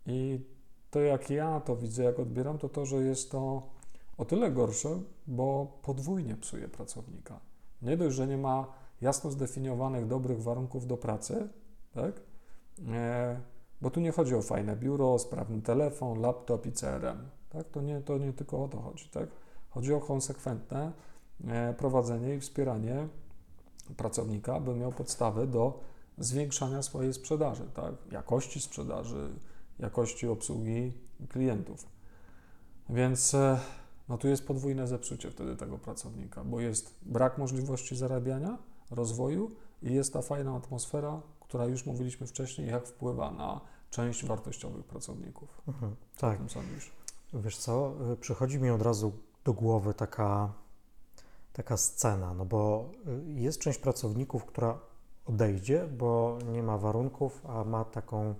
I 0.05 0.39
to 0.91 0.99
jak 0.99 1.29
ja 1.29 1.59
to 1.59 1.75
widzę, 1.75 2.03
jak 2.03 2.19
odbieram, 2.19 2.57
to 2.57 2.69
to, 2.69 2.85
że 2.85 2.97
jest 2.97 3.31
to 3.31 3.69
o 4.19 4.25
tyle 4.25 4.51
gorsze, 4.51 4.89
bo 5.27 5.79
podwójnie 5.81 6.35
psuje 6.35 6.67
pracownika. 6.67 7.39
Nie 7.81 7.97
dość, 7.97 8.15
że 8.15 8.27
nie 8.27 8.37
ma 8.37 8.67
jasno 9.01 9.31
zdefiniowanych 9.31 10.07
dobrych 10.07 10.43
warunków 10.43 10.87
do 10.87 10.97
pracy, 10.97 11.49
tak? 11.93 12.21
E, 12.87 13.41
bo 13.81 13.89
tu 13.89 13.99
nie 13.99 14.11
chodzi 14.11 14.35
o 14.35 14.41
fajne 14.41 14.75
biuro, 14.75 15.19
sprawny 15.19 15.61
telefon, 15.61 16.21
laptop 16.21 16.65
i 16.65 16.71
CRM. 16.71 17.17
Tak? 17.49 17.69
To, 17.69 17.81
nie, 17.81 18.01
to 18.01 18.17
nie 18.17 18.33
tylko 18.33 18.63
o 18.63 18.67
to 18.67 18.77
chodzi. 18.77 19.09
Tak? 19.09 19.29
Chodzi 19.69 19.93
o 19.93 19.99
konsekwentne 19.99 20.91
e, 21.47 21.73
prowadzenie 21.73 22.35
i 22.35 22.39
wspieranie 22.39 23.07
pracownika, 23.97 24.59
by 24.59 24.75
miał 24.75 24.91
podstawy 24.91 25.47
do 25.47 25.79
zwiększania 26.17 26.81
swojej 26.81 27.13
sprzedaży, 27.13 27.63
tak? 27.73 27.93
jakości 28.11 28.61
sprzedaży, 28.61 29.29
jakości 29.79 30.27
obsługi 30.27 30.93
klientów. 31.29 31.87
Więc 32.89 33.33
e, 33.33 33.59
no 34.09 34.17
tu 34.17 34.27
jest 34.27 34.47
podwójne 34.47 34.87
zepsucie 34.87 35.31
wtedy 35.31 35.55
tego 35.55 35.77
pracownika, 35.77 36.43
bo 36.43 36.59
jest 36.59 36.95
brak 37.01 37.37
możliwości 37.37 37.95
zarabiania, 37.95 38.57
rozwoju 38.91 39.51
i 39.83 39.93
jest 39.93 40.13
ta 40.13 40.21
fajna 40.21 40.55
atmosfera, 40.55 41.21
która 41.39 41.65
już 41.65 41.85
mówiliśmy 41.85 42.27
wcześniej, 42.27 42.67
jak 42.67 42.87
wpływa 42.87 43.31
na 43.31 43.61
część 43.89 44.25
wartościowych 44.25 44.85
pracowników. 44.85 45.61
Mhm, 45.67 45.95
tak. 46.17 46.37
tym 46.37 46.49
sądzisz? 46.49 46.91
Wiesz 47.33 47.57
co, 47.57 47.93
y, 48.13 48.17
przychodzi 48.17 48.59
mi 48.59 48.69
od 48.69 48.81
razu 48.81 49.11
do 49.43 49.53
głowy 49.53 49.93
taka, 49.93 50.53
taka 51.53 51.77
scena, 51.77 52.33
no 52.33 52.45
bo 52.45 52.89
y, 53.27 53.39
jest 53.41 53.59
część 53.59 53.79
pracowników, 53.79 54.45
która 54.45 54.79
odejdzie, 55.25 55.87
bo 55.87 56.37
nie 56.51 56.63
ma 56.63 56.77
warunków, 56.77 57.41
a 57.45 57.63
ma 57.63 57.85
taką 57.85 58.35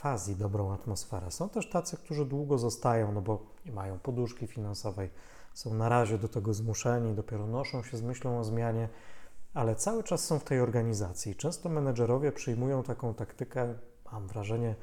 quasi 0.00 0.36
dobrą 0.36 0.72
atmosferę. 0.72 1.30
Są 1.30 1.48
też 1.48 1.70
tacy, 1.70 1.96
którzy 1.96 2.24
długo 2.24 2.58
zostają, 2.58 3.12
no 3.12 3.22
bo 3.22 3.38
nie 3.66 3.72
mają 3.72 3.98
poduszki 3.98 4.46
finansowej, 4.46 5.10
są 5.54 5.74
na 5.74 5.88
razie 5.88 6.18
do 6.18 6.28
tego 6.28 6.54
zmuszeni, 6.54 7.14
dopiero 7.14 7.46
noszą 7.46 7.82
się 7.82 7.96
z 7.96 8.02
myślą 8.02 8.38
o 8.38 8.44
zmianie, 8.44 8.88
ale 9.54 9.76
cały 9.76 10.02
czas 10.02 10.24
są 10.24 10.38
w 10.38 10.44
tej 10.44 10.60
organizacji. 10.60 11.36
Często 11.36 11.68
menedżerowie 11.68 12.32
przyjmują 12.32 12.82
taką 12.82 13.14
taktykę, 13.14 13.74
mam 14.12 14.26
wrażenie, 14.26 14.74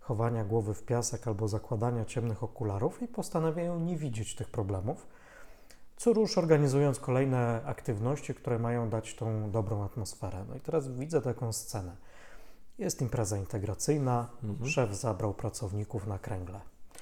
chowania 0.00 0.44
głowy 0.44 0.74
w 0.74 0.82
piasek 0.82 1.28
albo 1.28 1.48
zakładania 1.48 2.04
ciemnych 2.04 2.42
okularów 2.42 3.02
i 3.02 3.08
postanawiają 3.08 3.80
nie 3.80 3.96
widzieć 3.96 4.34
tych 4.34 4.50
problemów, 4.50 5.06
co 5.96 6.12
rusz 6.12 6.38
organizując 6.38 7.00
kolejne 7.00 7.60
aktywności, 7.64 8.34
które 8.34 8.58
mają 8.58 8.90
dać 8.90 9.14
tą 9.14 9.50
dobrą 9.50 9.84
atmosferę. 9.84 10.44
No 10.48 10.54
i 10.56 10.60
teraz 10.60 10.88
widzę 10.88 11.22
taką 11.22 11.52
scenę. 11.52 11.96
Jest 12.78 13.02
impreza 13.02 13.36
integracyjna, 13.36 14.28
Mhm. 14.44 14.70
szef 14.70 14.94
zabrał 14.94 15.34
pracowników 15.34 16.06
na 16.06 16.18
kręgle. 16.18 16.60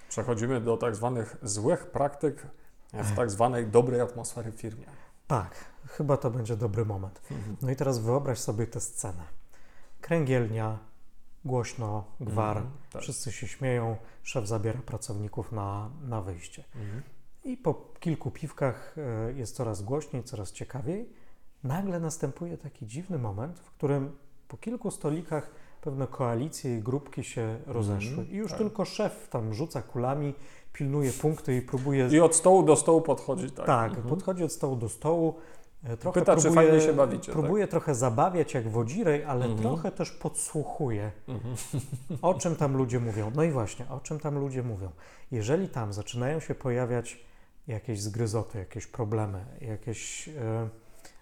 Przechodzimy 0.09 0.61
do 0.61 0.77
tak 0.77 0.97
zwanych 0.97 1.37
złych 1.43 1.87
praktyk 1.87 2.47
w 2.93 3.17
tak 3.17 3.31
zwanej 3.31 3.67
dobrej 3.67 4.01
atmosfery 4.01 4.53
w 4.53 4.57
firmie. 4.61 4.87
Tak, 5.27 5.55
chyba 5.87 6.17
to 6.17 6.31
będzie 6.31 6.57
dobry 6.57 6.85
moment. 6.85 7.21
No 7.63 7.71
i 7.71 7.77
teraz 7.77 7.99
wyobraź 7.99 8.39
sobie 8.39 8.67
tę 8.67 8.81
scenę. 8.81 9.23
Kręgielnia, 10.01 10.79
głośno, 11.45 12.05
gwar, 12.21 12.57
Mhm, 12.57 12.75
tak. 12.93 13.03
wszyscy 13.03 13.33
się 13.33 13.49
śmieją, 13.49 13.97
szef 14.23 14.47
zabiera 14.49 14.81
pracowników 14.83 15.53
na, 15.53 15.91
na 16.03 16.23
wyjście. 16.23 16.65
Mhm. 16.75 17.03
I 17.45 17.57
po 17.57 17.75
kilku 18.01 18.31
piwkach 18.31 18.95
e, 18.99 19.33
jest 19.33 19.57
coraz 19.57 19.83
głośniej, 19.83 20.25
coraz 20.25 20.53
ciekawiej. 20.53 21.09
Nagle 21.65 22.01
następuje 22.01 22.59
taki 22.59 22.87
dziwny 22.87 23.19
moment, 23.19 23.59
w 23.61 23.71
którym 23.71 24.17
po 24.49 24.57
kilku 24.57 24.91
stolikach 24.91 25.51
pewne 25.85 26.07
koalicje 26.07 26.79
i 26.79 26.83
grupki 26.83 27.25
się 27.25 27.59
rozeszły. 27.66 28.25
I 28.25 28.37
już 28.37 28.51
tak. 28.51 28.59
tylko 28.59 28.85
szef 28.85 29.29
tam 29.31 29.55
rzuca 29.55 29.83
kulami, 29.83 30.35
pilnuje 30.73 31.12
punkty 31.12 31.57
i 31.57 31.62
próbuje. 31.62 32.09
I 32.09 32.20
od 32.20 32.35
stołu 32.35 32.62
do 32.62 32.77
stołu 32.77 33.01
podchodzi, 33.01 33.51
tak. 33.51 33.66
tak, 33.66 33.88
Mhm. 33.90 34.09
podchodzi 34.09 34.44
od 34.44 34.53
stołu 34.53 34.77
do 34.77 34.88
stołu. 34.88 35.35
e, 35.85 35.97
Trochę 35.97 36.20
Pyta, 36.20 36.37
czy 36.37 36.42
próbuje, 36.42 36.66
fajnie 36.68 36.81
się 36.87 36.92
bawicie, 36.92 37.33
tak? 37.33 37.40
Próbuje 37.40 37.68
trochę 37.68 37.94
zabawiać 37.94 38.55
jak 38.55 38.68
wodzirej, 38.68 39.25
ale 39.25 39.44
Mhm. 39.44 39.62
trochę 39.62 39.90
też 39.92 40.11
podsłuchuje. 40.11 41.12
Mhm. 41.29 41.55
O 42.23 42.35
czym 42.35 42.57
tam 42.57 42.77
ludzie 42.77 43.01
mówią? 43.01 43.33
No 43.35 43.42
i 43.42 43.51
właśnie, 43.51 43.88
o 43.90 44.01
czym 44.01 44.18
tam 44.20 44.38
ludzie 44.38 44.62
mówią? 44.62 44.90
Jeżeli 45.31 45.68
tam 45.68 45.92
zaczynają 45.92 46.40
się 46.40 46.55
pojawiać 46.55 47.25
jakieś 47.66 48.01
zgryzoty, 48.01 48.59
jakieś 48.59 48.87
problemy, 48.87 49.44
jakieś 49.61 50.29
e, 50.29 50.68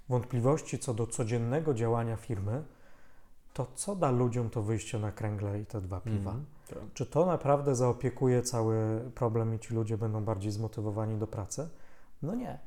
wątpliwości 0.08 0.78
co 0.78 0.94
do 0.94 1.06
codziennego 1.06 1.74
działania 1.74 2.16
firmy, 2.16 2.62
to 3.52 3.66
co 3.74 3.96
da 3.96 4.10
ludziom 4.10 4.50
to 4.50 4.62
wyjście 4.62 4.98
na 4.98 5.12
kręgle 5.12 5.60
i 5.60 5.66
te 5.66 5.80
dwa 5.80 6.00
piwa? 6.00 6.30
Mhm. 6.30 6.44
Tak. 6.68 6.78
Czy 6.94 7.06
to 7.06 7.26
naprawdę 7.26 7.74
zaopiekuje 7.74 8.42
cały 8.42 9.00
problem 9.14 9.54
i 9.54 9.58
ci 9.58 9.74
ludzie 9.74 9.98
będą 9.98 10.24
bardziej 10.24 10.52
zmotywowani 10.52 11.18
do 11.18 11.26
pracy? 11.26 11.68
No 12.22 12.34
nie. 12.34 12.58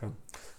Tak. 0.00 0.10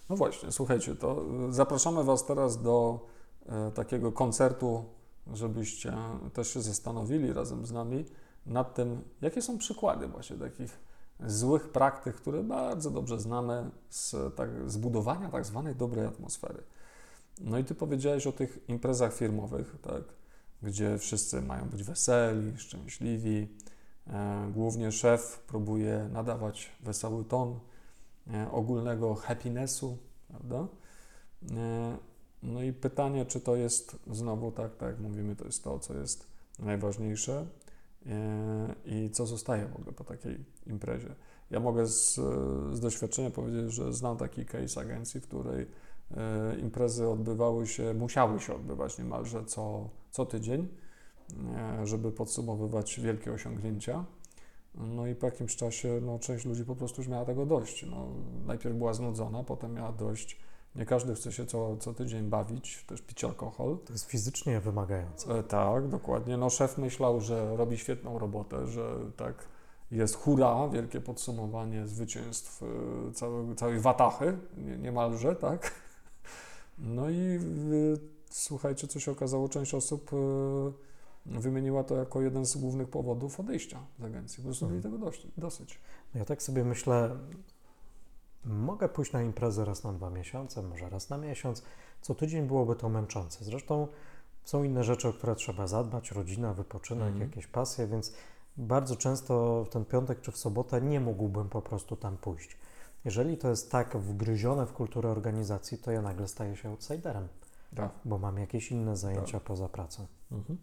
No 0.08 0.16
właśnie, 0.16 0.52
słuchajcie, 0.52 0.94
to 0.94 1.24
y, 1.48 1.52
zapraszamy 1.52 2.04
Was 2.04 2.26
teraz 2.26 2.62
do 2.62 3.06
e, 3.46 3.70
takiego 3.70 4.12
koncertu, 4.12 4.84
żebyście 5.32 5.94
też 6.32 6.48
się 6.48 6.60
zastanowili 6.60 7.32
razem 7.32 7.66
z 7.66 7.72
nami 7.72 8.04
nad 8.46 8.74
tym, 8.74 9.02
jakie 9.20 9.42
są 9.42 9.58
przykłady 9.58 10.08
właśnie 10.08 10.36
takich 10.36 10.80
złych 11.26 11.68
praktyk, 11.68 12.16
które 12.16 12.42
bardzo 12.42 12.90
dobrze 12.90 13.20
znamy 13.20 13.70
z 13.88 14.16
tak, 14.36 14.70
zbudowania 14.70 15.30
tak 15.30 15.46
zwanej 15.46 15.74
dobrej 15.74 16.06
atmosfery. 16.06 16.62
No 17.40 17.58
i 17.58 17.64
Ty 17.64 17.74
powiedziałeś 17.74 18.26
o 18.26 18.32
tych 18.32 18.58
imprezach 18.68 19.14
firmowych, 19.14 19.76
tak, 19.82 20.02
gdzie 20.62 20.98
wszyscy 20.98 21.42
mają 21.42 21.68
być 21.68 21.82
weseli, 21.82 22.58
szczęśliwi. 22.58 23.48
E, 24.06 24.50
głównie 24.54 24.92
szef 24.92 25.38
próbuje 25.46 26.08
nadawać 26.12 26.72
wesoły 26.80 27.24
ton, 27.24 27.60
e, 28.32 28.50
ogólnego 28.50 29.14
happinessu, 29.14 29.98
prawda? 30.28 30.66
E, 31.50 31.96
No 32.42 32.62
i 32.62 32.72
pytanie, 32.72 33.26
czy 33.26 33.40
to 33.40 33.56
jest 33.56 33.96
znowu 34.10 34.52
tak, 34.52 34.76
tak 34.76 34.88
jak 34.88 35.00
mówimy, 35.00 35.36
to 35.36 35.44
jest 35.44 35.64
to, 35.64 35.78
co 35.78 35.94
jest 35.94 36.26
najważniejsze 36.58 37.46
i 38.84 39.10
co 39.10 39.26
zostaje 39.26 39.66
w 39.66 39.76
ogóle 39.76 39.92
po 39.92 40.04
takiej 40.04 40.44
imprezie. 40.66 41.14
Ja 41.50 41.60
mogę 41.60 41.86
z, 41.86 42.14
z 42.72 42.80
doświadczenia 42.80 43.30
powiedzieć, 43.30 43.72
że 43.72 43.92
znam 43.92 44.16
taki 44.16 44.46
case 44.46 44.80
agencji, 44.80 45.20
w 45.20 45.26
której 45.26 45.66
imprezy 46.62 47.08
odbywały 47.08 47.66
się, 47.66 47.94
musiały 47.94 48.40
się 48.40 48.54
odbywać 48.54 48.98
niemalże 48.98 49.44
co, 49.44 49.88
co 50.10 50.26
tydzień, 50.26 50.68
e, 51.56 51.86
żeby 51.86 52.12
podsumowywać 52.12 53.00
wielkie 53.00 53.32
osiągnięcia. 53.32 54.04
No 54.74 55.06
i 55.06 55.14
po 55.14 55.26
jakimś 55.26 55.56
czasie 55.56 56.00
no, 56.02 56.18
część 56.18 56.44
ludzi 56.44 56.64
po 56.64 56.76
prostu 56.76 57.00
już 57.00 57.08
miała 57.08 57.24
tego 57.24 57.46
dość. 57.46 57.86
No, 57.90 58.06
najpierw 58.46 58.76
była 58.76 58.94
znudzona, 58.94 59.44
potem 59.44 59.74
miała 59.74 59.92
dość. 59.92 60.40
Nie 60.74 60.86
każdy 60.86 61.14
chce 61.14 61.32
się 61.32 61.46
co, 61.46 61.76
co 61.76 61.94
tydzień 61.94 62.24
bawić, 62.24 62.84
też 62.84 63.02
pić 63.02 63.24
alkohol. 63.24 63.78
To 63.84 63.92
jest 63.92 64.04
fizycznie 64.04 64.60
wymagające. 64.60 65.38
E, 65.38 65.42
tak, 65.42 65.88
dokładnie. 65.88 66.36
No, 66.36 66.50
szef 66.50 66.78
myślał, 66.78 67.20
że 67.20 67.56
robi 67.56 67.78
świetną 67.78 68.18
robotę, 68.18 68.66
że 68.66 68.98
tak 69.16 69.34
jest 69.90 70.16
hura, 70.16 70.68
wielkie 70.68 71.00
podsumowanie 71.00 71.86
zwycięstw 71.86 72.62
e, 72.62 73.12
całej, 73.12 73.56
całej 73.56 73.80
watachy, 73.80 74.38
nie, 74.56 74.78
niemalże, 74.78 75.36
tak. 75.36 75.72
No 76.82 77.10
i 77.10 77.16
e, 77.16 77.40
słuchajcie, 78.30 78.88
co 78.88 79.00
się 79.00 79.12
okazało, 79.12 79.48
część 79.48 79.74
osób 79.74 80.10
e, 80.12 81.40
wymieniła 81.40 81.84
to 81.84 81.96
jako 81.96 82.20
jeden 82.20 82.46
z 82.46 82.56
głównych 82.56 82.88
powodów 82.88 83.40
odejścia 83.40 83.80
z 83.98 84.04
agencji. 84.04 84.36
Po 84.36 84.42
prostu 84.42 84.68
mieli 84.68 84.82
tego 84.82 84.98
dość, 84.98 85.26
dosyć. 85.36 85.80
No 86.14 86.18
Ja 86.18 86.24
tak 86.24 86.42
sobie 86.42 86.64
myślę, 86.64 87.16
mogę 88.44 88.88
pójść 88.88 89.12
na 89.12 89.22
imprezę 89.22 89.64
raz 89.64 89.84
na 89.84 89.92
dwa 89.92 90.10
miesiące, 90.10 90.62
może 90.62 90.88
raz 90.88 91.10
na 91.10 91.18
miesiąc. 91.18 91.62
Co 92.00 92.14
tydzień 92.14 92.46
byłoby 92.46 92.76
to 92.76 92.88
męczące. 92.88 93.44
Zresztą 93.44 93.88
są 94.44 94.64
inne 94.64 94.84
rzeczy, 94.84 95.08
o 95.08 95.12
które 95.12 95.34
trzeba 95.34 95.66
zadbać, 95.66 96.10
rodzina, 96.10 96.54
wypoczynek, 96.54 97.08
Mhm. 97.08 97.30
jakieś 97.30 97.46
pasje, 97.46 97.86
więc 97.86 98.12
bardzo 98.56 98.96
często 98.96 99.64
w 99.64 99.68
ten 99.68 99.84
piątek 99.84 100.20
czy 100.20 100.32
w 100.32 100.36
sobotę 100.36 100.80
nie 100.80 101.00
mógłbym 101.00 101.48
po 101.48 101.62
prostu 101.62 101.96
tam 101.96 102.16
pójść. 102.16 102.56
Jeżeli 103.04 103.36
to 103.38 103.50
jest 103.50 103.70
tak 103.70 103.96
wgryzione 103.96 104.66
w 104.66 104.72
kulturę 104.72 105.08
organizacji, 105.08 105.78
to 105.78 105.90
ja 105.90 106.02
nagle 106.02 106.28
staję 106.28 106.56
się 106.56 106.68
outsiderem, 106.68 107.28
Tak. 107.76 107.90
bo 108.04 108.18
mam 108.18 108.38
jakieś 108.38 108.70
inne 108.72 108.96
zajęcia 108.96 109.40
poza 109.40 109.68
pracą. 109.68 110.06
Mhm. 110.32 110.58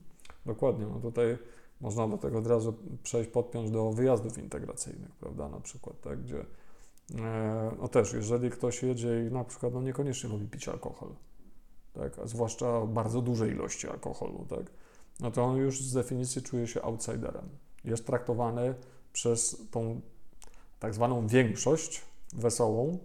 Dokładnie. 0.46 0.86
No 0.86 1.00
tutaj 1.00 1.38
można 1.82 2.08
do 2.08 2.18
tego 2.18 2.40
od 2.40 2.48
razu 2.48 2.74
przejść, 3.04 3.30
podpiąć 3.30 3.72
do 3.72 3.92
wyjazdów 3.92 4.38
integracyjnych, 4.38 5.12
prawda, 5.12 5.50
na 5.50 5.60
przykład, 5.60 6.02
tak, 6.02 6.22
gdzie 6.24 6.46
e, 7.20 7.72
no 7.82 7.88
też, 7.88 8.14
jeżeli 8.14 8.50
ktoś 8.50 8.84
jedzie 8.84 9.28
i 9.28 9.34
na 9.34 9.44
przykład 9.44 9.74
no 9.74 9.82
niekoniecznie 9.82 10.30
lubi 10.30 10.48
pić 10.48 10.68
alkohol, 10.68 11.10
tak, 11.94 12.20
a 12.20 12.28
zwłaszcza 12.28 12.86
bardzo 12.86 13.22
duże 13.22 13.48
ilości 13.48 13.88
alkoholu, 13.88 14.46
tak, 14.50 14.72
no 15.20 15.32
to 15.32 15.44
on 15.44 15.58
już 15.58 15.82
z 15.82 15.94
definicji 15.94 16.42
czuje 16.42 16.68
się 16.68 16.82
outsiderem. 16.82 17.50
Jest 17.84 18.06
traktowany 18.06 18.74
przez 19.14 19.58
tą 19.72 20.02
tak 20.80 20.94
zwaną 20.94 21.28
większość 21.28 22.09
wesołą 22.34 23.00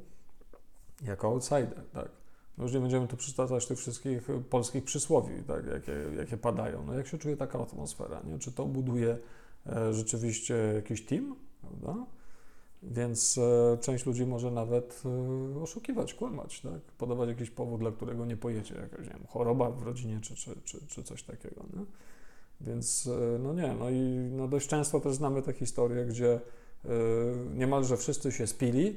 jako 1.02 1.28
outsider, 1.28 1.84
tak. 1.92 2.08
No 2.58 2.64
już 2.64 2.72
nie 2.72 2.80
będziemy 2.80 3.08
tu 3.08 3.16
przytaczać 3.16 3.66
tych 3.66 3.78
wszystkich 3.78 4.30
y, 4.30 4.40
polskich 4.40 4.84
przysłowi, 4.84 5.42
tak, 5.42 5.66
jakie, 5.66 5.92
jakie 6.16 6.36
padają. 6.36 6.84
No 6.86 6.94
jak 6.94 7.06
się 7.06 7.18
czuje 7.18 7.36
taka 7.36 7.62
atmosfera, 7.62 8.22
nie? 8.24 8.38
Czy 8.38 8.52
to 8.52 8.66
buduje 8.66 9.18
e, 9.66 9.92
rzeczywiście 9.92 10.54
jakiś 10.74 11.04
team, 11.06 11.36
prawda? 11.60 12.06
Więc 12.82 13.38
e, 13.38 13.78
część 13.80 14.06
ludzi 14.06 14.26
może 14.26 14.50
nawet 14.50 15.02
e, 15.56 15.60
oszukiwać, 15.62 16.14
kłamać, 16.14 16.60
tak? 16.60 16.80
Podawać 16.98 17.28
jakiś 17.28 17.50
powód, 17.50 17.80
dla 17.80 17.92
którego 17.92 18.26
nie 18.26 18.36
pojedzie, 18.36 18.74
jakaś, 18.74 19.06
nie 19.06 19.12
wiem, 19.12 19.26
choroba 19.28 19.70
w 19.70 19.82
rodzinie 19.82 20.20
czy, 20.20 20.34
czy, 20.34 20.56
czy, 20.64 20.86
czy 20.86 21.02
coś 21.02 21.22
takiego, 21.22 21.64
nie? 21.76 21.84
Więc 22.60 23.08
no 23.38 23.54
nie, 23.54 23.74
no 23.78 23.90
i 23.90 24.30
no 24.32 24.48
dość 24.48 24.68
często 24.68 25.00
też 25.00 25.14
znamy 25.14 25.42
te 25.42 25.52
historie, 25.52 26.04
gdzie 26.04 26.40
niemalże 27.54 27.96
wszyscy 27.96 28.32
się 28.32 28.46
spili, 28.46 28.96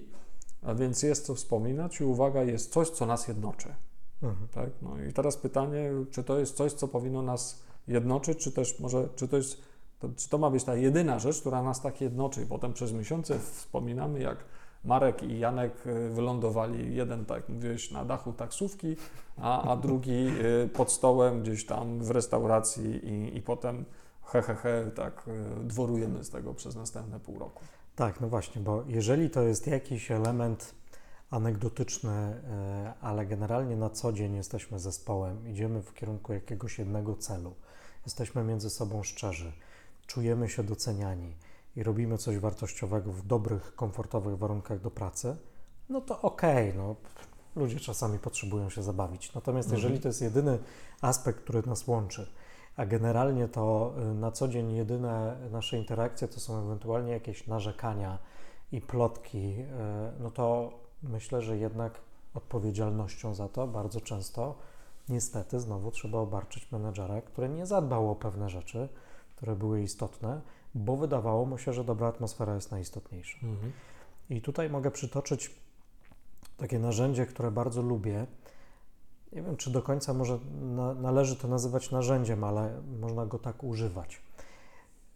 a 0.62 0.74
więc 0.74 1.04
jest 1.04 1.26
co 1.26 1.36
wspominać 1.36 2.00
i 2.00 2.04
uwaga, 2.04 2.44
jest 2.44 2.74
coś, 2.74 2.90
co 2.90 3.06
nas 3.06 3.28
jednoczy. 3.28 3.76
Mhm. 4.24 4.48
Tak? 4.48 4.70
No 4.82 5.04
i 5.10 5.14
teraz 5.14 5.38
pytanie, 5.38 5.92
czy 6.12 6.24
to 6.24 6.40
jest 6.40 6.58
coś, 6.58 6.74
co 6.74 6.88
powinno 6.88 7.22
nas 7.22 7.64
jednoczyć, 7.88 8.38
czy 8.38 8.52
też 8.52 8.80
może, 8.80 9.10
czy 9.16 9.28
to 9.28 9.38
jest, 9.38 9.62
to, 10.00 10.10
czy 10.16 10.30
to 10.30 10.38
ma 10.38 10.50
być 10.50 10.64
ta 10.64 10.76
jedyna 10.76 11.20
rzecz, 11.20 11.40
która 11.40 11.64
nas 11.64 11.82
tak 11.82 12.02
jednoczy 12.02 12.44
i 12.44 12.46
potem 12.46 12.74
przez 12.74 12.94
miesiące 12.94 13.40
wspominamy, 13.40 14.20
jak 14.20 14.38
Marek 14.84 15.24
i 15.24 15.40
Janek 15.40 15.88
y, 15.88 16.10
wylądowali, 16.10 16.96
jeden, 16.96 17.26
tak 17.26 17.50
mówiłeś, 17.50 17.92
na 17.92 18.06
dachu 18.06 18.34
taksówki, 18.34 18.96
a, 19.38 19.72
a 19.72 19.76
drugi 19.76 20.28
y, 20.66 20.70
pod 20.70 20.92
stołem 20.92 21.42
gdzieś 21.42 21.66
tam 21.66 22.00
w 22.00 22.12
restauracji 22.12 23.06
i, 23.06 23.38
i 23.38 23.42
potem 23.42 23.86
he, 24.24 24.42
he, 24.42 24.56
he, 24.56 24.92
tak 24.96 25.28
y, 25.28 25.64
dworujemy 25.64 26.24
z 26.24 26.30
tego 26.30 26.54
przez 26.54 26.76
następne 26.76 27.20
pół 27.20 27.40
roku. 27.40 27.64
Tak, 27.98 28.22
no 28.22 28.28
właśnie, 28.28 28.62
bo 28.62 28.84
jeżeli 28.88 29.30
to 29.30 29.42
jest 29.42 29.68
jakiś 29.68 30.12
element 30.12 30.76
anegdotyczny, 31.32 32.12
e, 32.12 32.94
ale 33.02 33.26
generalnie 33.26 33.76
na 33.76 33.90
co 33.90 34.14
dzień 34.14 34.36
jesteśmy 34.36 34.80
zespołem, 34.80 35.48
idziemy 35.48 35.82
w 35.82 35.94
kierunku 35.94 36.34
jakiegoś 36.34 36.80
jednego 36.80 37.16
celu, 37.16 37.56
jesteśmy 38.06 38.44
między 38.44 38.70
sobą 38.70 39.04
szczerzy, 39.04 39.52
czujemy 40.08 40.50
się 40.50 40.64
doceniani 40.64 41.36
i 41.76 41.84
robimy 41.84 42.18
coś 42.18 42.38
wartościowego 42.38 43.12
w 43.12 43.28
dobrych, 43.28 43.76
komfortowych 43.76 44.38
warunkach 44.38 44.82
do 44.82 44.92
pracy, 44.92 45.36
no 45.90 46.02
to 46.02 46.22
okej, 46.22 46.74
no, 46.76 46.96
ludzie 47.56 47.80
czasami 47.80 48.20
potrzebują 48.20 48.70
się 48.70 48.84
zabawić. 48.84 49.34
Natomiast 49.34 49.68
Mhm. 49.68 49.84
jeżeli 49.84 50.02
to 50.02 50.08
jest 50.08 50.22
jedyny 50.22 50.60
aspekt, 51.02 51.44
który 51.44 51.64
nas 51.64 51.88
łączy, 51.88 52.32
a 52.78 52.86
generalnie 52.86 53.48
to 53.48 53.94
y, 54.12 54.14
na 54.14 54.32
co 54.32 54.48
dzień 54.48 54.76
jedyne 54.76 55.38
nasze 55.52 55.78
interakcje 55.78 56.28
to 56.28 56.40
są 56.40 56.66
ewentualnie 56.66 57.12
jakieś 57.12 57.48
narzekania 57.48 58.20
i 58.72 58.82
plotki, 58.82 59.38
y, 59.38 59.66
no 60.20 60.32
to 60.32 60.72
myślę, 61.04 61.42
że 61.42 61.58
jednak 61.58 62.02
odpowiedzialnością 62.34 63.36
za 63.36 63.50
to 63.50 63.68
bardzo 63.68 64.02
często 64.02 64.56
niestety 65.10 65.60
znowu 65.60 65.92
trzeba 65.92 66.20
obarczyć 66.20 66.72
menedżera, 66.72 67.22
który 67.22 67.50
nie 67.50 67.66
zadbał 67.66 68.12
o 68.12 68.16
pewne 68.16 68.50
rzeczy, 68.50 68.90
które 69.36 69.56
były 69.56 69.82
istotne, 69.82 70.42
bo 70.76 70.98
wydawało 70.98 71.46
mu 71.46 71.58
się, 71.58 71.74
że 71.74 71.84
dobra 71.84 72.08
atmosfera 72.08 72.56
jest 72.56 72.72
najistotniejsza. 72.72 73.38
Mhm. 73.44 73.72
I 74.30 74.42
tutaj 74.42 74.70
mogę 74.70 74.92
przytoczyć 74.92 75.52
takie 76.58 76.80
narzędzie, 76.80 77.26
które 77.26 77.52
bardzo 77.52 77.82
lubię. 77.82 78.26
Nie 79.34 79.42
wiem, 79.42 79.58
czy 79.58 79.72
do 79.72 79.82
końca 79.82 80.14
może 80.14 80.40
na, 80.62 80.94
należy 80.94 81.36
to 81.36 81.48
nazywać 81.48 81.92
narzędziem, 81.92 82.44
ale 82.44 82.82
można 83.00 83.26
go 83.26 83.40
tak 83.40 83.64
używać. 83.64 84.22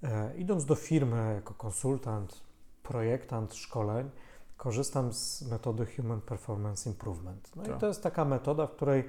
E, 0.04 0.38
idąc 0.38 0.66
do 0.66 0.76
firmy 0.76 1.34
jako 1.36 1.54
konsultant, 1.54 2.42
projektant 2.84 3.56
szkoleń, 3.56 4.10
korzystam 4.58 5.14
z 5.14 5.42
metody 5.52 5.86
Human 5.86 6.22
Performance 6.22 6.90
Improvement. 6.90 7.52
No 7.56 7.64
Tak. 7.64 7.78
i 7.78 7.80
to 7.80 7.88
jest 7.88 8.04
taka 8.04 8.26
metoda, 8.26 8.68
w 8.68 8.72
której 8.72 9.04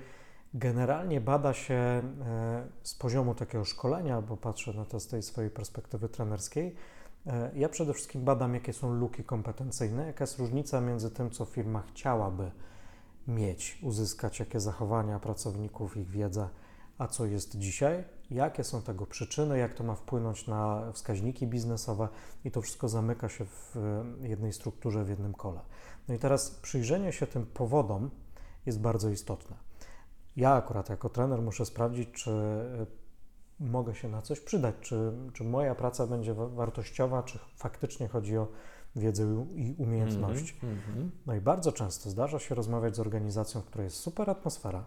generalnie 0.54 1.20
bada 1.20 1.52
się 1.52 1.74
e, 1.74 2.02
z 2.82 2.94
poziomu 2.94 3.34
takiego 3.34 3.64
szkolenia, 3.64 4.22
bo 4.22 4.36
patrzę 4.36 4.72
na 4.72 4.84
to 4.84 5.00
z 5.00 5.06
tej 5.06 5.22
swojej 5.22 5.50
perspektywy 5.50 6.08
trenerskiej. 6.08 6.74
E, 7.26 7.50
Ja 7.54 7.68
przede 7.68 7.94
wszystkim 7.94 8.24
badam, 8.24 8.54
jakie 8.54 8.72
są 8.72 8.94
luki 8.94 9.24
kompetencyjne, 9.24 10.06
jaka 10.06 10.22
jest 10.24 10.38
różnica 10.38 10.80
między 10.80 11.10
tym, 11.10 11.30
co 11.30 11.44
firma 11.44 11.82
chciałaby 11.82 12.50
mieć, 13.28 13.78
uzyskać, 13.82 14.40
jakie 14.40 14.61
zachowania 14.61 15.18
pracowników, 15.18 15.96
ich 15.96 16.11
wiedza, 16.11 16.48
a 16.98 17.06
co 17.06 17.26
jest 17.26 17.58
dzisiaj, 17.58 18.04
jakie 18.30 18.64
są 18.64 18.82
tego 18.82 19.06
przyczyny, 19.06 19.58
jak 19.58 19.74
to 19.74 19.85
ma 19.85 19.94
wpłynąć 19.94 20.46
na 20.46 20.92
wskaźniki 20.92 21.46
biznesowe 21.46 22.08
i 22.44 22.50
to 22.50 22.62
wszystko 22.62 22.88
zamyka 22.88 23.28
się 23.28 23.44
w 23.44 23.76
jednej 24.20 24.52
strukturze, 24.52 25.04
w 25.04 25.08
jednym 25.08 25.35
kole. 25.35 25.61
No 26.08 26.14
i 26.14 26.18
teraz 26.18 26.50
przyjrzenie 26.50 27.12
się 27.12 27.26
tym 27.26 27.46
powodom 27.46 28.11
jest 28.66 28.80
bardzo 28.80 29.08
istotne. 29.08 29.56
Ja 30.37 30.52
akurat 30.52 30.88
jako 30.88 31.08
trener 31.08 31.42
muszę 31.42 31.66
sprawdzić, 31.66 32.08
czy 32.12 32.30
mogę 33.62 33.94
się 33.94 34.09
na 34.09 34.22
coś 34.22 34.40
przydać, 34.40 34.75
czy, 34.81 35.12
czy 35.33 35.44
moja 35.44 35.75
praca 35.75 36.07
będzie 36.07 36.35
wa- 36.35 36.48
wartościowa, 36.48 37.22
czy 37.22 37.38
faktycznie 37.57 38.09
chodzi 38.09 38.38
o 38.38 38.48
wiedzę 38.96 39.46
i 39.55 39.75
umiejętności. 39.79 40.55
Mhm. 40.55 40.72
Mhm. 40.88 41.11
No 41.27 41.35
i 41.35 41.40
bardzo 41.40 41.72
często 41.72 42.11
zdarza 42.11 42.38
się 42.38 42.55
rozmawiać 42.55 42.96
z 42.96 43.01
organizacją, 43.01 43.61
w 43.61 43.64
której 43.64 43.85
jest 43.85 43.96
super 43.96 44.31
atmosfera, 44.31 44.85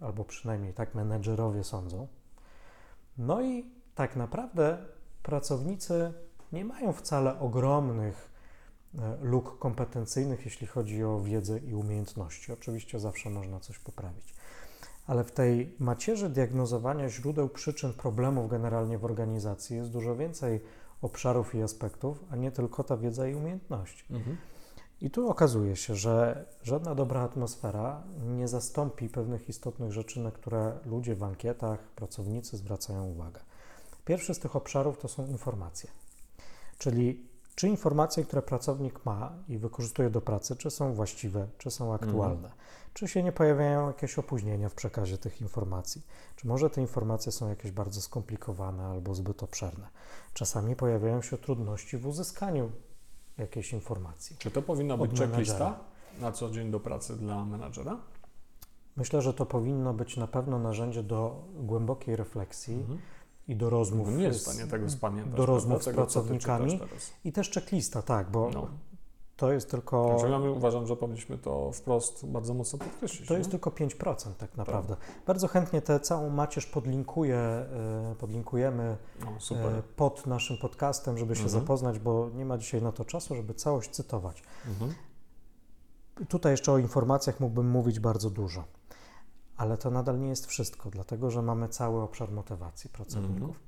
albo 0.00 0.24
przynajmniej 0.24 0.74
tak 0.74 0.94
menedżerowie 0.94 1.64
sądzą. 1.64 2.08
No 3.18 3.42
i 3.42 3.64
tak 3.94 4.16
naprawdę 4.16 4.78
pracownicy 5.22 6.12
nie 6.52 6.64
mają 6.64 6.92
wcale 6.92 7.40
ogromnych 7.40 8.30
e, 8.98 9.16
luk 9.22 9.58
kompetencyjnych, 9.58 10.44
jeśli 10.44 10.66
chodzi 10.66 11.04
o 11.04 11.20
wiedzę 11.20 11.58
i 11.58 11.74
umiejętności. 11.74 12.52
Oczywiście 12.52 13.00
zawsze 13.00 13.30
można 13.30 13.60
coś 13.60 13.78
poprawić. 13.78 14.34
Ale 15.10 15.24
w 15.24 15.32
tej 15.32 15.74
macierzy 15.78 16.28
diagnozowania 16.28 17.08
źródeł 17.08 17.48
przyczyn 17.48 17.92
problemów 17.92 18.50
generalnie 18.50 18.98
w 18.98 19.04
organizacji 19.04 19.76
jest 19.76 19.90
dużo 19.90 20.16
więcej 20.16 20.60
obszarów 21.02 21.54
i 21.54 21.62
aspektów, 21.62 22.24
a 22.30 22.36
nie 22.36 22.50
tylko 22.50 22.84
ta 22.84 22.96
wiedza 22.96 23.28
i 23.28 23.34
umiejętności. 23.34 24.04
Mhm. 24.10 24.36
I 25.00 25.10
tu 25.10 25.30
okazuje 25.30 25.76
się, 25.76 25.94
że 25.94 26.44
żadna 26.62 26.94
dobra 26.94 27.20
atmosfera 27.20 28.02
nie 28.26 28.48
zastąpi 28.48 29.08
pewnych 29.08 29.48
istotnych 29.48 29.92
rzeczy, 29.92 30.20
na 30.20 30.30
które 30.30 30.78
ludzie 30.86 31.14
w 31.14 31.22
ankietach, 31.22 31.78
pracownicy 31.78 32.56
zwracają 32.56 33.04
uwagę. 33.04 33.40
Pierwszy 34.04 34.34
z 34.34 34.38
tych 34.38 34.56
obszarów 34.56 34.98
to 34.98 35.08
są 35.08 35.26
informacje. 35.26 35.90
Czyli 36.78 37.29
czy 37.60 37.68
informacje, 37.68 38.24
które 38.24 38.42
pracownik 38.42 39.06
ma 39.06 39.32
i 39.48 39.58
wykorzystuje 39.58 40.10
do 40.10 40.20
pracy, 40.20 40.56
czy 40.56 40.70
są 40.70 40.94
właściwe, 40.94 41.46
czy 41.58 41.70
są 41.70 41.94
aktualne, 41.94 42.50
czy 42.94 43.08
się 43.08 43.22
nie 43.22 43.32
pojawiają 43.32 43.86
jakieś 43.86 44.18
opóźnienia 44.18 44.68
w 44.68 44.74
przekazie 44.74 45.18
tych 45.18 45.40
informacji, 45.40 46.02
czy 46.36 46.48
może 46.48 46.70
te 46.70 46.80
informacje 46.80 47.32
są 47.32 47.48
jakieś 47.48 47.70
bardzo 47.70 48.00
skomplikowane 48.00 48.86
albo 48.86 49.14
zbyt 49.14 49.42
obszerne. 49.42 49.88
Czasami 50.34 50.76
pojawiają 50.76 51.22
się 51.22 51.38
trudności 51.38 51.98
w 51.98 52.06
uzyskaniu 52.06 52.70
jakiejś 53.38 53.72
informacji. 53.72 54.36
Czy 54.38 54.50
to 54.50 54.62
powinna 54.62 54.96
być 54.96 55.18
checklista 55.18 55.78
na 56.20 56.32
co 56.32 56.50
dzień 56.50 56.70
do 56.70 56.80
pracy 56.80 57.16
dla 57.16 57.44
menadżera? 57.44 57.96
Myślę, 58.96 59.22
że 59.22 59.34
to 59.34 59.46
powinno 59.46 59.94
być 59.94 60.16
na 60.16 60.26
pewno 60.26 60.58
narzędzie 60.58 61.02
do 61.02 61.44
głębokiej 61.54 62.16
refleksji 62.16 62.74
Mhm. 62.74 62.98
I 63.50 63.56
do 63.56 63.70
rozmów. 63.70 64.08
Nie 64.16 64.24
jest 64.24 64.38
w 64.38 64.42
stanie 64.42 64.70
tego 64.70 64.90
spamiętać. 64.90 65.34
do 65.36 65.46
rozmów 65.46 65.82
z 65.84 65.88
pracownikami. 65.88 66.80
I 67.24 67.32
też 67.32 67.50
checklista, 67.50 68.02
tak, 68.02 68.30
bo 68.30 68.50
No. 68.54 68.66
to 69.36 69.52
jest 69.52 69.70
tylko. 69.70 70.08
Także 70.08 70.28
ja 70.30 70.38
uważam, 70.38 70.86
że 70.86 70.96
powinniśmy 70.96 71.38
to 71.38 71.72
wprost 71.72 72.26
bardzo 72.26 72.54
mocno 72.54 72.78
podkreślić. 72.78 73.28
To 73.28 73.36
jest 73.36 73.48
nie? 73.48 73.50
tylko 73.50 73.70
5% 73.70 74.30
tak 74.38 74.56
naprawdę. 74.56 74.96
Bardzo 75.26 75.48
chętnie 75.48 75.82
tę 75.82 76.00
całą 76.00 76.30
macierz 76.30 76.66
podlinkuję, 76.66 77.36
e, 77.38 78.14
podlinkujemy 78.18 78.96
No, 79.20 79.56
e, 79.56 79.82
pod 79.96 80.26
naszym 80.26 80.58
podcastem, 80.58 81.18
żeby 81.18 81.36
się 81.36 81.42
Mhm. 81.44 81.60
zapoznać, 81.60 81.98
bo 81.98 82.30
nie 82.34 82.44
ma 82.44 82.58
dzisiaj 82.58 82.82
na 82.82 82.92
to 82.92 83.04
czasu, 83.04 83.34
żeby 83.36 83.54
całość 83.54 83.90
cytować. 83.90 84.42
Mhm. 84.68 84.94
Tutaj 86.28 86.52
jeszcze 86.52 86.72
o 86.72 86.78
informacjach 86.78 87.40
mógłbym 87.40 87.70
mówić 87.70 88.00
bardzo 88.00 88.30
dużo, 88.30 88.64
ale 89.60 89.76
to 89.78 89.90
nadal 89.90 90.20
nie 90.20 90.28
jest 90.28 90.46
wszystko, 90.46 90.90
dlatego 90.90 91.30
że 91.30 91.42
mamy 91.42 91.68
cały 91.68 92.02
obszar 92.02 92.32
motywacji 92.32 92.90
pracowników. 92.90 93.48
Mhm. 93.48 93.58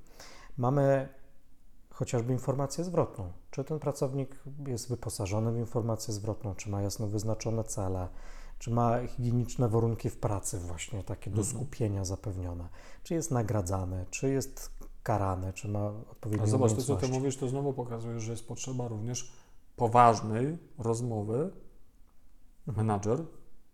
Mamy 0.57 1.09
chociażby 1.89 2.33
informację 2.33 2.83
zwrotną. 2.83 3.31
Czy 3.51 3.63
ten 3.63 3.79
pracownik 3.79 4.43
jest 4.67 4.89
wyposażony 4.89 5.51
w 5.51 5.57
informację 5.57 6.13
zwrotną, 6.13 6.55
czy 6.55 6.69
ma 6.69 6.81
jasno 6.81 7.07
wyznaczone 7.07 7.63
cele, 7.63 8.07
czy 8.59 8.71
ma 8.71 9.07
higieniczne 9.07 9.69
warunki 9.69 10.09
w 10.09 10.17
pracy, 10.17 10.59
właśnie 10.59 11.03
takie 11.03 11.31
do 11.31 11.41
Mhm. 11.41 11.55
skupienia 11.57 12.05
zapewnione, 12.05 12.69
czy 13.03 13.13
jest 13.13 13.31
nagradzany, 13.31 14.05
czy 14.09 14.29
jest 14.31 14.71
karany, 15.03 15.53
czy 15.53 15.67
ma 15.67 15.87
odpowiednie 16.11 16.43
A 16.43 16.47
zobacz, 16.47 16.73
to 16.73 16.81
co 16.81 16.95
ty 16.95 17.07
mówisz, 17.07 17.37
to 17.37 17.47
znowu 17.47 17.73
pokazuje, 17.73 18.19
że 18.19 18.31
jest 18.31 18.47
potrzeba 18.47 18.87
również 18.87 19.33
poważnej 19.75 20.57
rozmowy 20.77 21.51
Mhm. 22.67 22.87
menadżer, 22.87 23.25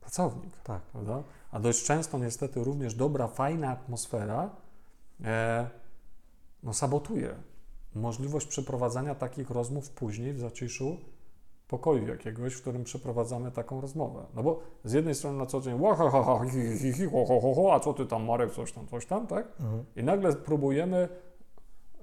pracownik, 0.09 0.57
Tak. 0.63 0.81
prawda? 0.81 1.23
A 1.51 1.59
dość 1.59 1.83
często 1.83 2.17
niestety 2.17 2.63
również 2.63 2.95
dobra, 2.95 3.27
fajna 3.27 3.69
atmosfera 3.69 4.49
e, 5.23 5.69
no, 6.63 6.73
sabotuje 6.73 7.35
możliwość 7.95 8.47
przeprowadzania 8.47 9.15
takich 9.15 9.49
rozmów 9.49 9.89
później 9.89 10.33
w 10.33 10.39
zaciszu 10.39 10.97
pokoju 11.67 12.07
jakiegoś, 12.07 12.53
w 12.53 12.61
którym 12.61 12.83
przeprowadzamy 12.83 13.51
taką 13.51 13.81
rozmowę. 13.81 14.25
No 14.35 14.43
bo 14.43 14.59
z 14.83 14.93
jednej 14.93 15.15
strony 15.15 15.37
na 15.37 15.45
co 15.45 15.61
dzień, 15.61 15.79
a 17.71 17.79
co 17.79 17.93
ty 17.93 18.05
tam, 18.05 18.25
Marek, 18.25 18.51
coś 18.53 18.71
tam, 18.71 18.87
coś 18.87 19.05
tam, 19.05 19.27
tak? 19.27 19.47
Mhm. 19.59 19.85
I 19.95 20.03
nagle 20.03 20.33
próbujemy. 20.33 21.09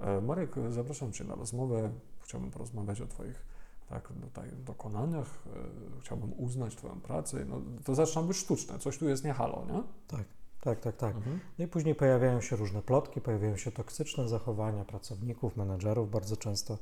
E, 0.00 0.20
Marek, 0.20 0.54
zapraszam 0.70 1.12
Cię 1.12 1.24
na 1.24 1.34
rozmowę. 1.34 1.90
Chciałbym 2.20 2.50
porozmawiać 2.50 3.00
o 3.00 3.06
Twoich 3.06 3.55
tak, 3.88 4.08
tutaj 4.08 4.50
dokonaniach. 4.66 5.26
E, 5.46 6.00
Chciałbym 6.00 6.32
uznać 6.36 6.76
Twoją 6.76 7.00
pracę. 7.00 7.44
No, 7.44 7.60
to 7.84 7.94
zaczyna 7.94 8.22
być 8.22 8.36
sztuczne. 8.36 8.78
Coś 8.78 8.98
tu 8.98 9.08
jest 9.08 9.24
nie 9.24 9.32
halo, 9.32 9.64
nie? 9.72 9.82
Tak, 10.08 10.24
tak, 10.60 10.80
tak, 10.80 10.96
tak. 10.96 11.16
Mhm. 11.16 11.40
No 11.58 11.64
i 11.64 11.68
później 11.68 11.94
pojawiają 11.94 12.40
się 12.40 12.56
różne 12.56 12.82
plotki, 12.82 13.20
pojawiają 13.20 13.56
się 13.56 13.72
toksyczne 13.72 14.28
zachowania 14.28 14.84
pracowników, 14.84 15.56
menedżerów 15.56 16.10
bardzo 16.10 16.36
często. 16.36 16.78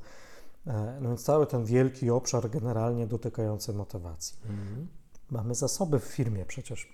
E, 0.67 0.97
No 1.01 1.09
więc 1.09 1.23
cały 1.23 1.47
ten 1.47 1.65
wielki 1.65 2.09
obszar 2.09 2.49
generalnie 2.49 3.07
dotykający 3.07 3.73
motywacji. 3.73 4.37
Mhm. 4.45 4.87
Mamy 5.31 5.55
zasoby 5.55 5.99
w 5.99 6.03
firmie 6.03 6.45
przecież, 6.45 6.93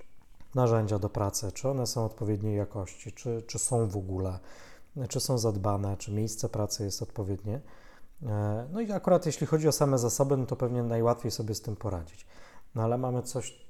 narzędzia 0.56 1.00
do 1.00 1.10
pracy, 1.10 1.52
czy 1.52 1.70
one 1.70 1.88
są 1.88 2.06
odpowiedniej 2.06 2.58
jakości, 2.58 3.12
czy, 3.12 3.44
czy 3.48 3.60
są 3.60 3.88
w 3.88 3.98
ogóle, 3.98 4.40
czy 5.10 5.20
są 5.20 5.38
zadbane, 5.38 5.98
czy 5.98 6.12
miejsce 6.12 6.50
pracy 6.50 6.84
jest 6.84 7.02
odpowiednie. 7.02 7.62
E, 8.26 8.68
No 8.72 8.82
i 8.82 8.92
akurat 8.92 9.26
jeśli 9.26 9.48
chodzi 9.48 9.68
o 9.68 9.72
same 9.72 9.98
zasoby, 9.98 10.38
no 10.38 10.46
to 10.46 10.56
pewnie 10.56 10.84
najłatwiej 10.84 11.32
sobie 11.32 11.56
z 11.56 11.62
tym 11.62 11.76
poradzić. 11.76 12.26
No 12.76 12.84
ale 12.84 12.98
mamy 12.98 13.24
coś, 13.24 13.66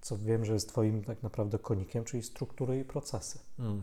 co 0.00 0.18
wiem, 0.18 0.44
że 0.44 0.52
jest 0.52 0.68
Twoim 0.68 1.04
tak 1.04 1.22
naprawdę 1.22 1.58
konikiem, 1.58 2.04
czyli 2.04 2.22
struktury 2.22 2.78
i 2.80 2.84
procesy. 2.84 3.38
Mm. 3.58 3.82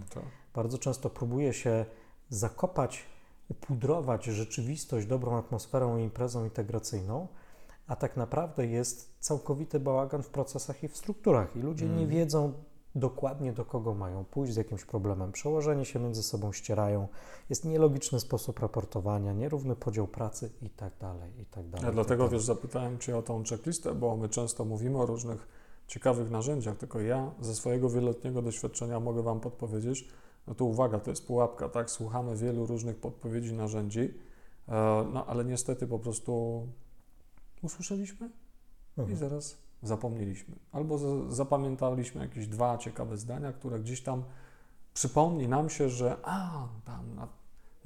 Bardzo 0.53 0.78
często 0.78 1.09
próbuje 1.09 1.53
się 1.53 1.86
zakopać, 2.30 3.03
upudrować 3.49 4.26
rzeczywistość 4.26 5.07
dobrą 5.07 5.38
atmosferą 5.38 5.97
i 5.97 6.03
imprezą 6.03 6.43
integracyjną, 6.43 7.28
a 7.88 7.95
tak 7.95 8.18
naprawdę 8.18 8.66
jest 8.68 9.16
całkowity 9.20 9.80
bałagan 9.80 10.24
w 10.24 10.30
procesach 10.30 10.84
i 10.84 10.88
w 10.88 10.97
strukturach. 10.97 11.55
I 11.55 11.59
ludzie 11.59 11.86
nie 11.86 11.91
Mhm. 11.91 12.09
wiedzą 12.09 12.53
dokładnie 12.95 13.53
do 13.53 13.65
kogo 13.65 13.93
mają 13.93 14.25
pójść 14.25 14.53
z 14.53 14.55
jakimś 14.57 14.85
problemem. 14.85 15.31
Przełożeni 15.31 15.85
się 15.85 15.99
między 15.99 16.23
sobą 16.23 16.51
ścierają, 16.51 17.07
jest 17.49 17.65
nielogiczny 17.65 18.19
sposób 18.19 18.59
raportowania, 18.59 19.33
nierówny 19.33 19.75
podział 19.75 20.07
pracy 20.07 20.51
i 20.61 20.69
tak 20.69 20.97
dalej, 20.99 21.31
i 21.41 21.45
tak 21.45 21.69
dalej. 21.69 21.85
Ja 21.85 21.91
i 21.91 21.93
dlatego, 21.93 22.07
tak 22.09 22.17
dalej. 22.17 22.31
wiesz, 22.31 22.43
zapytałem 22.43 22.99
Cię 22.99 23.17
o 23.17 23.21
tą 23.21 23.43
checklistę, 23.43 23.95
bo 23.95 24.15
my 24.17 24.29
często 24.29 24.65
mówimy 24.65 24.97
o 24.97 25.05
różnych 25.05 25.47
ciekawych 25.87 26.31
narzędziach, 26.31 26.77
tylko 26.77 26.99
ja 27.01 27.31
ze 27.41 27.55
swojego 27.55 27.89
wieloletniego 27.89 28.41
doświadczenia 28.41 28.99
mogę 28.99 29.23
Wam 29.23 29.39
podpowiedzieć, 29.39 30.07
no 30.47 30.55
to 30.55 30.65
uwaga, 30.65 30.99
to 30.99 31.09
jest 31.09 31.27
pułapka, 31.27 31.69
tak? 31.69 31.91
Słuchamy 31.91 32.35
wielu 32.35 32.65
różnych 32.65 32.97
podpowiedzi, 32.97 33.53
narzędzi, 33.53 33.99
e, 34.67 35.05
no 35.13 35.25
ale 35.25 35.45
niestety 35.45 35.87
po 35.87 35.99
prostu 35.99 36.61
usłyszeliśmy 37.63 38.29
i 38.97 39.01
Mhm. 39.01 39.17
zaraz 39.17 39.57
zapomnieliśmy. 39.88 40.55
Albo 40.71 40.97
zapamiętaliśmy 41.31 42.21
jakieś 42.21 42.47
dwa 42.47 42.77
ciekawe 42.77 43.17
zdania, 43.17 43.53
które 43.53 43.79
gdzieś 43.79 44.01
tam 44.01 44.23
przypomni 44.93 45.47
nam 45.47 45.69
się, 45.69 45.89
że 45.89 46.17
a, 46.23 46.67
tam 46.86 47.15
na, 47.15 47.27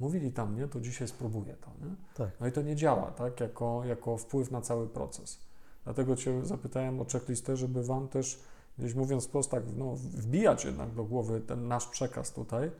mówili 0.00 0.32
tam, 0.32 0.56
nie, 0.56 0.68
to 0.68 0.80
dzisiaj 0.80 1.08
spróbuję 1.08 1.56
to. 1.56 1.70
Nie? 1.86 1.94
Tak. 2.14 2.40
No 2.40 2.46
i 2.46 2.52
to 2.52 2.62
nie 2.62 2.76
działa, 2.76 3.10
tak, 3.10 3.40
jako, 3.40 3.82
jako 3.84 4.16
wpływ 4.16 4.50
na 4.50 4.60
cały 4.60 4.88
proces. 4.88 5.38
Dlatego 5.84 6.16
Cię 6.16 6.44
zapytałem 6.44 7.00
o 7.00 7.04
checklistę, 7.04 7.56
żeby 7.56 7.84
Wam 7.84 8.08
też, 8.08 8.40
gdzieś 8.78 8.94
mówiąc 8.94 9.26
wprost, 9.26 9.50
tak, 9.50 9.62
no, 9.76 9.94
wbijać 9.96 10.64
jednak 10.64 10.94
do 10.94 11.04
głowy 11.04 11.40
ten 11.40 11.68
nasz 11.68 11.86
przekaz 11.86 12.32
tutaj, 12.32 12.70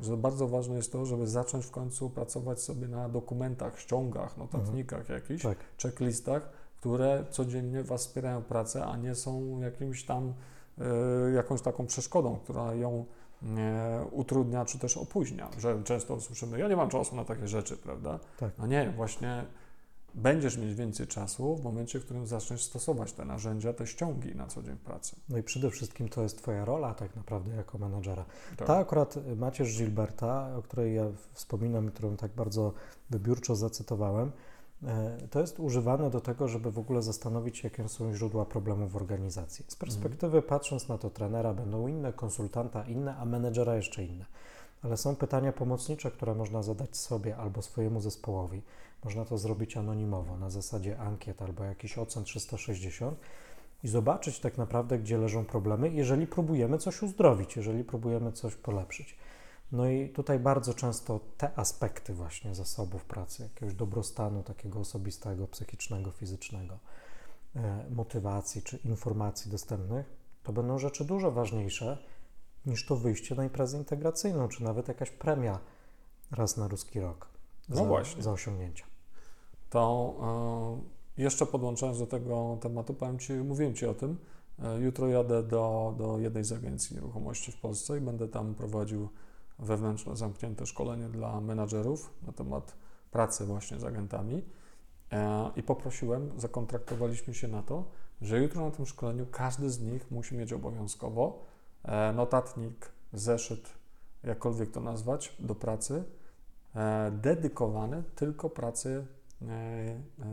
że 0.00 0.16
bardzo 0.16 0.48
ważne 0.48 0.76
jest 0.76 0.92
to, 0.92 1.06
żeby 1.06 1.26
zacząć 1.26 1.66
w 1.66 1.70
końcu 1.70 2.10
pracować 2.10 2.62
sobie 2.62 2.88
na 2.88 3.08
dokumentach, 3.08 3.80
ściągach, 3.80 4.36
notatnikach 4.36 5.08
jakichś, 5.08 5.42
Tak. 5.42 5.58
checklistach, 5.82 6.52
które 6.80 7.24
codziennie 7.30 7.82
Was 7.82 8.00
wspierają 8.00 8.42
pracę, 8.42 8.86
a 8.86 8.96
nie 8.96 9.14
są 9.14 9.60
jakimś 9.60 10.04
tam, 10.04 10.34
e, 10.78 11.30
jakąś 11.30 11.62
taką 11.62 11.86
przeszkodą, 11.86 12.36
która 12.36 12.74
ją 12.74 13.04
e, 13.58 14.04
utrudnia 14.10 14.64
czy 14.64 14.78
też 14.78 14.96
opóźnia, 14.96 15.50
że 15.58 15.82
często 15.84 16.20
słyszymy, 16.20 16.58
ja 16.58 16.68
nie 16.68 16.76
mam 16.76 16.88
czasu 16.88 17.16
na 17.16 17.24
takie 17.24 17.48
rzeczy, 17.48 17.76
prawda? 17.76 18.18
Tak. 18.38 18.50
No 18.58 18.66
nie, 18.66 18.92
właśnie 18.96 19.44
będziesz 20.14 20.56
mieć 20.56 20.74
więcej 20.74 21.06
czasu 21.06 21.56
w 21.56 21.64
momencie, 21.64 22.00
w 22.00 22.04
którym 22.04 22.26
zaczniesz 22.26 22.64
stosować 22.64 23.12
te 23.12 23.24
narzędzia, 23.24 23.72
te 23.72 23.86
ściągi 23.86 24.34
na 24.34 24.46
co 24.46 24.62
dzień 24.62 24.76
w 24.76 24.80
pracy. 24.80 25.16
No 25.28 25.38
i 25.38 25.42
przede 25.42 25.70
wszystkim 25.70 26.08
to 26.08 26.22
jest 26.22 26.38
Twoja 26.38 26.64
rola 26.64 26.94
tak 26.94 27.16
naprawdę 27.16 27.56
jako 27.56 27.78
menadżera. 27.78 28.24
Tak. 28.56 28.66
Ta 28.66 28.76
akurat 28.76 29.14
Macierz 29.36 29.78
Gilberta, 29.78 30.56
o 30.56 30.62
której 30.62 30.94
ja 30.94 31.04
wspominam 31.32 31.88
i 31.88 31.90
którą 31.90 32.16
tak 32.16 32.32
bardzo 32.32 32.72
wybiórczo 33.10 33.56
zacytowałem, 33.56 34.32
to 35.30 35.40
jest 35.40 35.60
używane 35.60 36.10
do 36.10 36.20
tego, 36.20 36.48
żeby 36.48 36.70
w 36.70 36.78
ogóle 36.78 37.02
zastanowić 37.02 37.58
się, 37.58 37.68
jakie 37.68 37.88
są 37.88 38.14
źródła 38.14 38.44
problemów 38.44 38.92
w 38.92 38.96
organizacji. 38.96 39.64
Z 39.68 39.76
perspektywy 39.76 40.42
patrząc 40.42 40.88
na 40.88 40.98
to 40.98 41.10
trenera 41.10 41.54
będą 41.54 41.86
inne, 41.86 42.12
konsultanta 42.12 42.84
inne, 42.84 43.16
a 43.16 43.24
menedżera 43.24 43.76
jeszcze 43.76 44.04
inne. 44.04 44.24
Ale 44.82 44.96
są 44.96 45.16
pytania 45.16 45.52
pomocnicze, 45.52 46.10
które 46.10 46.34
można 46.34 46.62
zadać 46.62 46.96
sobie 46.96 47.36
albo 47.36 47.62
swojemu 47.62 48.00
zespołowi. 48.00 48.62
Można 49.04 49.24
to 49.24 49.38
zrobić 49.38 49.76
anonimowo, 49.76 50.36
na 50.36 50.50
zasadzie 50.50 50.98
ankiet 50.98 51.42
albo 51.42 51.64
jakiś 51.64 51.98
ocen 51.98 52.24
360 52.24 53.18
i 53.84 53.88
zobaczyć 53.88 54.40
tak 54.40 54.58
naprawdę, 54.58 54.98
gdzie 54.98 55.18
leżą 55.18 55.44
problemy, 55.44 55.88
jeżeli 55.88 56.26
próbujemy 56.26 56.78
coś 56.78 57.02
uzdrowić, 57.02 57.56
jeżeli 57.56 57.84
próbujemy 57.84 58.32
coś 58.32 58.54
polepszyć. 58.54 59.16
No 59.72 59.88
i 59.88 60.08
tutaj 60.08 60.38
bardzo 60.38 60.74
często 60.74 61.20
te 61.38 61.58
aspekty 61.58 62.14
właśnie 62.14 62.54
zasobów 62.54 63.04
pracy, 63.04 63.42
jakiegoś 63.42 63.74
dobrostanu 63.74 64.42
takiego 64.42 64.80
osobistego, 64.80 65.48
psychicznego, 65.48 66.10
fizycznego, 66.10 66.78
e, 67.56 67.84
motywacji 67.90 68.62
czy 68.62 68.76
informacji 68.76 69.50
dostępnych, 69.50 70.06
to 70.42 70.52
będą 70.52 70.78
rzeczy 70.78 71.04
dużo 71.04 71.30
ważniejsze 71.30 71.98
niż 72.66 72.86
to 72.86 72.96
wyjście 72.96 73.34
na 73.34 73.44
imprezę 73.44 73.78
integracyjną, 73.78 74.48
czy 74.48 74.64
nawet 74.64 74.88
jakaś 74.88 75.10
premia 75.10 75.58
raz 76.30 76.56
na 76.56 76.68
ruski 76.68 77.00
rok 77.00 77.28
No 77.68 77.76
za, 77.76 77.84
właśnie. 77.84 78.22
za 78.22 78.32
osiągnięcia. 78.32 78.84
To 79.70 80.14
e, 81.16 81.22
jeszcze 81.22 81.46
podłączając 81.46 81.98
do 81.98 82.06
tego 82.06 82.58
tematu, 82.60 82.94
powiem 82.94 83.18
Ci, 83.18 83.32
mówiłem 83.32 83.74
Ci 83.74 83.86
o 83.86 83.94
tym, 83.94 84.16
e, 84.58 84.80
jutro 84.80 85.08
jadę 85.08 85.42
do, 85.42 85.94
do 85.98 86.18
jednej 86.18 86.44
z 86.44 86.52
agencji 86.52 86.96
nieruchomości 86.96 87.52
w 87.52 87.56
Polsce 87.56 87.98
i 87.98 88.00
będę 88.00 88.28
tam 88.28 88.54
prowadził 88.54 89.08
wewnętrzne, 89.60 90.16
zamknięte 90.16 90.66
szkolenie 90.66 91.08
dla 91.08 91.40
menadżerów 91.40 92.14
na 92.26 92.32
temat 92.32 92.76
pracy 93.10 93.46
właśnie 93.46 93.80
z 93.80 93.84
agentami 93.84 94.42
e, 95.12 95.50
i 95.56 95.62
poprosiłem, 95.62 96.30
zakontraktowaliśmy 96.36 97.34
się 97.34 97.48
na 97.48 97.62
to, 97.62 97.84
że 98.22 98.38
jutro 98.38 98.64
na 98.64 98.70
tym 98.70 98.86
szkoleniu 98.86 99.26
każdy 99.30 99.70
z 99.70 99.80
nich 99.80 100.10
musi 100.10 100.36
mieć 100.36 100.52
obowiązkowo 100.52 101.42
e, 101.84 102.12
notatnik, 102.12 102.92
zeszyt, 103.12 103.70
jakkolwiek 104.24 104.70
to 104.70 104.80
nazwać, 104.80 105.36
do 105.38 105.54
pracy, 105.54 106.04
e, 106.74 107.10
dedykowany 107.10 108.02
tylko 108.14 108.50
pracy 108.50 109.06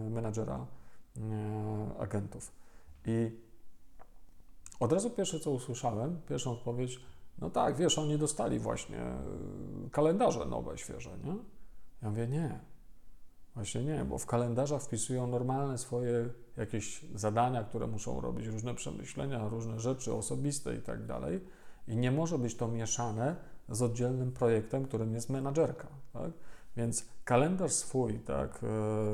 menadżera 0.09 0.65
agentów. 1.99 2.51
I 3.05 3.31
od 4.79 4.93
razu 4.93 5.09
pierwsze, 5.09 5.39
co 5.39 5.51
usłyszałem, 5.51 6.21
pierwszą 6.29 6.51
odpowiedź, 6.51 6.99
no 7.39 7.49
tak, 7.49 7.75
wiesz, 7.75 7.97
oni 7.97 8.17
dostali 8.17 8.59
właśnie 8.59 8.97
e, 8.97 9.19
kalendarze 9.91 10.45
nowe, 10.45 10.77
świeże, 10.77 11.09
nie? 11.23 11.35
Ja 12.01 12.09
mówię, 12.09 12.27
nie, 12.27 12.59
właśnie 13.55 13.83
nie, 13.83 14.05
bo 14.05 14.17
w 14.17 14.25
kalendarzach 14.25 14.81
wpisują 14.81 15.27
normalne 15.27 15.77
swoje 15.77 16.29
jakieś 16.57 17.05
zadania, 17.15 17.63
które 17.63 17.87
muszą 17.87 18.21
robić, 18.21 18.47
różne 18.47 18.75
przemyślenia, 18.75 19.49
różne 19.49 19.79
rzeczy 19.79 20.13
osobiste 20.13 20.75
i 20.75 20.81
tak 20.81 21.05
dalej. 21.05 21.41
I 21.87 21.97
nie 21.97 22.11
może 22.11 22.37
być 22.37 22.55
to 22.55 22.67
mieszane 22.67 23.35
z 23.69 23.81
oddzielnym 23.81 24.31
projektem, 24.31 24.85
którym 24.85 25.13
jest 25.13 25.29
menadżerka, 25.29 25.87
tak? 26.13 26.31
Więc 26.77 27.05
kalendarz 27.23 27.71
swój, 27.71 28.19
tak, 28.19 28.59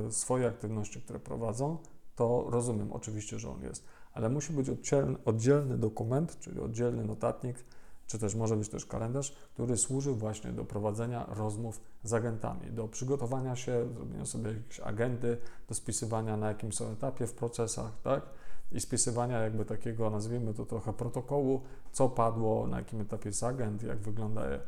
e, 0.07 0.11
swoje 0.11 0.47
aktywności, 0.47 1.01
które 1.01 1.19
prowadzą, 1.19 1.77
to 2.15 2.45
rozumiem 2.49 2.91
oczywiście, 2.91 3.39
że 3.39 3.49
on 3.49 3.61
jest, 3.61 3.85
ale 4.13 4.29
musi 4.29 4.53
być 4.53 4.69
oddzielny, 4.69 5.17
oddzielny 5.25 5.77
dokument, 5.77 6.39
czyli 6.39 6.59
oddzielny 6.59 7.03
notatnik, 7.03 7.65
czy 8.13 8.19
też 8.19 8.35
może 8.35 8.57
być 8.57 8.69
też 8.69 8.85
kalendarz, 8.85 9.35
który 9.53 9.77
służy 9.77 10.11
właśnie 10.11 10.51
do 10.51 10.65
prowadzenia 10.65 11.25
rozmów 11.29 11.81
z 12.03 12.13
agentami, 12.13 12.71
do 12.71 12.87
przygotowania 12.87 13.55
się, 13.55 13.85
zrobienia 13.93 14.25
sobie 14.25 14.49
jakiejś 14.49 14.79
agendy, 14.79 15.37
do 15.69 15.75
spisywania 15.75 16.37
na 16.37 16.47
jakimś 16.47 16.75
są 16.75 16.91
etapie 16.91 17.27
w 17.27 17.33
procesach, 17.33 17.91
tak? 18.03 18.23
I 18.71 18.79
spisywania 18.79 19.39
jakby 19.39 19.65
takiego, 19.65 20.09
nazwijmy 20.09 20.53
to 20.53 20.65
trochę 20.65 20.93
protokołu, 20.93 21.61
co 21.91 22.09
padło, 22.09 22.67
na 22.67 22.77
jakim 22.77 23.01
etapie 23.01 23.29
jest 23.29 23.43
agent, 23.43 23.83
jak 23.83 23.97
wygląda, 23.97 24.41
e, 24.45 24.59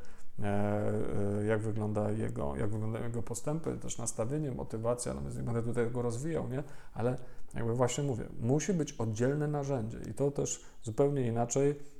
e, 0.44 1.46
jak 1.46 1.62
wygląda 1.62 2.12
jego, 2.12 2.56
jak 2.56 2.70
wyglądają 2.70 3.06
jego 3.06 3.24
postępy, 3.24 3.78
też 3.78 3.98
nastawienie, 3.98 4.52
motywacja, 4.52 5.14
no 5.14 5.22
więc 5.22 5.36
nie 5.36 5.44
będę 5.44 5.64
tutaj 5.64 5.86
tego 5.86 6.02
rozwijał, 6.02 6.50
nie? 6.50 6.64
Ale 6.94 7.18
jakby 7.54 7.74
właśnie 7.74 8.04
mówię, 8.04 8.26
musi 8.40 8.74
być 8.74 8.94
oddzielne 8.94 9.48
narzędzie 9.48 10.00
i 10.10 10.14
to 10.14 10.32
też 10.32 10.66
zupełnie 10.84 11.28
inaczej 11.28 11.95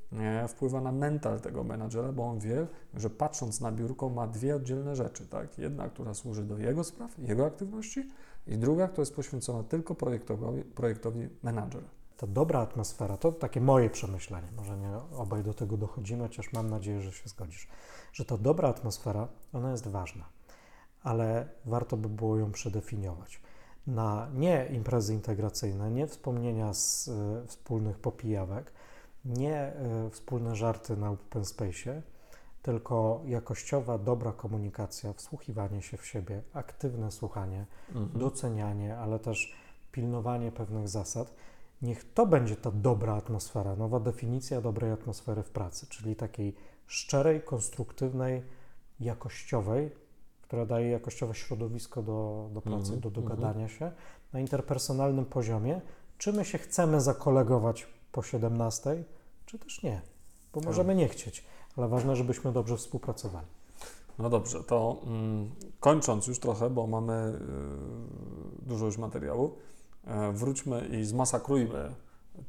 wpływa 0.48 0.82
na 0.82 0.92
mental 0.92 1.42
tego 1.42 1.64
menadżera, 1.64 2.12
bo 2.12 2.24
on 2.24 2.40
wie, 2.40 2.68
że 2.94 3.10
patrząc 3.10 3.62
na 3.62 3.72
biurko 3.72 4.10
ma 4.10 4.28
dwie 4.28 4.56
oddzielne 4.56 4.96
rzeczy, 4.96 5.28
tak? 5.28 5.58
Jedna, 5.58 5.90
która 5.90 6.14
służy 6.14 6.44
do 6.44 6.58
jego 6.58 6.84
spraw, 6.84 7.20
jego 7.20 7.46
aktywności 7.46 8.10
i 8.48 8.58
druga, 8.58 8.88
która 8.88 9.02
jest 9.02 9.16
poświęcona 9.16 9.64
tylko 9.64 9.96
projektowi, 9.96 10.64
projektowi 10.64 11.30
menadżera. 11.44 11.88
Ta 12.18 12.28
dobra 12.28 12.60
atmosfera, 12.60 13.18
to 13.18 13.32
takie 13.32 13.62
moje 13.62 13.90
przemyślenie, 13.90 14.48
może 14.58 14.78
nie 14.78 14.90
obaj 15.18 15.44
do 15.44 15.54
tego 15.54 15.78
dochodzimy, 15.78 16.24
chociaż 16.24 16.54
mam 16.54 16.70
nadzieję, 16.70 17.02
że 17.02 17.12
się 17.12 17.30
zgodzisz, 17.30 17.68
że 18.14 18.26
ta 18.26 18.38
dobra 18.38 18.70
atmosfera, 18.70 19.28
ona 19.54 19.72
jest 19.72 19.88
ważna, 19.88 20.26
ale 21.04 21.48
warto 21.66 21.98
by 21.98 22.10
było 22.10 22.38
ją 22.38 22.52
przedefiniować. 22.52 23.42
Na 23.88 24.30
nie 24.34 24.68
imprezy 24.74 25.14
integracyjne, 25.14 25.92
nie 25.92 26.08
wspomnienia 26.08 26.74
z 26.74 27.08
y, 27.08 27.48
wspólnych 27.48 28.00
popijawek, 28.00 28.72
nie 29.26 29.74
y, 30.08 30.10
wspólne 30.10 30.56
żarty 30.56 30.98
na 30.98 31.10
open 31.12 31.42
space'ie, 31.44 32.02
tylko 32.62 33.22
jakościowa, 33.26 33.98
dobra 33.98 34.32
komunikacja, 34.32 35.14
wsłuchiwanie 35.14 35.82
się 35.82 35.98
w 35.98 36.06
siebie, 36.06 36.42
aktywne 36.54 37.12
słuchanie, 37.12 37.66
Mhm. 37.96 38.20
docenianie, 38.20 38.98
ale 38.98 39.20
też 39.20 39.56
pilnowanie 39.92 40.52
pewnych 40.52 40.88
zasad. 40.90 41.34
Niech 41.82 42.14
to 42.14 42.26
będzie 42.26 42.56
ta 42.56 42.72
dobra 42.72 43.14
atmosfera, 43.16 43.76
nowa 43.76 44.00
definicja 44.00 44.62
dobrej 44.62 44.92
atmosfery 44.92 45.44
w 45.44 45.50
pracy, 45.50 45.88
czyli 45.90 46.16
takiej 46.16 46.56
szczerej, 46.88 47.42
konstruktywnej, 47.42 48.44
jakościowej, 49.00 49.92
która 50.42 50.66
daje 50.66 50.90
jakościowe 50.90 51.34
środowisko 51.36 52.04
do, 52.04 52.50
do 52.54 52.62
pracy, 52.62 52.94
Mhm, 52.94 53.00
do 53.00 53.10
mhm. 53.10 53.26
dogadania 53.26 53.68
się 53.68 53.92
na 54.34 54.40
interpersonalnym 54.40 55.26
poziomie. 55.26 55.82
Czy 56.18 56.34
my 56.34 56.46
się 56.46 56.58
chcemy 56.58 57.02
zakolegować 57.02 57.88
po 58.16 58.24
17, 58.24 59.04
czy 59.46 59.60
też 59.60 59.84
nie, 59.84 60.02
bo 60.54 60.60
Tak. 60.60 60.68
możemy 60.68 60.96
nie 60.96 61.08
chcieć, 61.08 61.44
ale 61.78 61.88
ważne, 61.88 62.16
żebyśmy 62.16 62.52
dobrze 62.52 62.78
współpracowali. 62.78 63.48
No 64.20 64.30
dobrze, 64.30 64.64
to 64.64 65.02
mm, 65.06 65.52
kończąc 65.80 66.28
już 66.28 66.40
trochę, 66.40 66.70
bo 66.70 66.88
mamy 66.88 67.40
y, 68.64 68.66
dużo 68.66 68.86
już 68.86 68.98
materiału, 68.98 69.58
e, 70.06 70.32
wróćmy 70.32 70.88
i 70.88 71.06
zmasakrujmy 71.06 71.96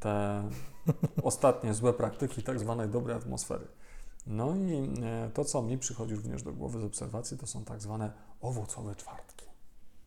te 0.00 0.42
ostatnie 1.22 1.74
złe 1.74 1.92
praktyki 1.92 2.42
tak 2.42 2.58
zwanej 2.58 2.88
dobrej 2.88 3.16
atmosfery. 3.16 3.66
No 4.26 4.56
i 4.56 5.00
e, 5.02 5.30
to, 5.34 5.44
co 5.44 5.62
mi 5.62 5.78
przychodzi 5.78 6.14
również 6.14 6.42
do 6.42 6.52
głowy 6.52 6.80
z 6.80 6.84
obserwacji, 6.84 7.38
to 7.38 7.46
są 7.46 7.64
tak 7.64 7.80
zwane 7.80 8.12
owocowe 8.40 8.94
czwartki. 8.94 9.46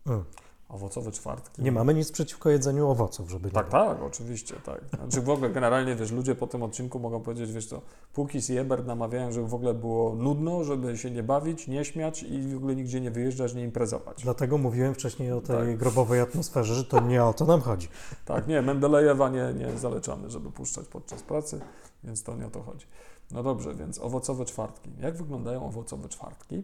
Mm. 0.05 0.25
Owocowe 0.69 1.11
czwartki. 1.11 1.61
Nie 1.63 1.71
mamy 1.71 1.93
nic 1.93 2.11
przeciwko 2.11 2.49
jedzeniu 2.49 2.89
owoców, 2.89 3.29
żeby 3.29 3.51
Tak, 3.51 3.69
było. 3.69 3.85
tak, 3.85 4.01
oczywiście, 4.03 4.55
tak. 4.65 4.81
Znaczy 4.95 5.21
w 5.21 5.29
ogóle 5.29 5.49
generalnie, 5.49 5.95
wiesz, 5.95 6.11
ludzie 6.11 6.35
po 6.35 6.47
tym 6.47 6.63
odcinku 6.63 6.99
mogą 6.99 7.21
powiedzieć, 7.21 7.51
wiesz 7.51 7.65
co, 7.67 7.81
Pukis 8.13 8.49
i 8.49 8.57
Ebert 8.57 8.85
namawiają, 8.87 9.31
żeby 9.31 9.47
w 9.47 9.53
ogóle 9.53 9.73
było 9.73 10.15
nudno, 10.15 10.63
żeby 10.63 10.97
się 10.97 11.11
nie 11.11 11.23
bawić, 11.23 11.67
nie 11.67 11.85
śmiać 11.85 12.23
i 12.23 12.41
w 12.53 12.57
ogóle 12.57 12.75
nigdzie 12.75 13.01
nie 13.01 13.11
wyjeżdżać, 13.11 13.53
nie 13.53 13.63
imprezować. 13.63 14.23
Dlatego 14.23 14.57
mówiłem 14.57 14.93
wcześniej 14.93 15.31
o 15.31 15.41
tej 15.41 15.55
Tak. 15.57 15.77
grobowej 15.77 16.19
atmosferze, 16.19 16.75
że 16.75 16.83
to 16.85 16.99
nie 16.99 17.23
o 17.23 17.33
to 17.33 17.45
nam 17.45 17.61
chodzi. 17.61 17.87
Tak, 18.25 18.47
nie, 18.47 18.61
Mendelejewa 18.61 19.29
nie, 19.29 19.53
nie 19.57 19.77
zalecamy, 19.77 20.29
żeby 20.29 20.51
puszczać 20.51 20.87
podczas 20.87 21.23
pracy, 21.23 21.59
więc 22.03 22.23
to 22.23 22.35
nie 22.35 22.45
o 22.47 22.49
to 22.49 22.61
chodzi. 22.61 22.85
No 23.31 23.43
dobrze, 23.43 23.75
więc 23.75 23.99
owocowe 23.99 24.45
czwartki. 24.45 24.89
Jak 24.99 25.17
wyglądają 25.17 25.65
owocowe 25.65 26.09
czwartki? 26.09 26.63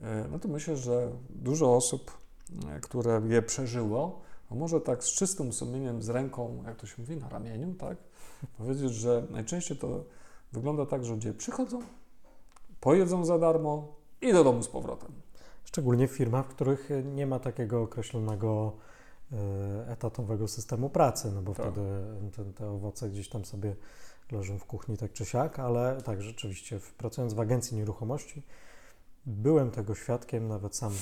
E, 0.00 0.24
No 0.30 0.38
to 0.38 0.48
myślę, 0.48 0.76
że 0.76 1.10
dużo 1.30 1.76
osób, 1.76 2.10
które 2.82 3.22
je 3.28 3.42
przeżyło, 3.42 4.20
no 4.50 4.56
może 4.56 4.80
tak 4.80 5.04
z 5.04 5.08
czystym 5.08 5.52
sumieniem, 5.52 6.02
z 6.02 6.08
ręką, 6.08 6.62
jak 6.66 6.76
to 6.76 6.86
się 6.86 6.94
mówi, 6.98 7.16
na 7.16 7.28
ramieniu, 7.28 7.74
tak? 7.74 7.96
Powiedzieć, 8.58 8.94
że 8.94 9.26
najczęściej 9.30 9.78
to 9.78 10.04
wygląda 10.52 10.86
tak, 10.86 11.04
że 11.04 11.12
ludzie 11.12 11.34
przychodzą, 11.34 11.80
pojedzą 12.80 13.24
za 13.24 13.38
darmo 13.38 13.88
i 14.20 14.32
do 14.32 14.44
domu 14.44 14.62
z 14.62 14.68
powrotem. 14.68 15.12
Szczególnie 15.64 16.08
w 16.08 16.12
firmach, 16.12 16.46
w 16.46 16.48
których 16.48 16.88
nie 17.04 17.26
ma 17.26 17.38
takiego 17.38 17.82
określonego 17.82 18.72
e, 19.32 19.92
etatowego 19.92 20.48
systemu 20.48 20.90
pracy, 20.90 21.32
no 21.34 21.42
bo 21.42 21.54
Tak. 21.54 21.66
wtedy 21.66 21.80
te, 22.36 22.44
te 22.44 22.70
owoce 22.70 23.10
gdzieś 23.10 23.28
tam 23.28 23.44
sobie 23.44 23.76
leżą 24.32 24.58
w 24.58 24.64
kuchni 24.64 24.96
tak 24.96 25.12
czy 25.12 25.24
siak, 25.24 25.58
ale 25.58 26.02
tak, 26.04 26.22
rzeczywiście 26.22 26.80
pracując 26.98 27.34
w 27.34 27.40
agencji 27.40 27.76
nieruchomości 27.76 28.42
byłem 29.26 29.70
tego 29.70 29.94
świadkiem, 29.94 30.48
nawet 30.48 30.76
sam 30.76 30.92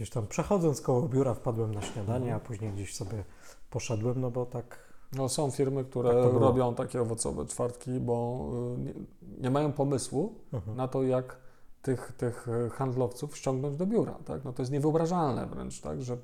gdzieś 0.00 0.10
tam 0.10 0.26
przechodząc 0.26 0.80
koło 0.80 1.08
biura 1.08 1.34
wpadłem 1.34 1.74
na 1.74 1.82
śniadanie, 1.82 2.24
Mhm. 2.24 2.36
a 2.36 2.40
później 2.40 2.72
gdzieś 2.72 2.96
sobie 2.96 3.24
poszedłem, 3.70 4.20
no 4.20 4.30
bo 4.30 4.46
tak 4.46 4.90
No, 5.16 5.28
są 5.28 5.50
firmy, 5.50 5.84
które 5.84 6.24
Tak 6.24 6.40
robią 6.40 6.74
takie 6.74 7.00
owocowe 7.00 7.46
czwartki, 7.46 8.00
bo 8.00 8.46
y, 8.76 8.80
nie, 8.80 8.94
nie 9.38 9.50
mają 9.50 9.72
pomysłu 9.72 10.34
mhm. 10.52 10.76
na 10.76 10.88
to, 10.88 11.02
jak 11.02 11.36
tych, 11.82 12.12
tych 12.16 12.48
handlowców 12.72 13.36
ściągnąć 13.36 13.76
do 13.76 13.86
biura. 13.86 14.14
Tak? 14.24 14.44
No, 14.44 14.52
to 14.52 14.62
jest 14.62 14.72
niewyobrażalne 14.72 15.46
wręcz, 15.46 15.80
tak? 15.80 16.02
że 16.02 16.16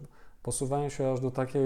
posuwają 0.43 0.89
się 0.89 1.12
aż 1.12 1.20
do 1.20 1.31
takiej 1.31 1.64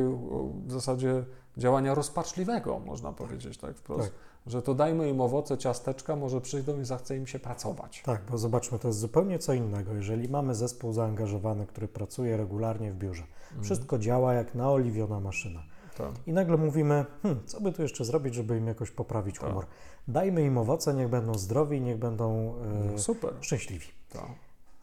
w 0.67 0.73
zasadzie 0.73 1.25
działania 1.57 1.95
rozpaczliwego, 1.95 2.79
można 2.79 3.13
powiedzieć 3.13 3.59
tak 3.59 3.77
wprost. 3.77 4.09
Tak. 4.09 4.13
Że 4.47 4.63
to 4.63 4.75
dajmy 4.75 5.09
im 5.09 5.21
owoce, 5.21 5.59
ciasteczka, 5.59 6.17
może 6.17 6.41
przyjdą 6.41 6.81
i 6.81 6.85
zachce 6.85 7.17
im 7.17 7.27
się 7.27 7.39
pracować. 7.39 8.03
Tak, 8.07 8.23
bo 8.31 8.39
zobaczmy, 8.39 8.79
to 8.79 8.89
jest 8.89 9.01
zupełnie 9.01 9.39
co 9.39 9.53
innego. 9.53 9.95
Jeżeli 9.95 10.29
mamy 10.29 10.55
zespół 10.55 10.93
zaangażowany, 10.93 11.67
który 11.67 11.89
pracuje 11.89 12.37
regularnie 12.37 12.93
w 12.93 12.97
biurze, 12.97 13.23
Mhm. 13.49 13.65
wszystko 13.65 13.99
działa 13.99 14.35
jak 14.35 14.55
naoliwiona 14.55 15.21
maszyna. 15.21 15.63
Tak. 15.99 16.11
I 16.27 16.33
nagle 16.33 16.57
mówimy, 16.57 17.05
hm, 17.23 17.41
co 17.47 17.61
by 17.61 17.73
tu 17.73 17.83
jeszcze 17.83 18.05
zrobić, 18.05 18.35
żeby 18.35 18.57
im 18.59 18.67
jakoś 18.67 18.91
poprawić 18.91 19.39
Tak. 19.39 19.49
humor. 19.49 19.67
Dajmy 20.09 20.43
im 20.45 20.59
owoce, 20.59 20.95
niech 20.95 21.09
będą 21.09 21.35
zdrowi, 21.35 21.81
niech 21.81 21.99
będą 21.99 22.55
e, 22.65 22.93
No, 22.93 22.99
super. 22.99 23.31
szczęśliwi. 23.41 23.87
Tak. 24.13 24.27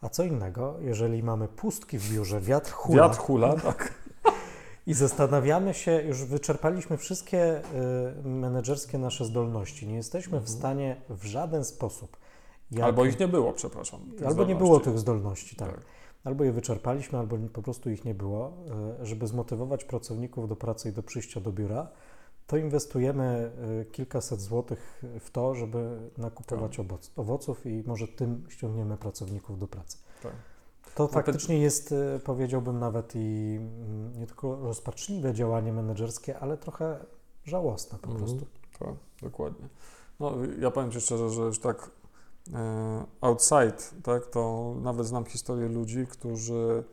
A 0.02 0.08
co 0.08 0.24
innego, 0.24 0.74
jeżeli 0.80 1.22
mamy 1.22 1.48
pustki 1.48 1.98
w 1.98 2.12
biurze, 2.12 2.40
wiatr 2.40 2.72
hula 2.72 3.02
Wiatr 3.02 3.18
hula, 3.18 3.52
tak. 3.56 3.94
I 4.88 4.94
zastanawiamy 4.94 5.74
się, 5.74 6.02
już 6.02 6.24
wyczerpaliśmy 6.24 6.96
wszystkie 6.96 7.58
y, 8.24 8.28
menedżerskie 8.28 8.98
nasze 8.98 9.24
zdolności, 9.24 9.86
nie 9.88 9.94
jesteśmy 9.94 10.32
w 10.38 10.42
Mhm. 10.42 10.58
stanie 10.58 10.96
w 11.08 11.24
żaden 11.24 11.64
sposób. 11.64 12.16
jak- 12.70 12.84
Albo 12.84 13.04
ich 13.04 13.20
nie 13.20 13.28
było, 13.28 13.52
przepraszam. 13.52 14.00
albo 14.00 14.12
nie 14.14 14.30
zdolności. 14.30 14.54
było 14.58 14.80
tych 14.80 14.98
zdolności, 14.98 15.56
tak. 15.56 15.70
Tak. 15.70 15.80
Albo 16.24 16.44
je 16.44 16.52
wyczerpaliśmy, 16.52 17.18
albo 17.18 17.36
po 17.52 17.62
prostu 17.62 17.90
ich 17.90 18.04
nie 18.04 18.14
było. 18.14 18.52
E, 19.00 19.06
Żeby 19.06 19.26
zmotywować 19.26 19.84
pracowników 19.84 20.48
do 20.48 20.56
pracy 20.56 20.88
i 20.88 20.92
do 20.92 21.02
przyjścia 21.02 21.40
do 21.40 21.52
biura, 21.52 21.88
to 22.46 22.56
inwestujemy 22.56 23.50
e, 23.80 23.84
kilkaset 23.84 24.40
złotych 24.40 25.02
w 25.20 25.30
to, 25.30 25.54
żeby 25.54 25.98
nakupować 26.18 26.76
Tak. 26.76 26.86
owoc, 26.86 27.10
owoców 27.16 27.66
i 27.66 27.82
może 27.86 28.08
tym 28.08 28.44
ściągniemy 28.48 28.96
pracowników 28.96 29.58
do 29.58 29.68
pracy. 29.68 29.98
Tak. 30.22 30.32
To 30.98 31.08
faktycznie 31.08 31.58
jest, 31.58 31.92
e, 31.92 32.18
powiedziałbym 32.18 32.78
nawet 32.78 33.12
i 33.16 33.56
mm, 33.60 34.18
nie 34.18 34.26
tylko 34.26 34.56
rozpaczliwe 34.56 35.34
działanie 35.34 35.72
menedżerskie, 35.72 36.38
ale 36.38 36.56
trochę 36.56 36.98
żałosne 37.44 37.98
po 37.98 38.10
Mhm. 38.10 38.24
prostu. 38.24 38.46
Tak, 38.78 38.94
dokładnie. 39.22 39.68
No, 40.20 40.32
ja 40.60 40.70
powiem 40.70 40.90
Ci 40.90 41.00
szczerze, 41.00 41.30
że 41.30 41.42
już 41.42 41.58
tak 41.58 41.90
e, 42.54 43.04
outside, 43.20 43.76
tak, 44.02 44.26
to 44.26 44.74
nawet 44.82 45.06
znam 45.06 45.24
historię 45.24 45.68
ludzi, 45.68 46.06
którzy 46.06 46.84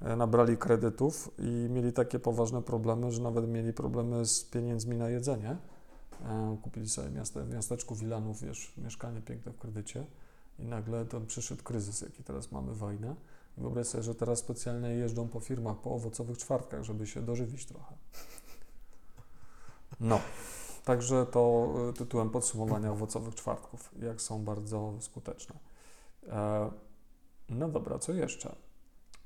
e, 0.00 0.16
nabrali 0.16 0.56
kredytów 0.56 1.30
i 1.38 1.68
mieli 1.70 1.92
takie 1.92 2.18
poważne 2.18 2.62
problemy, 2.62 3.12
że 3.12 3.22
nawet 3.22 3.48
mieli 3.48 3.72
problemy 3.72 4.26
z 4.26 4.44
pieniędzmi 4.44 4.96
na 4.96 5.08
jedzenie. 5.08 5.56
Kupili 6.62 6.88
sobie 6.88 7.10
miaste, 7.10 7.42
w 7.44 7.54
miasteczku 7.54 7.94
Wilanów, 7.94 8.40
wiesz, 8.40 8.72
mieszkanie 8.76 9.20
piękne 9.20 9.52
w 9.52 9.58
kredycie 9.58 10.06
i 10.58 10.64
nagle 10.64 11.04
ten 11.04 11.26
przyszedł 11.26 11.62
kryzys, 11.62 12.00
jaki 12.00 12.24
teraz 12.24 12.52
mamy, 12.52 12.74
wojnę. 12.74 13.14
Wyobraź 13.56 13.86
sobie, 13.86 14.04
że 14.04 14.14
teraz 14.14 14.38
specjalnie 14.38 14.88
jeżdżą 14.88 15.28
po 15.28 15.40
firmach 15.40 15.76
po 15.76 15.90
owocowych 15.90 16.38
czwartkach, 16.38 16.82
żeby 16.82 17.06
się 17.06 17.22
dożywić 17.22 17.66
trochę. 17.66 17.94
No. 20.00 20.20
Także 20.84 21.26
to 21.26 21.74
y, 21.90 21.92
tytułem 21.92 22.30
podsumowania 22.30 22.92
owocowych 22.92 23.34
czwartków, 23.34 23.90
jak 24.02 24.20
są 24.20 24.44
bardzo 24.44 24.94
skuteczne. 25.00 25.54
E, 26.28 26.70
no 27.48 27.68
dobra, 27.68 27.98
co 27.98 28.12
jeszcze? 28.12 28.56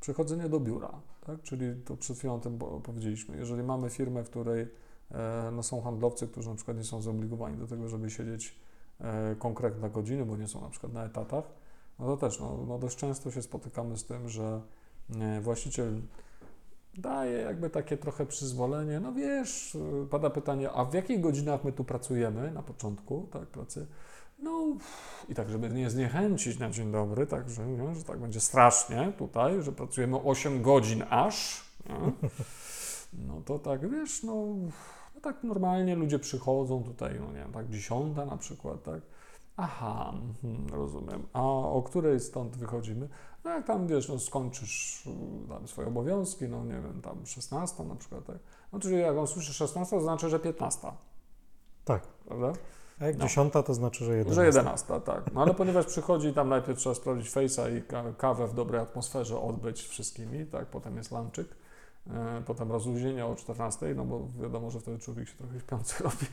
Przychodzenie 0.00 0.48
do 0.48 0.60
biura, 0.60 1.00
tak? 1.26 1.42
czyli 1.42 1.82
to 1.84 1.96
przed 1.96 2.18
chwilą 2.18 2.34
o 2.34 2.38
tym 2.38 2.58
po- 2.58 2.80
powiedzieliśmy. 2.80 3.36
Jeżeli 3.36 3.62
mamy 3.62 3.90
firmę, 3.90 4.24
w 4.24 4.30
której 4.30 4.68
e, 5.10 5.50
no 5.52 5.62
są 5.62 5.82
handlowcy, 5.82 6.28
którzy 6.28 6.48
na 6.48 6.54
przykład 6.54 6.76
nie 6.76 6.84
są 6.84 7.02
zobligowani 7.02 7.56
do 7.56 7.66
tego, 7.66 7.88
żeby 7.88 8.10
siedzieć 8.10 8.56
e, 9.00 9.36
konkretne 9.38 9.90
godziny, 9.90 10.24
bo 10.24 10.36
nie 10.36 10.48
są 10.48 10.60
na 10.60 10.68
przykład 10.68 10.92
na 10.92 11.04
etatach, 11.04 11.44
no 11.98 12.06
to 12.06 12.16
też 12.16 12.40
no, 12.40 12.58
no 12.68 12.78
dość 12.78 12.96
często 12.96 13.30
się 13.30 13.42
spotykamy 13.42 13.96
z 13.96 14.04
tym, 14.04 14.28
że 14.28 14.60
e, 15.20 15.40
właściciel 15.40 16.02
daje 16.94 17.38
jakby 17.38 17.70
takie 17.70 17.96
trochę 17.96 18.26
przyzwolenie. 18.26 19.00
No 19.00 19.12
wiesz, 19.12 19.76
pada 20.10 20.30
pytanie, 20.30 20.70
a 20.70 20.84
w 20.84 20.94
jakich 20.94 21.20
godzinach 21.20 21.64
my 21.64 21.72
tu 21.72 21.84
pracujemy 21.84 22.50
na 22.50 22.62
początku, 22.62 23.28
tak, 23.32 23.48
pracy? 23.48 23.86
No 24.38 24.76
i 25.28 25.34
tak, 25.34 25.50
żeby 25.50 25.70
nie 25.70 25.90
zniechęcić 25.90 26.58
na 26.58 26.70
dzień 26.70 26.92
dobry, 26.92 27.26
tak, 27.26 27.50
że, 27.50 27.66
nie, 27.66 27.94
że 27.94 28.04
tak 28.04 28.20
będzie 28.20 28.40
strasznie 28.40 29.12
tutaj, 29.18 29.62
że 29.62 29.72
pracujemy 29.72 30.16
8 30.16 30.62
godzin 30.62 31.04
aż, 31.10 31.64
nie? 31.88 32.28
no 33.26 33.40
to 33.44 33.58
tak, 33.58 33.90
wiesz, 33.90 34.22
no, 34.22 34.34
no 35.14 35.20
tak 35.22 35.44
normalnie 35.44 35.96
ludzie 35.96 36.18
przychodzą 36.18 36.84
tutaj, 36.84 37.20
no 37.20 37.26
nie 37.26 37.38
wiem, 37.38 37.52
tak 37.52 37.68
dziesiąta 37.70 38.26
na 38.26 38.36
przykład, 38.36 38.82
tak, 38.82 39.00
aha, 39.58 40.12
mhm, 40.44 40.66
rozumiem, 40.80 41.26
a 41.32 41.42
o 41.48 41.82
której 41.82 42.20
stąd 42.20 42.56
wychodzimy? 42.56 43.08
No 43.44 43.50
jak 43.50 43.66
tam, 43.66 43.86
wiesz, 43.86 44.08
no 44.08 44.18
skończysz 44.18 45.06
y, 45.06 45.48
tam 45.48 45.68
swoje 45.68 45.88
obowiązki, 45.88 46.48
no 46.48 46.64
nie 46.64 46.72
wiem, 46.80 47.00
tam 47.02 47.26
16 47.26 47.84
na 47.84 47.94
przykład, 47.94 48.24
tak. 48.24 48.36
No 48.72 48.78
czyli 48.80 48.98
jak 49.00 49.16
on 49.16 49.26
słyszy 49.26 49.54
16, 49.54 49.96
to 49.96 50.02
znaczy, 50.02 50.28
że 50.28 50.38
15, 50.38 50.92
Tak. 51.84 52.02
prawda? 52.02 52.52
A 53.00 53.04
jak 53.06 53.16
No. 53.18 53.22
dziesiąta, 53.24 53.62
to 53.62 53.74
znaczy, 53.74 54.04
że 54.04 54.16
jedenasta. 54.16 54.42
Że 54.42 54.46
11, 54.46 55.00
tak. 55.00 55.32
No 55.34 55.42
ale 55.42 55.54
ponieważ 55.54 55.86
przychodzi 55.86 56.32
tam 56.32 56.48
najpierw 56.48 56.78
trzeba 56.78 56.94
sprawdzić 56.94 57.30
fejsa 57.30 57.68
i 57.68 57.82
ka- 57.82 58.12
kawę 58.18 58.46
w 58.46 58.54
dobrej 58.54 58.80
atmosferze 58.80 59.40
odbyć 59.40 59.82
wszystkimi, 59.82 60.46
tak, 60.46 60.66
potem 60.66 60.96
jest 60.96 61.10
lunczyk, 61.12 61.48
e, 61.48 61.54
potem 62.46 62.72
rozluźnienie 62.72 63.26
o 63.26 63.34
14, 63.34 63.94
no 63.94 64.04
bo 64.04 64.28
wiadomo, 64.42 64.70
że 64.70 64.80
wtedy 64.80 64.98
człowiek 64.98 65.28
się 65.28 65.34
trochę 65.36 65.60
śpiący 65.60 65.94
robi. 66.04 66.26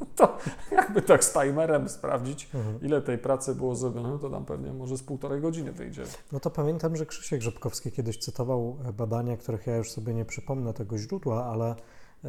No 0.00 0.06
to 0.16 0.38
jakby 0.72 1.02
tak 1.02 1.24
z 1.24 1.32
timerem 1.32 1.88
sprawdzić, 1.88 2.48
Mhm. 2.54 2.80
ile 2.82 3.02
tej 3.02 3.18
pracy 3.18 3.54
było 3.54 3.76
zrobione, 3.76 4.18
to 4.18 4.30
tam 4.30 4.44
pewnie 4.44 4.72
może 4.72 4.96
z 4.98 5.02
półtorej 5.02 5.40
godziny 5.40 5.72
wyjdzie. 5.72 6.02
No 6.32 6.40
to 6.40 6.50
pamiętam, 6.50 6.96
że 6.96 7.06
Krzysiek 7.06 7.42
Rzepkowski 7.42 7.92
kiedyś 7.92 8.18
cytował 8.18 8.76
e, 8.88 8.92
badania, 8.92 9.36
których 9.36 9.66
ja 9.66 9.76
już 9.76 9.90
sobie 9.90 10.14
nie 10.14 10.24
przypomnę 10.24 10.74
tego 10.74 10.98
źródła, 10.98 11.44
ale 11.44 11.70
e, 11.70 11.76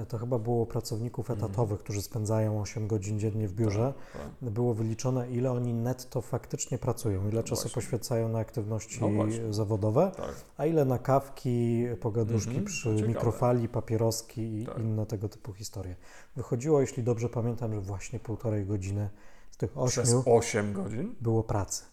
to 0.08 0.18
chyba 0.18 0.40
było 0.40 0.66
pracowników 0.66 1.30
Mhm. 1.30 1.46
etatowych, 1.52 1.80
którzy 1.80 2.02
spędzają 2.02 2.62
8 2.62 2.88
godzin 2.88 3.20
dziennie 3.20 3.48
w 3.48 3.54
biurze. 3.54 3.94
Tak. 4.14 4.52
Było 4.52 4.74
wyliczone, 4.74 5.30
ile 5.32 5.52
oni 5.52 5.74
netto 5.74 6.22
faktycznie 6.22 6.78
pracują, 6.78 7.30
ile 7.30 7.44
czasu 7.44 7.62
Właśnie. 7.62 7.76
poświęcają 7.82 8.30
na 8.30 8.40
aktywności 8.40 9.00
No 9.02 9.54
zawodowe, 9.54 10.12
Tak. 10.18 10.36
a 10.58 10.66
ile 10.66 10.86
na 10.86 11.00
kawki, 11.00 11.84
pogaduszki 12.02 12.50
Mhm, 12.50 12.66
przy 12.66 12.90
ciekawe. 12.90 13.08
mikrofali, 13.08 13.70
papieroski 13.70 14.62
i 14.62 14.66
Tak. 14.66 14.80
inne 14.80 15.06
tego 15.06 15.30
typu 15.30 15.54
historie. 15.54 15.96
Wychodziło, 16.36 16.82
jeśli 16.82 17.04
dobrze 17.04 17.30
pamiętam, 17.30 17.74
że 17.74 17.82
właśnie 17.82 18.20
półtorej 18.20 18.66
godziny 18.66 19.10
z 19.52 19.58
tych 19.58 19.72
Przez 19.88 20.14
ośmiu 20.14 20.24
8 20.36 20.74
godzin? 20.74 21.16
było 21.22 21.44
pracy. 21.44 21.84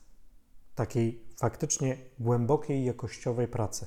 Takiej 0.75 1.21
faktycznie 1.37 1.97
głębokiej, 2.21 2.85
jakościowej 2.85 3.49
pracy. 3.49 3.87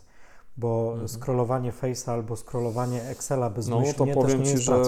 Bo 0.60 0.90
Mhm. 0.92 1.08
scrollowanie 1.08 1.72
Face'a 1.72 2.12
albo 2.12 2.36
scrollowanie 2.36 3.04
Excela 3.04 3.50
No 3.50 3.56
bezmyślnie 3.56 3.94
to 3.94 4.06
też 4.06 4.16
powiem 4.16 4.40
nie 4.40 4.46
Ci, 4.46 4.52
jest 4.52 4.64
że 4.64 4.84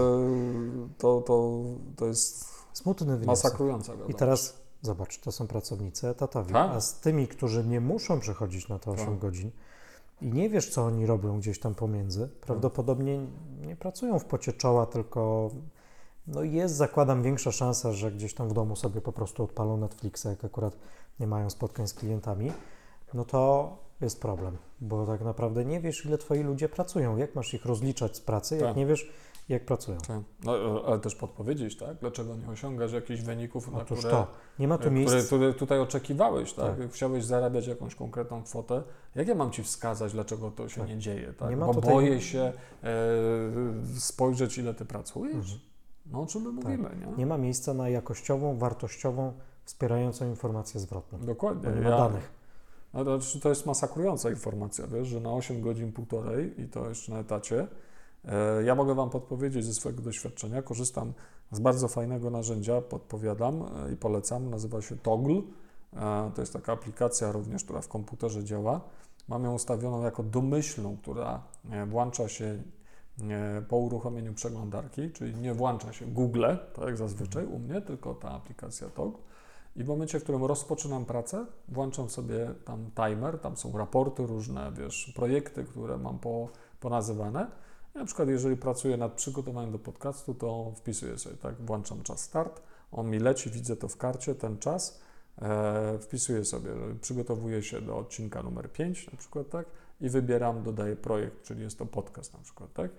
to, 0.97 1.21
to, 1.21 1.53
to 1.95 2.05
jest 2.05 2.45
Smutny 2.73 3.05
wniosek. 3.07 3.27
masakrująca 3.27 3.93
I 4.07 4.13
teraz 4.13 4.61
zobacz, 4.81 5.19
to 5.19 5.31
są 5.31 5.47
pracownicy 5.47 6.07
etatowi, 6.09 6.53
Tak. 6.53 6.71
a 6.71 6.81
z 6.81 6.99
tymi, 6.99 7.27
którzy 7.27 7.63
nie 7.65 7.81
muszą 7.81 8.19
przechodzić 8.19 8.67
na 8.69 8.79
te 8.79 8.91
8 8.91 9.05
Tak. 9.05 9.19
godzin, 9.19 9.51
i 10.21 10.31
nie 10.33 10.49
wiesz, 10.49 10.69
co 10.69 10.83
oni 10.85 11.05
robią 11.05 11.39
gdzieś 11.39 11.59
tam 11.59 11.75
pomiędzy, 11.75 12.29
prawdopodobnie 12.41 13.19
nie 13.67 13.75
pracują 13.75 14.19
w 14.19 14.25
pocie 14.25 14.53
czoła, 14.53 14.85
tylko 14.85 15.49
no 16.27 16.43
jest, 16.43 16.75
zakładam, 16.75 17.23
większa 17.23 17.51
szansa, 17.51 17.91
że 17.93 18.11
gdzieś 18.11 18.33
tam 18.33 18.49
w 18.49 18.53
domu 18.53 18.75
sobie 18.75 19.01
po 19.01 19.11
prostu 19.11 19.43
odpalą 19.43 19.77
Netflixa, 19.77 20.25
jak 20.25 20.45
akurat 20.45 20.77
nie 21.19 21.27
mają 21.27 21.49
spotkań 21.49 21.87
z 21.87 21.93
klientami, 21.93 22.51
no 23.13 23.25
to 23.25 23.69
jest 24.01 24.21
problem, 24.21 24.57
bo 24.81 25.05
tak 25.05 25.21
naprawdę 25.21 25.65
nie 25.65 25.79
wiesz, 25.79 26.05
ile 26.05 26.17
twoi 26.17 26.43
ludzie 26.43 26.69
pracują, 26.69 27.17
jak 27.17 27.35
masz 27.35 27.53
ich 27.53 27.65
rozliczać 27.65 28.15
z 28.17 28.21
pracy, 28.21 28.55
jak 28.57 28.65
Tak. 28.65 28.77
nie 28.77 28.85
wiesz, 28.85 29.11
jak 29.49 29.65
pracują. 29.65 29.97
Tak. 29.97 30.19
No, 30.43 30.53
ale 30.87 30.99
też 30.99 31.15
podpowiedzieć, 31.15 31.77
tak? 31.77 31.97
Dlaczego 31.97 32.35
nie 32.35 32.47
osiągasz 32.47 32.93
jakichś 32.93 33.21
wyników, 33.21 33.71
na 33.71 33.77
Otóż 33.77 33.99
które, 33.99 34.11
to, 34.13 34.27
nie 34.59 34.67
ma 34.67 34.75
tu 34.75 34.79
które, 34.79 34.95
miejsca. 34.95 35.17
które 35.25 35.53
tutaj 35.53 35.79
oczekiwałeś, 35.79 36.53
tak? 36.53 36.77
Tak. 36.77 36.91
Chciałeś 36.91 37.25
zarabiać 37.25 37.67
jakąś 37.67 37.95
konkretną 37.95 38.43
kwotę. 38.43 38.83
Jak 39.15 39.27
ja 39.27 39.35
mam 39.35 39.51
Ci 39.51 39.63
wskazać, 39.63 40.11
dlaczego 40.11 40.51
to 40.51 40.69
się 40.69 40.81
Tak. 40.81 40.89
nie 40.89 40.97
dzieje, 40.97 41.33
tak? 41.33 41.49
Nie 41.49 41.57
ma 41.57 41.65
Bo 41.65 41.73
tutaj- 41.73 41.91
boję 41.93 42.21
się 42.21 42.39
e, 42.83 42.89
spojrzeć, 43.99 44.57
ile 44.57 44.73
Ty 44.73 44.85
pracujesz. 44.85 45.35
Mhm. 45.35 45.59
No 46.11 46.21
o 46.21 46.25
czym 46.25 46.41
my 46.41 46.51
mówimy, 46.51 46.89
nie? 47.07 47.17
Nie 47.17 47.25
ma 47.25 47.37
miejsca 47.37 47.73
na 47.73 47.89
jakościową, 47.89 48.57
wartościową, 48.57 49.33
wspierającą 49.65 50.25
informację 50.29 50.79
zwrotną, 50.79 51.19
Dokładnie. 51.19 51.69
bo 51.69 51.75
nie 51.75 51.81
ma 51.81 51.89
Ja- 51.89 51.97
danych. 51.97 52.31
No 52.93 53.05
to, 53.05 53.19
to 53.41 53.49
jest 53.49 53.65
masakrująca 53.65 54.29
informacja, 54.29 54.87
wiesz, 54.87 55.07
że 55.07 55.19
na 55.19 55.33
8 55.33 55.61
godzin, 55.61 55.91
półtorej 55.91 56.61
i 56.61 56.67
to 56.67 56.89
jeszcze 56.89 57.11
na 57.11 57.19
etacie. 57.19 57.67
E, 58.25 58.63
ja 58.63 58.75
mogę 58.75 58.95
Wam 58.95 59.09
podpowiedzieć 59.09 59.65
ze 59.65 59.73
swojego 59.73 60.01
doświadczenia. 60.01 60.61
Korzystam 60.61 61.13
z 61.51 61.59
bardzo 61.59 61.87
fajnego 61.87 62.29
narzędzia, 62.29 62.81
podpowiadam 62.81 63.61
e, 63.61 63.93
i 63.93 63.97
polecam. 63.97 64.49
Nazywa 64.49 64.81
się 64.81 64.97
Toggle. 64.97 65.41
E, 65.93 66.31
to 66.35 66.41
jest 66.41 66.53
taka 66.53 66.73
aplikacja 66.73 67.31
również, 67.31 67.63
która 67.63 67.81
w 67.81 67.87
komputerze 67.87 68.43
działa. 68.43 68.81
Mam 69.27 69.43
ją 69.43 69.53
ustawioną 69.53 70.03
jako 70.03 70.23
domyślną, 70.23 70.97
która 70.97 71.43
włącza 71.87 72.29
się 72.29 72.63
po 73.67 73.77
uruchomieniu 73.77 74.33
przeglądarki, 74.33 75.11
czyli 75.11 75.35
nie 75.35 75.53
włącza 75.53 75.93
się 75.93 76.05
Google, 76.05 76.45
tak 76.73 76.85
jak 76.85 76.97
zazwyczaj 76.97 77.45
u 77.45 77.59
mnie, 77.59 77.81
tylko 77.81 78.13
ta 78.13 78.31
aplikacja 78.31 78.89
Toggle. 78.89 79.21
I 79.75 79.83
w 79.83 79.87
momencie, 79.87 80.19
w 80.19 80.23
którym 80.23 80.43
rozpoczynam 80.43 81.05
pracę, 81.05 81.45
włączam 81.67 82.09
sobie 82.09 82.53
tam 82.65 82.91
timer, 82.95 83.39
tam 83.39 83.57
są 83.57 83.77
raporty 83.77 84.27
różne, 84.27 84.71
wiesz, 84.77 85.11
projekty, 85.15 85.63
które 85.63 85.97
mam 85.97 86.19
po, 86.19 86.49
ponazywane. 86.79 87.51
I 87.95 87.97
na 87.97 88.05
przykład, 88.05 88.29
jeżeli 88.29 88.57
pracuję 88.57 88.97
nad 88.97 89.13
przygotowaniem 89.13 89.71
do 89.71 89.79
podcastu, 89.79 90.33
to 90.33 90.73
wpisuję 90.75 91.17
sobie, 91.17 91.35
tak, 91.35 91.55
włączam 91.61 92.03
czas 92.03 92.21
start, 92.21 92.61
on 92.91 93.09
mi 93.09 93.19
leci, 93.19 93.49
widzę 93.49 93.75
to 93.75 93.87
w 93.87 93.97
karcie, 93.97 94.35
ten 94.35 94.57
czas, 94.57 95.01
e, 95.41 95.99
wpisuję 95.99 96.45
sobie, 96.45 96.69
przygotowuję 97.01 97.63
się 97.63 97.81
do 97.81 97.97
odcinka 97.97 98.43
numer 98.43 98.71
5 98.71 99.11
na 99.11 99.17
przykład, 99.17 99.49
tak, 99.49 99.65
i 100.01 100.09
wybieram, 100.09 100.63
dodaję 100.63 100.95
projekt, 100.95 101.43
czyli 101.43 101.61
jest 101.61 101.77
to 101.79 101.85
podcast 101.85 102.33
na 102.33 102.39
przykład, 102.39 102.73
tak, 102.73 102.91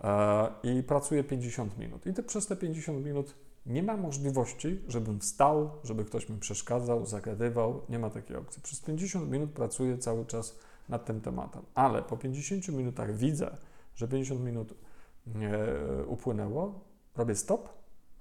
e, 0.00 0.78
i 0.78 0.82
pracuję 0.82 1.24
50 1.24 1.78
minut. 1.78 2.06
I 2.06 2.12
te, 2.12 2.22
przez 2.22 2.46
te 2.46 2.56
50 2.56 3.04
minut 3.04 3.34
nie 3.66 3.82
ma 3.82 3.96
możliwości, 3.96 4.80
żebym 4.88 5.20
wstał, 5.20 5.70
żeby 5.84 6.04
ktoś 6.04 6.28
mi 6.28 6.38
przeszkadzał, 6.38 7.06
zagadywał. 7.06 7.82
Nie 7.88 7.98
ma 7.98 8.10
takiej 8.10 8.36
opcji. 8.36 8.62
Przez 8.62 8.80
50 8.80 9.30
minut 9.30 9.50
pracuję 9.50 9.98
cały 9.98 10.26
czas 10.26 10.58
nad 10.88 11.04
tym 11.04 11.20
tematem, 11.20 11.62
ale 11.74 12.02
po 12.02 12.16
50 12.16 12.68
minutach 12.68 13.16
widzę, 13.16 13.56
że 13.94 14.08
50 14.08 14.40
minut 14.40 14.74
e, 15.34 16.04
upłynęło, 16.04 16.80
robię 17.16 17.34
stop 17.34 17.68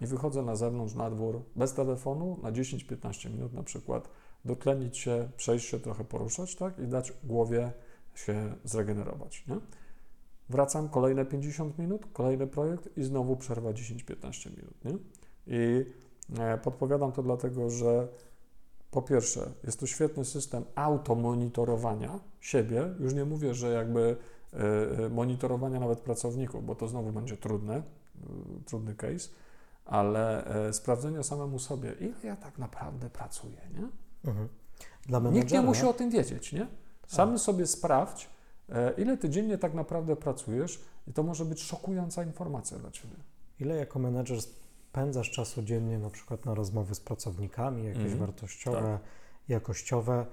i 0.02 0.08
wychodzę 0.08 0.42
na 0.42 0.56
zewnątrz, 0.56 0.94
na 0.94 1.10
dwór, 1.10 1.42
bez 1.56 1.74
telefonu, 1.74 2.40
na 2.44 2.52
10-15 2.52 3.32
minut 3.32 3.54
na 3.54 3.64
przykład, 3.64 4.10
dotlenić 4.46 4.98
się, 4.98 5.30
przejść 5.38 5.70
się 5.70 5.80
trochę, 5.80 6.04
poruszać, 6.04 6.56
tak? 6.56 6.80
I 6.80 6.88
dać 6.88 7.14
głowie 7.24 7.72
się 8.16 8.56
zregenerować, 8.64 9.46
nie? 9.48 9.56
Wracam, 10.50 10.90
kolejne 10.90 11.26
50 11.26 11.78
minut, 11.78 12.06
kolejny 12.14 12.48
projekt 12.48 12.98
i 12.98 13.04
znowu 13.04 13.38
przerwa 13.38 13.70
10-15 13.70 14.58
minut, 14.58 14.86
nie? 14.86 14.92
I 15.48 15.86
e, 16.40 16.58
podpowiadam 16.58 17.12
to 17.12 17.24
dlatego, 17.24 17.70
że 17.70 18.08
po 18.92 19.02
pierwsze, 19.02 19.52
jest 19.64 19.80
to 19.80 19.88
świetny 19.88 20.26
system 20.26 20.64
automonitorowania 20.76 22.20
siebie. 22.40 22.94
Już 23.00 23.14
nie 23.14 23.26
mówię, 23.26 23.54
że 23.54 23.74
jakby 23.74 24.18
e, 24.54 25.06
e, 25.06 25.10
monitorowania 25.10 25.80
nawet 25.80 26.00
pracowników, 26.00 26.66
bo 26.66 26.76
to 26.76 26.88
znowu 26.88 27.12
będzie 27.12 27.38
trudne, 27.38 27.84
trudny 28.66 28.96
case, 28.96 29.30
ale 29.86 30.44
sprawdzenia 30.72 31.24
samemu 31.24 31.60
sobie, 31.60 31.96
ile 32.00 32.14
ja 32.24 32.36
tak 32.36 32.58
naprawdę 32.58 33.10
pracuję, 33.10 33.62
nie? 33.74 33.88
Mhm. 34.32 34.48
Nikt 35.34 35.52
nie 35.52 35.62
musi 35.62 35.86
o 35.86 35.94
tym 35.94 36.10
wiedzieć, 36.10 36.54
nie? 36.54 36.68
Sam 37.08 37.40
sobie 37.40 37.68
sprawdź, 37.68 38.30
ile 38.98 39.18
ty 39.18 39.30
dziennie 39.30 39.58
tak 39.58 39.74
naprawdę 39.74 40.16
pracujesz 40.16 40.82
i 41.08 41.14
to 41.14 41.24
może 41.24 41.46
być 41.46 41.62
szokująca 41.62 42.24
informacja 42.24 42.80
dla 42.80 42.92
ciebie. 42.92 43.16
ile 43.60 43.76
jako 43.76 44.00
menedżer 44.00 44.38
spędzasz 44.98 45.32
czasu 45.32 45.64
dziennie 45.64 46.00
na 46.00 46.10
przykład 46.10 46.46
na 46.46 46.54
rozmowy 46.54 46.96
z 46.96 47.00
pracownikami, 47.00 47.84
jakieś 47.86 48.02
Mhm. 48.02 48.20
wartościowe, 48.20 49.00
jakościowe, 49.48 50.26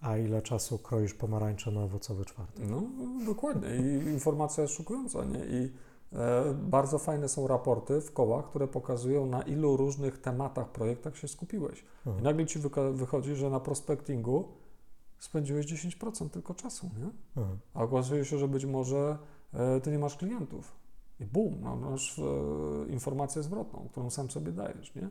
a 0.00 0.16
ile 0.18 0.42
czasu 0.42 0.78
kroisz 0.78 1.14
pomarańcze 1.14 1.70
na 1.70 1.82
owocowy 1.82 2.24
czwartek? 2.24 2.66
No, 2.70 2.82
dokładnie. 3.26 3.68
I 3.76 4.06
informacja 4.12 4.62
jest 4.62 4.74
szokująca, 4.74 5.24
nie? 5.24 5.38
I 5.38 5.72
e, 6.12 6.54
bardzo 6.54 6.98
fajne 6.98 7.28
są 7.28 7.46
raporty 7.46 8.00
w 8.00 8.12
kołach, 8.12 8.44
które 8.48 8.68
pokazują, 8.68 9.26
na 9.26 9.42
ilu 9.42 9.76
różnych 9.76 10.20
tematach, 10.20 10.68
projektach 10.68 11.16
się 11.16 11.28
skupiłeś. 11.28 11.80
I 11.80 12.08
Mhm. 12.08 12.24
nagle 12.24 12.46
ci 12.46 12.58
wychodzi, 12.92 13.34
że 13.34 13.50
na 13.50 13.60
prospectingu 13.60 14.48
spędziłeś 15.18 15.66
10% 15.66 16.30
tylko 16.30 16.54
czasu, 16.54 16.90
nie? 16.98 17.10
Mhm. 17.42 17.58
A 17.74 17.82
okazuje 17.82 18.24
się, 18.24 18.38
że 18.38 18.48
być 18.48 18.64
może 18.64 19.18
e, 19.54 19.80
ty 19.80 19.90
nie 19.90 19.98
masz 19.98 20.16
klientów. 20.16 20.83
I 21.20 21.24
bum, 21.24 21.60
no, 21.60 21.76
masz 21.76 22.18
e, 22.18 22.22
informację 22.88 23.42
zwrotną, 23.42 23.88
którą 23.90 24.10
sam 24.10 24.30
sobie 24.30 24.52
dajesz, 24.52 24.94
nie? 24.94 25.08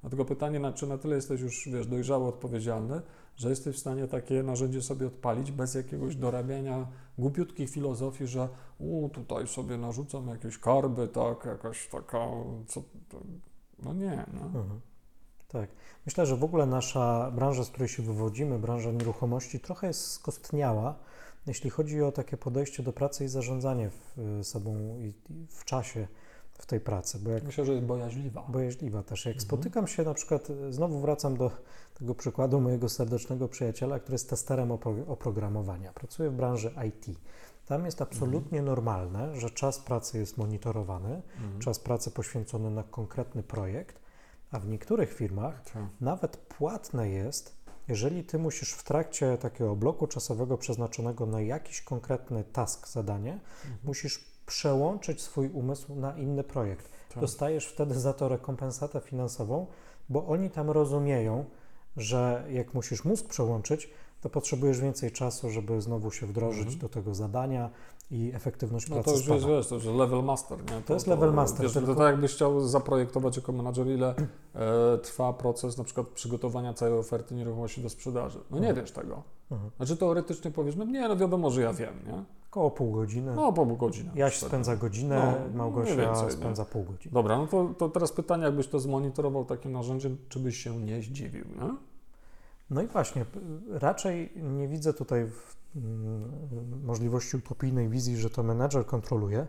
Dlatego 0.00 0.24
pytanie, 0.24 0.60
na, 0.60 0.72
czy 0.72 0.86
na 0.86 0.98
tyle 0.98 1.16
jesteś 1.16 1.40
już, 1.40 1.68
wiesz, 1.68 1.86
dojrzały, 1.86 2.26
odpowiedzialny, 2.26 3.00
że 3.36 3.50
jesteś 3.50 3.76
w 3.76 3.78
stanie 3.78 4.08
takie 4.08 4.42
narzędzie 4.42 4.82
sobie 4.82 5.06
odpalić 5.06 5.52
bez 5.52 5.74
jakiegoś 5.74 6.16
dorabiania 6.16 6.86
głupiutkich 7.18 7.70
filozofii, 7.70 8.26
że 8.26 8.48
u, 8.78 9.08
tutaj 9.08 9.46
sobie 9.46 9.76
narzucam 9.78 10.28
jakieś 10.28 10.58
karby, 10.58 11.08
tak, 11.08 11.44
jakaś 11.44 11.88
taka, 11.88 12.26
co, 12.66 12.82
no 13.82 13.92
nie, 13.92 14.26
no. 14.32 14.40
Mhm. 14.40 14.80
Tak. 15.48 15.70
Myślę, 16.06 16.26
że 16.26 16.36
w 16.36 16.44
ogóle 16.44 16.66
nasza 16.66 17.30
branża, 17.30 17.64
z 17.64 17.70
której 17.70 17.88
się 17.88 18.02
wywodzimy, 18.02 18.58
branża 18.58 18.92
nieruchomości, 18.92 19.60
trochę 19.60 19.86
jest 19.86 20.06
skostniała, 20.06 20.94
jeśli 21.46 21.70
chodzi 21.70 22.02
o 22.02 22.12
takie 22.12 22.36
podejście 22.36 22.82
do 22.82 22.92
pracy 22.92 23.24
i 23.24 23.28
zarządzanie 23.28 23.90
w, 23.90 24.18
y, 24.40 24.44
sobą 24.44 24.76
i, 24.98 25.32
i 25.32 25.46
w 25.48 25.64
czasie 25.64 26.08
w 26.58 26.66
tej 26.66 26.80
pracy. 26.80 27.18
Bo 27.18 27.30
jak 27.30 27.42
Myślę, 27.44 27.64
że 27.64 27.72
jest 27.72 27.84
bojaźliwa. 27.86 28.42
bojaźliwa 28.48 29.02
też. 29.02 29.24
Jak 29.26 29.34
Mhm. 29.34 29.48
spotykam 29.48 29.86
się 29.86 30.02
na 30.02 30.14
przykład, 30.14 30.50
y, 30.50 30.72
znowu 30.72 31.00
wracam 31.00 31.36
do 31.36 31.50
tego 31.94 32.14
przykładu 32.14 32.60
mojego 32.60 32.88
serdecznego 32.88 33.48
przyjaciela, 33.48 33.98
który 33.98 34.14
jest 34.14 34.30
testerem 34.30 34.68
opro- 34.68 35.04
oprogramowania. 35.10 35.92
Pracuje 35.92 36.30
w 36.30 36.34
branży 36.34 36.74
IT. 36.88 37.18
Tam 37.66 37.84
jest 37.84 38.02
absolutnie 38.02 38.62
normalne, 38.62 39.40
że 39.40 39.50
czas 39.50 39.78
pracy 39.78 40.18
jest 40.18 40.38
monitorowany, 40.38 41.22
Mhm. 41.42 41.58
czas 41.60 41.78
pracy 41.78 42.10
poświęcony 42.10 42.70
na 42.70 42.82
konkretny 42.82 43.42
projekt, 43.42 44.00
a 44.50 44.58
w 44.60 44.68
niektórych 44.68 45.12
firmach 45.14 45.64
Tak. 45.72 45.82
nawet 46.00 46.36
płatne 46.36 47.10
jest, 47.10 47.56
jeżeli 47.88 48.24
ty 48.24 48.38
musisz 48.38 48.72
w 48.72 48.82
trakcie 48.84 49.38
takiego 49.38 49.76
bloku 49.76 50.06
czasowego 50.06 50.58
przeznaczonego 50.58 51.26
na 51.26 51.40
jakiś 51.40 51.80
konkretny 51.82 52.44
task, 52.44 52.88
zadanie, 52.88 53.32
Mhm. 53.32 53.78
musisz 53.84 54.24
przełączyć 54.46 55.22
swój 55.22 55.48
umysł 55.50 55.94
na 55.94 56.16
inny 56.16 56.44
projekt. 56.44 56.88
Tak. 57.08 57.20
Dostajesz 57.20 57.66
wtedy 57.66 58.00
za 58.00 58.12
to 58.12 58.28
rekompensatę 58.28 59.00
finansową, 59.00 59.66
bo 60.08 60.26
oni 60.26 60.50
tam 60.50 60.70
rozumieją, 60.70 61.44
że 61.96 62.44
jak 62.50 62.74
musisz 62.74 63.04
mózg 63.04 63.28
przełączyć, 63.28 63.90
to 64.20 64.30
potrzebujesz 64.30 64.80
więcej 64.80 65.12
czasu, 65.12 65.50
żeby 65.50 65.80
znowu 65.80 66.10
się 66.10 66.26
wdrożyć 66.26 66.60
Mhm. 66.62 66.78
do 66.78 66.88
tego 66.88 67.14
zadania 67.14 67.70
i 68.10 68.32
efektywność 68.34 68.88
No 68.88 68.94
pracy 68.94 69.10
to 69.10 69.16
już 69.16 69.26
jest, 69.28 69.46
wiesz, 69.46 69.66
to 69.68 69.74
już 69.74 69.84
level 69.84 70.22
master, 70.24 70.58
nie? 70.58 70.82
To, 70.86 70.94
jest 70.94 71.06
level 71.06 71.32
master, 71.32 71.62
Wiesz, 71.62 71.72
tylko- 71.72 71.86
To 71.86 71.94
tak 71.94 72.06
jakbyś 72.12 72.32
chciał 72.34 72.60
zaprojektować 72.60 73.36
jako 73.36 73.52
menadżer, 73.52 73.86
ile 73.86 74.14
e, 74.54 74.98
trwa 74.98 75.32
proces 75.32 75.78
na 75.78 75.84
przykład 75.84 76.06
przygotowania 76.08 76.74
całej 76.74 76.98
oferty 76.98 77.34
nieruchomości 77.34 77.82
do 77.82 77.90
sprzedaży. 77.90 78.38
No 78.50 78.58
nie 78.58 78.68
Mhm. 78.68 78.86
wiesz 78.86 78.92
tego. 78.94 79.22
Mhm. 79.50 79.70
Znaczy 79.76 79.96
teoretycznie 79.96 80.50
powiesz, 80.50 80.76
no 80.76 80.84
nie, 80.84 81.08
no 81.08 81.16
wiadomo, 81.16 81.50
że 81.50 81.62
ja 81.62 81.72
wiem, 81.72 81.94
nie? 82.06 82.22
Około 82.50 82.70
pół 82.70 82.92
godziny. 82.92 83.34
No 83.34 83.52
po 83.52 83.66
godziny. 83.66 84.10
Jaś 84.14 84.38
spędza 84.38 84.76
godzinę, 84.76 85.34
No, 85.52 85.58
Małgosia 85.58 85.96
więcej, 85.96 86.24
nie? 86.24 86.30
spędza 86.32 86.64
pół 86.64 86.84
godziny. 86.84 87.12
Dobra, 87.14 87.38
no 87.38 87.46
to, 87.46 87.74
to 87.78 87.88
teraz 87.88 88.12
pytanie, 88.12 88.44
jakbyś 88.44 88.68
to 88.68 88.80
zmonitorował 88.80 89.44
takim 89.44 89.72
narzędziem, 89.72 90.16
czy 90.28 90.38
byś 90.38 90.56
się 90.56 90.78
nie 90.80 91.02
zdziwił, 91.02 91.44
nie? 91.44 91.74
No 92.70 92.82
i 92.82 92.86
właśnie, 92.86 93.24
raczej 93.70 94.32
nie 94.36 94.68
widzę 94.68 94.94
tutaj 94.94 95.26
w, 95.26 95.56
mm, 95.76 96.30
możliwości 96.94 97.36
utopijnej 97.36 97.88
wizji, 97.88 98.16
że 98.16 98.30
to 98.30 98.42
menedżer 98.42 98.86
kontroluje, 98.86 99.46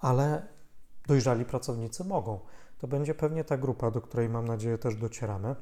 ale 0.00 0.46
dojrzali 1.06 1.44
pracownicy 1.44 2.04
mogą. 2.04 2.40
To 2.78 2.88
będzie 2.88 3.14
pewnie 3.14 3.44
ta 3.44 3.56
grupa, 3.56 3.90
do 3.90 4.00
której 4.00 4.28
mam 4.28 4.48
nadzieję 4.48 4.78
też 4.78 4.96
docieramy, 4.96 5.56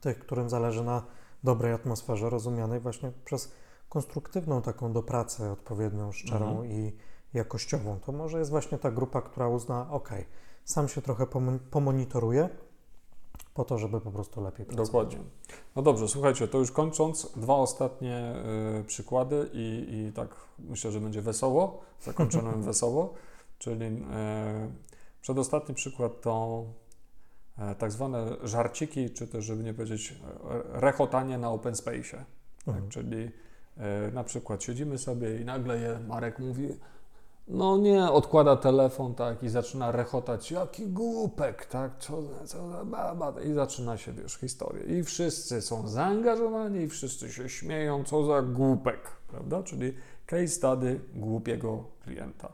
tych, 0.00 0.18
którym 0.18 0.50
zależy 0.50 0.84
na 0.84 1.02
dobrej 1.44 1.72
atmosferze, 1.72 2.30
rozumianej 2.30 2.80
właśnie 2.80 3.12
przez 3.24 3.52
konstruktywną 3.88 4.62
taką 4.62 4.92
do 4.92 5.02
pracy, 5.02 5.50
odpowiednią, 5.50 6.12
szczerą 6.12 6.48
Mhm. 6.50 6.66
i 6.70 6.96
jakościową, 7.34 8.00
to 8.00 8.12
może 8.12 8.38
jest 8.38 8.50
właśnie 8.50 8.78
ta 8.78 8.90
grupa, 8.90 9.22
która 9.22 9.48
uzna, 9.48 9.90
ok, 9.90 10.10
sam 10.64 10.88
się 10.88 11.02
trochę 11.02 11.24
pomo- 11.26 11.58
pomonitoruje 11.70 12.48
po 13.54 13.64
to, 13.64 13.78
żeby 13.78 14.00
po 14.00 14.10
prostu 14.10 14.40
lepiej 14.40 14.66
pracować. 14.66 14.86
Dokładnie. 14.86 15.18
No 15.76 15.82
dobrze, 15.82 16.08
słuchajcie, 16.08 16.48
to 16.48 16.58
już 16.58 16.72
kończąc, 16.72 17.32
dwa 17.36 17.54
ostatnie 17.54 18.34
y, 18.80 18.84
przykłady 18.84 19.50
i, 19.52 19.86
i 19.90 20.12
tak 20.12 20.36
myślę, 20.58 20.90
że 20.92 21.00
będzie 21.00 21.22
wesoło, 21.22 21.80
zakończymy 22.00 22.52
wesoło, 22.70 23.14
czyli 23.58 23.84
y, 23.86 23.94
przedostatni 25.24 25.74
przykład 25.74 26.20
to 26.20 26.64
e, 27.58 27.74
tak 27.74 27.92
zwane 27.92 28.26
żarciki, 28.42 29.10
czy 29.10 29.26
też, 29.26 29.44
żeby 29.44 29.62
nie 29.64 29.74
powiedzieć, 29.74 30.12
e, 30.12 30.80
rechotanie 30.80 31.38
na 31.38 31.50
open 31.50 31.74
space'ie. 31.74 32.16
Tak, 32.64 32.68
Mhm. 32.74 32.88
czyli 32.88 33.30
e, 33.76 34.10
na 34.10 34.24
przykład 34.24 34.62
siedzimy 34.62 34.98
sobie 34.98 35.40
i 35.40 35.44
nagle 35.44 35.78
je 35.78 35.98
Marek 36.08 36.38
mówi, 36.38 36.68
no 37.48 37.78
nie, 37.78 38.10
odkłada 38.10 38.56
telefon, 38.56 39.14
tak, 39.14 39.42
i 39.42 39.48
zaczyna 39.48 39.92
rechotać, 39.92 40.50
jaki 40.50 40.86
głupek, 40.86 41.66
tak, 41.66 41.98
co, 41.98 42.22
co 42.46 42.70
za 42.70 42.84
baba, 42.84 43.34
i 43.42 43.52
zaczyna 43.52 43.96
się, 43.96 44.12
wiesz, 44.12 44.34
historię. 44.34 44.98
I 44.98 45.04
wszyscy 45.04 45.62
są 45.62 45.88
zaangażowani 45.88 46.80
i 46.80 46.88
wszyscy 46.88 47.32
się 47.32 47.48
śmieją, 47.48 48.04
co 48.04 48.24
za 48.24 48.42
głupek, 48.42 49.10
prawda, 49.28 49.62
czyli 49.62 49.94
case 50.26 50.48
study 50.48 51.00
głupiego 51.14 51.84
klienta. 52.04 52.52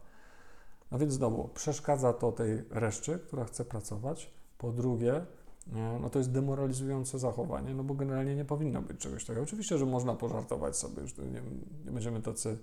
No 0.91 0.99
więc 0.99 1.13
znowu, 1.13 1.49
przeszkadza 1.49 2.13
to 2.13 2.33
tej 2.33 2.63
reszcie, 2.71 3.19
która 3.19 3.45
chce 3.45 3.65
pracować. 3.65 4.31
Po 4.59 4.73
drugie, 4.73 5.27
nie, 5.73 5.99
no 6.01 6.11
to 6.11 6.19
jest 6.19 6.33
demoralizujące 6.33 7.19
zachowanie, 7.19 7.75
no 7.75 7.85
bo 7.85 7.95
generalnie 7.95 8.37
nie 8.37 8.45
powinno 8.45 8.83
być 8.83 9.01
czegoś 9.01 9.25
takiego. 9.25 9.43
Oczywiście, 9.43 9.79
że 9.79 9.87
można 9.87 10.15
pożartować 10.15 10.77
sobie, 10.77 11.03
już 11.03 11.19
nie, 11.19 11.43
nie 11.85 11.93
będziemy 11.93 12.23
tacy, 12.23 12.59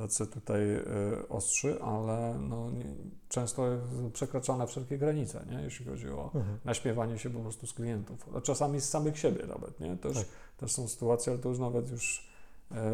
tacy 0.00 0.26
tutaj 0.26 0.60
y, 0.70 0.82
ostrzy, 1.28 1.82
ale 1.82 2.34
no, 2.48 2.70
nie, 2.70 2.84
często 3.28 3.66
jest 3.68 3.84
przekraczane 4.12 4.66
wszelkie 4.66 4.98
granice, 4.98 5.46
nie? 5.50 5.62
jeśli 5.62 5.86
chodzi 5.86 6.08
o 6.08 6.30
Mhm. 6.34 6.58
naśmiewanie 6.64 7.18
się 7.18 7.30
po 7.30 7.40
prostu 7.40 7.66
z 7.66 7.72
klientów, 7.72 8.28
a 8.36 8.40
czasami 8.40 8.80
z 8.80 8.88
samych 8.88 9.18
siebie 9.18 9.46
nawet, 9.46 9.80
nie? 9.80 9.96
Też, 9.96 10.14
Tak. 10.16 10.26
też 10.56 10.72
są 10.72 10.88
sytuacje, 10.88 11.32
ale 11.32 11.42
to 11.42 11.48
już 11.48 11.58
nawet 11.58 11.90
już 11.90 12.30
e, 12.70 12.92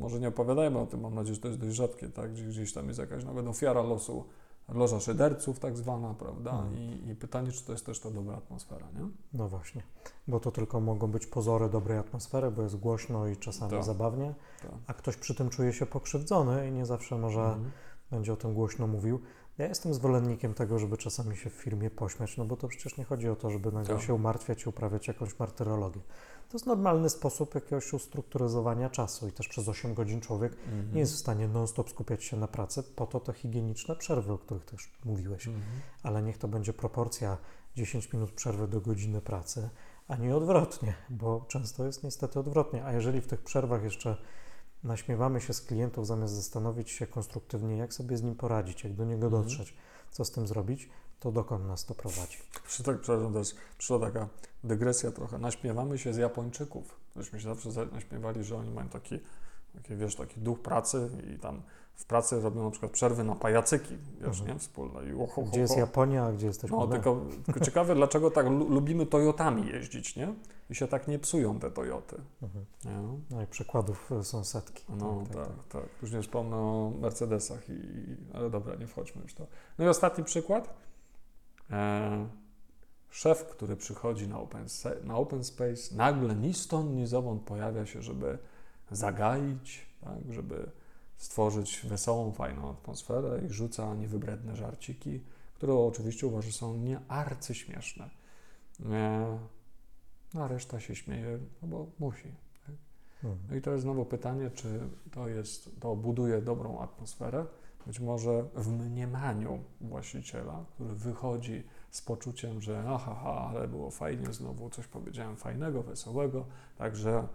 może 0.00 0.20
nie 0.20 0.28
opowiadajmy 0.28 0.78
o 0.78 0.86
tym, 0.86 1.00
mam 1.00 1.14
nadzieję, 1.14 1.34
że 1.34 1.40
to 1.40 1.48
jest 1.48 1.60
dość 1.60 1.76
rzadkie, 1.76 2.08
tak? 2.08 2.32
Gdzie, 2.32 2.44
gdzieś 2.44 2.72
tam 2.72 2.86
jest 2.88 3.00
jakaś 3.00 3.24
nawet 3.24 3.46
ofiara 3.46 3.82
losu, 3.82 4.24
loża 4.68 5.00
szyderców 5.00 5.58
tak 5.58 5.76
zwana, 5.76 6.14
prawda? 6.14 6.50
Mhm. 6.50 6.74
I, 6.78 7.08
I 7.10 7.14
pytanie, 7.16 7.52
czy 7.52 7.64
to 7.64 7.72
jest 7.72 7.86
też 7.86 8.00
ta 8.00 8.10
dobra 8.10 8.36
atmosfera, 8.36 8.86
nie? 8.94 9.08
No 9.34 9.48
właśnie, 9.48 9.82
bo 10.28 10.40
to 10.40 10.50
tylko 10.50 10.80
mogą 10.80 11.10
być 11.10 11.26
pozory 11.26 11.68
dobrej 11.68 11.98
atmosfery, 11.98 12.50
bo 12.50 12.62
jest 12.62 12.76
głośno 12.76 13.26
i 13.28 13.36
czasami 13.36 13.70
Tak. 13.70 13.84
zabawnie, 13.84 14.34
Tak. 14.62 14.70
a 14.86 14.94
ktoś 14.94 15.16
przy 15.16 15.34
tym 15.34 15.50
czuje 15.50 15.72
się 15.72 15.86
pokrzywdzony 15.86 16.68
i 16.68 16.72
nie 16.72 16.86
zawsze 16.86 17.18
może 17.18 17.40
Mhm. 17.44 17.70
będzie 18.10 18.32
o 18.32 18.36
tym 18.36 18.54
głośno 18.54 18.86
mówił. 18.86 19.20
Ja 19.62 19.68
jestem 19.68 19.94
zwolennikiem 19.94 20.54
tego, 20.54 20.78
żeby 20.78 20.96
czasami 20.96 21.36
się 21.36 21.50
w 21.50 21.52
firmie 21.52 21.90
pośmiać, 21.90 22.36
no 22.36 22.44
bo 22.44 22.56
to 22.56 22.68
przecież 22.68 22.96
nie 22.96 23.04
chodzi 23.04 23.28
o 23.28 23.36
to, 23.36 23.50
żeby 23.50 23.72
nagle 23.72 23.94
Tak. 23.94 24.04
się 24.04 24.14
umartwiać 24.14 24.62
i 24.62 24.68
uprawiać 24.68 25.08
jakąś 25.08 25.38
martyrologię. 25.38 26.00
To 26.48 26.56
jest 26.56 26.66
normalny 26.66 27.10
sposób 27.10 27.54
jakiegoś 27.54 27.92
ustrukturyzowania 27.92 28.90
czasu 28.90 29.28
i 29.28 29.32
też 29.32 29.48
przez 29.48 29.68
8 29.68 29.94
godzin 29.94 30.20
człowiek 30.20 30.52
Mhm. 30.52 30.94
nie 30.94 31.00
jest 31.00 31.12
w 31.12 31.16
stanie 31.18 31.48
non-stop 31.48 31.90
skupiać 31.90 32.24
się 32.24 32.36
na 32.36 32.48
pracy, 32.48 32.82
po 32.82 33.06
to 33.06 33.20
te 33.20 33.32
higieniczne 33.32 33.96
przerwy, 33.96 34.32
o 34.32 34.38
których 34.38 34.64
też 34.64 34.92
mówiłeś. 35.04 35.46
Mhm. 35.46 35.64
Ale 36.02 36.22
niech 36.22 36.38
to 36.38 36.48
będzie 36.48 36.72
proporcja 36.72 37.38
10 37.76 38.12
minut 38.12 38.30
przerwy 38.32 38.68
do 38.68 38.80
godziny 38.80 39.20
pracy, 39.20 39.68
a 40.08 40.16
nie 40.16 40.36
odwrotnie, 40.36 40.94
bo 41.10 41.44
często 41.48 41.86
jest 41.86 42.04
niestety 42.04 42.40
odwrotnie. 42.40 42.84
A 42.84 42.92
jeżeli 42.92 43.20
w 43.20 43.26
tych 43.26 43.42
przerwach 43.42 43.82
jeszcze 43.82 44.16
naśmiewamy 44.84 45.40
się 45.40 45.52
z 45.52 45.60
klientów, 45.60 46.06
zamiast 46.06 46.34
zastanowić 46.34 46.90
się 46.90 47.06
konstruktywnie, 47.06 47.76
jak 47.76 47.94
sobie 47.94 48.16
z 48.16 48.22
nim 48.22 48.34
poradzić, 48.34 48.84
jak 48.84 48.94
do 48.94 49.04
niego 49.04 49.26
Mhm. 49.26 49.42
dotrzeć, 49.42 49.74
co 50.10 50.24
z 50.24 50.30
tym 50.30 50.46
zrobić, 50.46 50.88
to 51.20 51.32
dokąd 51.32 51.66
nas 51.66 51.84
to 51.84 51.94
prowadzi. 51.94 52.38
Przy 52.66 52.82
tak, 52.82 53.00
przepraszam, 53.00 53.32
też 53.34 53.54
przyszła 53.78 53.98
taka 53.98 54.28
dygresja 54.64 55.10
trochę. 55.10 55.38
Naśmiewamy 55.38 55.98
się 55.98 56.12
z 56.14 56.16
Japończyków. 56.16 56.96
Myśmy 57.16 57.40
się 57.40 57.48
zawsze 57.48 57.72
za- 57.72 57.84
naśmiewali, 57.86 58.44
że 58.44 58.56
oni 58.56 58.70
mają 58.70 58.88
taki, 58.88 59.20
taki, 59.74 59.96
wiesz, 59.96 60.16
taki 60.16 60.40
duch 60.40 60.60
pracy 60.62 61.10
i 61.34 61.38
tam 61.38 61.62
w 62.02 62.04
pracy 62.04 62.40
robią 62.40 62.64
na 62.64 62.70
przykład 62.70 62.92
przerwy 62.92 63.24
na 63.24 63.34
pajacyki, 63.34 63.96
wiesz, 64.20 64.40
Mhm. 64.40 64.48
nie? 64.48 64.58
Wspólne. 64.58 65.00
I 65.10 65.12
ho, 65.28 65.42
Gdzie 65.42 65.60
jest. 65.60 65.76
Japonia, 65.76 66.24
a 66.24 66.32
gdzie 66.32 66.46
jesteśmy 66.46 66.76
No, 66.76 66.86
my? 66.86 66.92
tylko, 66.92 67.20
tylko 67.46 67.60
ciekawe, 67.60 67.94
dlaczego 67.94 68.30
tak 68.30 68.46
lu- 68.46 68.68
lubimy 68.68 69.06
Toyotami 69.06 69.66
jeździć, 69.66 70.16
nie? 70.16 70.34
I 70.70 70.74
się 70.74 70.88
tak 70.88 71.08
nie 71.08 71.18
psują 71.18 71.58
te 71.58 71.70
Toyoty. 71.70 72.16
Mhm. 72.42 72.64
Nie? 72.84 73.18
No 73.30 73.42
i 73.42 73.46
przykładów 73.46 74.12
y, 74.12 74.24
są 74.24 74.44
setki. 74.44 74.84
No 74.88 75.24
tak, 75.34 75.48
tak, 75.68 75.82
Już 76.02 76.12
nie 76.12 76.22
wspomnę 76.22 76.56
o 76.56 76.92
Mercedesach, 77.00 77.68
i, 77.70 77.82
ale 78.34 78.50
dobra, 78.50 78.76
nie 78.76 78.86
wchodźmy 78.86 79.22
już 79.22 79.34
to. 79.34 79.46
No 79.78 79.84
i 79.84 79.88
ostatni 79.88 80.24
przykład. 80.24 80.74
E, 81.70 82.26
szef, 83.10 83.44
który 83.46 83.76
przychodzi 83.76 84.28
na 84.28 84.38
open, 84.40 84.66
na 85.04 85.16
open 85.16 85.44
Space, 85.44 85.94
nagle 85.96 86.34
ni 86.34 86.54
stąd, 86.54 86.90
ni 86.94 87.06
zowąd 87.06 87.42
pojawia 87.42 87.86
się, 87.86 88.02
żeby 88.02 88.38
zagaić, 88.90 89.86
tak, 90.00 90.32
żeby 90.34 90.70
stworzyć 91.22 91.80
wesołą, 91.84 92.32
fajną 92.32 92.70
atmosferę 92.70 93.40
i 93.46 93.48
rzuca 93.48 93.94
niewybredne 93.94 94.56
żarciki, 94.56 95.20
które 95.54 95.74
oczywiście 95.74 96.26
uważa, 96.26 96.46
że 96.46 96.52
są 96.52 96.76
nie 96.76 97.00
arcyśmieszne. 97.08 98.10
E, 98.90 99.38
no 100.34 100.44
a 100.44 100.48
reszta 100.48 100.80
się 100.80 100.94
śmieje, 100.94 101.38
no 101.62 101.68
bo 101.68 101.86
musi. 101.98 102.34
Mhm. 103.24 103.38
No 103.50 103.56
i 103.56 103.60
teraz 103.60 103.80
znowu 103.80 104.04
pytanie, 104.04 104.50
czy 104.50 104.80
to 105.10 105.28
jest, 105.28 105.80
to 105.80 105.96
buduje 105.96 106.42
dobrą 106.42 106.80
atmosferę? 106.80 107.46
Być 107.86 108.00
może 108.00 108.44
w 108.54 108.68
mniemaniu 108.68 109.58
właściciela, 109.80 110.64
który 110.74 110.94
wychodzi 110.94 111.64
z 111.90 112.02
poczuciem, 112.02 112.60
że 112.60 112.84
aha, 112.88 113.18
ha, 113.22 113.50
ale 113.50 113.68
było 113.68 113.90
fajnie, 113.90 114.32
znowu 114.32 114.70
coś 114.70 114.86
powiedziałem 114.86 115.36
fajnego, 115.36 115.82
wesołego, 115.82 116.46
także 116.78 117.28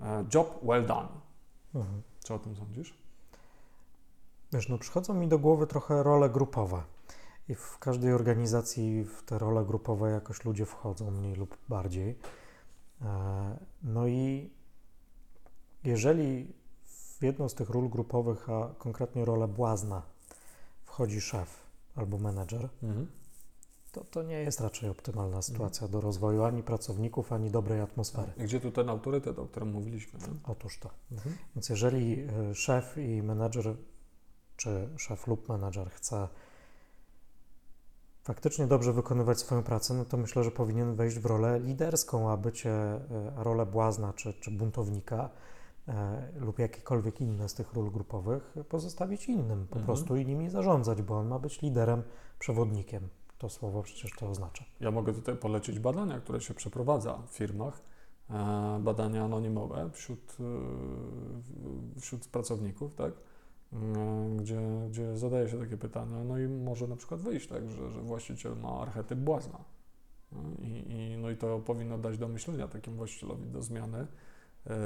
e, 0.00 0.24
job 0.34 0.60
well 0.62 0.86
done. 0.86 1.08
Mhm. 1.74 2.02
Co 2.18 2.34
o 2.34 2.38
tym 2.38 2.56
sądzisz? 2.56 3.07
Wiesz, 4.52 4.68
no 4.68 4.78
przychodzą 4.78 5.14
mi 5.14 5.28
do 5.28 5.38
głowy 5.38 5.66
trochę 5.66 6.02
role 6.02 6.30
grupowe. 6.30 6.82
I 7.48 7.54
w 7.54 7.78
każdej 7.78 8.12
organizacji 8.12 9.04
w 9.04 9.22
te 9.22 9.38
role 9.38 9.64
grupowe 9.64 10.10
jakoś 10.10 10.44
ludzie 10.44 10.66
wchodzą 10.66 11.10
mniej 11.10 11.34
lub 11.34 11.56
bardziej. 11.68 12.18
E, 13.02 13.58
No 13.82 14.06
i 14.06 14.50
jeżeli 15.84 16.52
w 17.18 17.22
jedną 17.22 17.48
z 17.48 17.54
tych 17.54 17.70
ról 17.70 17.88
grupowych, 17.88 18.50
a 18.50 18.74
konkretnie 18.78 19.24
rolę 19.24 19.48
błazna, 19.48 20.02
wchodzi 20.84 21.20
szef 21.20 21.56
albo 21.96 22.18
menedżer, 22.18 22.68
to 23.92 24.04
to 24.04 24.22
nie 24.22 24.40
jest 24.40 24.60
raczej 24.60 24.90
optymalna 24.90 25.42
sytuacja 25.42 25.88
do 25.88 26.00
rozwoju 26.00 26.44
ani 26.44 26.62
pracowników, 26.62 27.32
ani 27.32 27.50
dobrej 27.50 27.80
atmosfery. 27.80 28.32
I 28.36 28.42
gdzie 28.42 28.60
tu 28.60 28.70
ten 28.72 28.88
autorytet, 28.88 29.38
o 29.38 29.46
którym 29.46 29.70
mówiliśmy? 29.72 30.18
Nie? 30.18 30.26
Otóż 30.44 30.78
to. 30.78 30.90
Więc 31.56 31.68
jeżeli 31.68 32.28
y, 32.50 32.54
szef 32.54 32.98
i 32.98 33.22
menedżer, 33.22 33.76
czy 34.58 34.88
szef 34.96 35.26
lub 35.26 35.48
menedżer 35.48 35.90
chce 35.90 36.28
faktycznie 38.24 38.66
dobrze 38.66 38.92
wykonywać 38.92 39.38
swoją 39.38 39.62
pracę, 39.62 39.94
no 39.94 40.04
to 40.04 40.16
myślę, 40.16 40.44
że 40.44 40.50
powinien 40.50 40.94
wejść 40.94 41.18
w 41.18 41.26
rolę 41.26 41.60
liderską, 41.60 42.30
a 42.30 42.36
bycie, 42.36 43.00
rolę 43.36 43.66
błazna 43.66 44.12
czy, 44.12 44.32
czy 44.34 44.50
buntownika 44.50 45.30
y, 45.88 45.92
lub 46.40 46.58
jakiekolwiek 46.58 47.20
inne 47.20 47.48
z 47.48 47.54
tych 47.54 47.72
ról 47.74 47.90
grupowych 47.90 48.54
pozostawić 48.68 49.28
innym 49.28 49.66
po 49.66 49.76
Mhm. 49.78 49.84
prostu 49.84 50.16
i 50.16 50.26
nimi 50.26 50.50
zarządzać, 50.50 51.02
bo 51.02 51.18
on 51.18 51.28
ma 51.28 51.38
być 51.38 51.62
liderem, 51.62 52.02
przewodnikiem. 52.38 53.08
To 53.38 53.48
słowo 53.48 53.82
przecież 53.82 54.10
to 54.18 54.28
oznacza. 54.30 54.64
Ja 54.80 54.90
mogę 54.90 55.12
tutaj 55.12 55.36
polecić 55.36 55.78
badania, 55.78 56.20
które 56.20 56.40
się 56.40 56.54
przeprowadza 56.54 57.18
w 57.28 57.36
firmach, 57.36 57.80
e, 58.30 58.78
badania 58.82 59.24
anonimowe 59.24 59.90
wśród, 59.92 60.36
e, 61.96 62.00
wśród 62.00 62.26
pracowników, 62.28 62.94
tak? 62.94 63.12
E, 63.72 63.76
Gdzie, 64.36 64.60
gdzie 64.90 65.16
zadaje 65.16 65.48
się 65.48 65.58
takie 65.60 65.76
pytania, 65.76 66.24
no 66.24 66.38
i 66.38 66.48
może 66.48 66.86
na 66.88 66.96
przykład 66.96 67.20
wyjść 67.20 67.48
tak, 67.48 67.70
że, 67.70 67.90
że 67.90 68.00
właściciel 68.00 68.56
ma 68.56 68.80
archetyp 68.80 69.18
błazna. 69.18 69.58
No 70.32 70.38
I, 70.62 70.92
i, 70.92 71.16
no 71.18 71.30
i 71.30 71.36
to 71.36 71.58
powinno 71.58 71.98
dać 71.98 72.18
do 72.18 72.28
myślenia 72.28 72.68
takim 72.68 72.96
właścicielowi 72.96 73.46
do 73.46 73.62
zmiany. 73.62 73.98
E, 74.66 74.76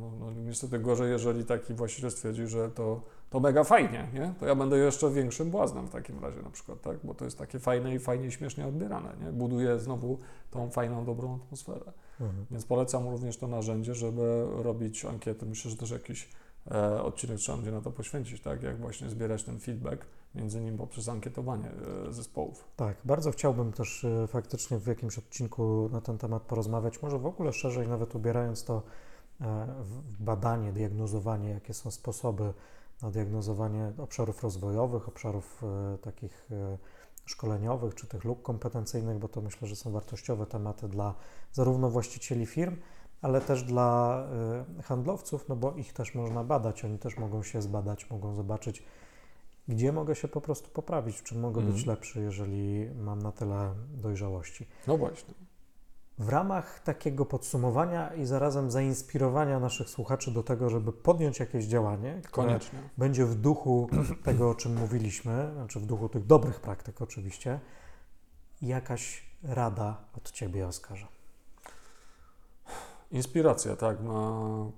No, 0.00 0.10
no, 0.20 0.32
niestety 0.32 0.78
gorzej, 0.78 1.10
jeżeli 1.10 1.44
taki 1.44 1.74
właściciel 1.74 2.10
stwierdzi, 2.10 2.46
że 2.46 2.70
to, 2.70 3.02
to 3.30 3.40
mega 3.40 3.64
fajnie, 3.64 4.08
nie? 4.14 4.34
To 4.40 4.46
ja 4.46 4.54
będę 4.54 4.78
jeszcze 4.78 5.10
większym 5.10 5.50
błaznem 5.50 5.86
w 5.86 5.90
takim 5.90 6.18
razie 6.18 6.42
na 6.42 6.50
przykład, 6.50 6.80
tak? 6.82 6.98
Bo 7.04 7.14
to 7.14 7.24
jest 7.24 7.38
takie 7.38 7.58
fajne 7.58 7.94
i 7.94 7.98
fajnie 7.98 8.26
i 8.26 8.32
śmiesznie 8.32 8.66
odbierane, 8.66 9.14
nie? 9.24 9.32
Buduje 9.32 9.78
znowu 9.78 10.18
tą 10.50 10.70
fajną, 10.70 11.04
dobrą 11.04 11.34
atmosferę. 11.34 11.92
Mhm. 12.20 12.46
Więc 12.50 12.64
polecam 12.64 13.08
również 13.08 13.36
to 13.36 13.48
narzędzie, 13.48 13.94
żeby 13.94 14.46
robić 14.56 15.04
ankiety. 15.04 15.46
Myślę, 15.46 15.70
że 15.70 15.76
też 15.76 15.90
jakiś 15.90 16.28
e, 16.70 17.02
odcinek 17.02 17.38
trzeba 17.38 17.58
będzie 17.58 17.72
na 17.72 17.80
to 17.80 17.90
poświęcić, 17.90 18.42
tak? 18.42 18.62
Jak 18.62 18.80
właśnie 18.80 19.10
zbierać 19.10 19.44
ten 19.44 19.60
feedback, 19.60 20.06
między 20.34 20.58
innymi 20.58 20.78
poprzez 20.78 21.08
ankietowanie 21.08 21.70
e, 22.08 22.12
zespołów. 22.12 22.64
Tak, 22.76 22.96
bardzo 23.04 23.30
chciałbym 23.30 23.72
też 23.72 24.04
y, 24.04 24.26
faktycznie 24.28 24.78
w 24.78 24.86
jakimś 24.86 25.18
odcinku 25.18 25.88
na 25.92 26.00
ten 26.00 26.18
temat 26.18 26.42
porozmawiać, 26.42 27.02
może 27.02 27.18
w 27.18 27.26
ogóle 27.26 27.52
szerzej, 27.52 27.88
nawet 27.88 28.14
ubierając 28.14 28.64
to 28.64 28.82
w 29.80 30.22
badanie, 30.22 30.72
diagnozowanie, 30.72 31.50
jakie 31.50 31.74
są 31.74 31.90
sposoby 31.90 32.52
na 33.02 33.10
diagnozowanie 33.10 33.92
obszarów 33.98 34.42
rozwojowych, 34.42 35.08
obszarów 35.08 35.62
takich 36.02 36.48
szkoleniowych 37.24 37.94
czy 37.94 38.06
tych 38.06 38.24
luk 38.24 38.42
kompetencyjnych, 38.42 39.18
bo 39.18 39.28
to 39.28 39.40
myślę, 39.40 39.68
że 39.68 39.76
są 39.76 39.92
wartościowe 39.92 40.46
tematy 40.46 40.88
dla 40.88 41.14
zarówno 41.52 41.90
właścicieli 41.90 42.46
firm, 42.46 42.76
ale 43.22 43.40
też 43.40 43.62
dla 43.62 44.18
handlowców, 44.82 45.48
no 45.48 45.56
bo 45.56 45.72
ich 45.72 45.92
też 45.92 46.14
można 46.14 46.44
badać, 46.44 46.84
oni 46.84 46.98
też 46.98 47.18
mogą 47.18 47.42
się 47.42 47.62
zbadać, 47.62 48.10
mogą 48.10 48.34
zobaczyć, 48.34 48.82
gdzie 49.68 49.92
mogę 49.92 50.14
się 50.14 50.28
po 50.28 50.40
prostu 50.40 50.70
poprawić, 50.70 51.16
w 51.16 51.22
czym 51.22 51.40
mogę 51.40 51.60
mm. 51.60 51.72
być 51.72 51.80
mhm. 51.80 51.96
lepszy, 51.96 52.20
jeżeli 52.20 52.90
mam 52.94 53.22
na 53.22 53.32
tyle 53.32 53.74
dojrzałości. 53.94 54.66
No 54.86 54.96
właśnie. 54.96 55.34
W 56.18 56.28
ramach 56.28 56.80
takiego 56.80 57.26
podsumowania 57.26 58.14
i 58.14 58.24
zarazem 58.24 58.70
zainspirowania 58.70 59.60
naszych 59.60 59.88
słuchaczy 59.88 60.30
do 60.30 60.42
tego, 60.42 60.70
żeby 60.70 60.92
podjąć 60.92 61.40
jakieś 61.40 61.64
działanie, 61.64 62.20
które 62.24 62.46
Koniecznie. 62.46 62.78
będzie 62.98 63.24
w 63.24 63.34
duchu 63.34 63.88
tego, 64.24 64.50
o 64.50 64.54
czym 64.54 64.76
mówiliśmy, 64.76 65.50
znaczy 65.54 65.80
w 65.80 65.86
duchu 65.86 66.08
tych 66.08 66.26
dobrych 66.26 66.60
praktyk 66.60 67.02
oczywiście, 67.02 67.60
jakaś 68.62 69.22
rada 69.42 70.04
od 70.16 70.30
Ciebie, 70.30 70.66
Oskarze. 70.66 71.06
Inspiracja, 73.12 73.76
tak, 73.76 73.98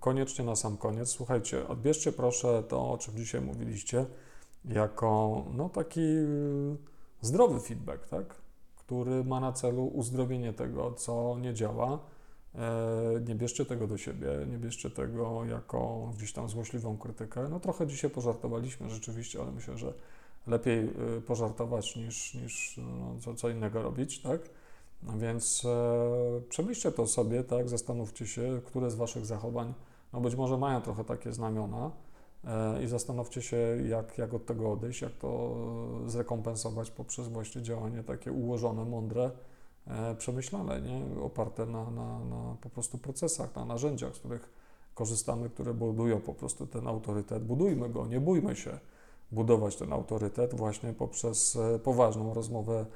koniecznie 0.00 0.44
na 0.44 0.56
sam 0.56 0.76
koniec. 0.76 1.08
Słuchajcie, 1.08 1.68
odbierzcie 1.68 2.12
proszę 2.12 2.62
to, 2.68 2.90
o 2.90 2.98
czym 2.98 3.16
dzisiaj 3.16 3.40
mówiliście, 3.40 4.06
jako 4.64 5.44
no, 5.52 5.68
taki 5.68 6.00
y, 6.00 6.76
zdrowy 7.20 7.60
feedback, 7.60 8.08
tak? 8.08 8.34
który 8.76 9.24
ma 9.24 9.40
na 9.40 9.52
celu 9.52 9.86
uzdrowienie 9.86 10.52
tego, 10.52 10.92
co 10.92 11.36
nie 11.40 11.54
działa. 11.54 11.98
E, 12.54 13.20
nie 13.28 13.34
bierzcie 13.34 13.64
tego 13.64 13.86
do 13.86 13.98
siebie, 13.98 14.28
nie 14.50 14.58
bierzcie 14.58 14.90
tego 14.90 15.44
jako 15.44 16.10
gdzieś 16.16 16.32
tam 16.32 16.48
złośliwą 16.48 16.98
krytykę. 16.98 17.48
No 17.50 17.60
trochę 17.60 17.86
dzisiaj 17.86 18.10
pożartowaliśmy 18.10 18.90
rzeczywiście, 18.90 19.42
ale 19.42 19.52
myślę, 19.52 19.78
że 19.78 19.94
lepiej 20.46 20.88
y, 21.18 21.20
pożartować 21.20 21.96
niż, 21.96 22.34
niż 22.34 22.76
no, 22.76 23.16
co, 23.20 23.34
co 23.34 23.48
innego 23.48 23.82
robić, 23.82 24.22
tak? 24.22 24.40
Więc 25.16 25.64
e, 25.64 26.40
przemyślcie 26.48 26.92
to 26.92 27.06
sobie, 27.06 27.44
tak? 27.44 27.68
Zastanówcie 27.68 28.26
się, 28.26 28.60
które 28.66 28.90
z 28.90 28.94
Waszych 28.94 29.26
zachowań, 29.26 29.74
no 30.12 30.20
być 30.20 30.36
może 30.36 30.58
mają 30.58 30.80
trochę 30.80 31.04
takie 31.04 31.32
znamiona, 31.32 31.90
E, 32.46 32.82
i 32.82 32.86
zastanówcie 32.86 33.42
się, 33.42 33.56
jak, 33.88 34.18
jak 34.18 34.34
od 34.34 34.46
tego 34.46 34.72
odejść, 34.72 35.02
jak 35.02 35.12
to 35.12 35.56
zrekompensować 36.06 36.90
poprzez 36.90 37.28
właśnie 37.28 37.62
działanie 37.62 38.02
takie 38.02 38.32
ułożone, 38.32 38.84
mądre, 38.84 39.30
e, 39.86 40.14
przemyślane, 40.14 40.80
nie? 40.80 41.22
oparte 41.22 41.66
na, 41.66 41.90
na, 41.90 42.24
na 42.24 42.56
po 42.60 42.70
prostu 42.70 42.98
procesach, 42.98 43.56
na 43.56 43.64
narzędziach, 43.64 44.14
z 44.14 44.18
których 44.18 44.52
korzystamy, 44.94 45.50
które 45.50 45.74
budują 45.74 46.20
po 46.20 46.34
prostu 46.34 46.66
ten 46.66 46.88
autorytet. 46.88 47.44
Budujmy 47.44 47.88
go, 47.88 48.06
nie 48.06 48.20
bójmy 48.20 48.56
się 48.56 48.78
budować 49.32 49.76
ten 49.76 49.92
autorytet 49.92 50.54
właśnie 50.54 50.92
poprzez 50.92 51.56
e, 51.56 51.78
poważną 51.78 52.34
rozmowę 52.34 52.86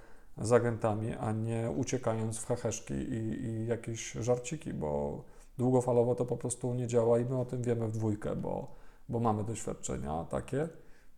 z 0.40 0.52
agentami, 0.52 1.14
a 1.14 1.32
nie 1.32 1.70
uciekając 1.76 2.38
w 2.38 2.46
heheszki 2.46 2.94
i, 2.94 3.44
i 3.44 3.66
jakieś 3.66 4.12
żarciki, 4.12 4.74
bo 4.74 5.22
długofalowo 5.58 6.14
to 6.14 6.24
po 6.24 6.36
prostu 6.36 6.74
nie 6.74 6.86
działa 6.86 7.18
i 7.18 7.24
my 7.24 7.40
o 7.40 7.44
tym 7.44 7.62
wiemy 7.62 7.88
w 7.88 7.92
dwójkę, 7.92 8.36
bo 8.36 8.78
bo 9.08 9.20
mamy 9.20 9.44
doświadczenia 9.44 10.24
takie 10.24 10.68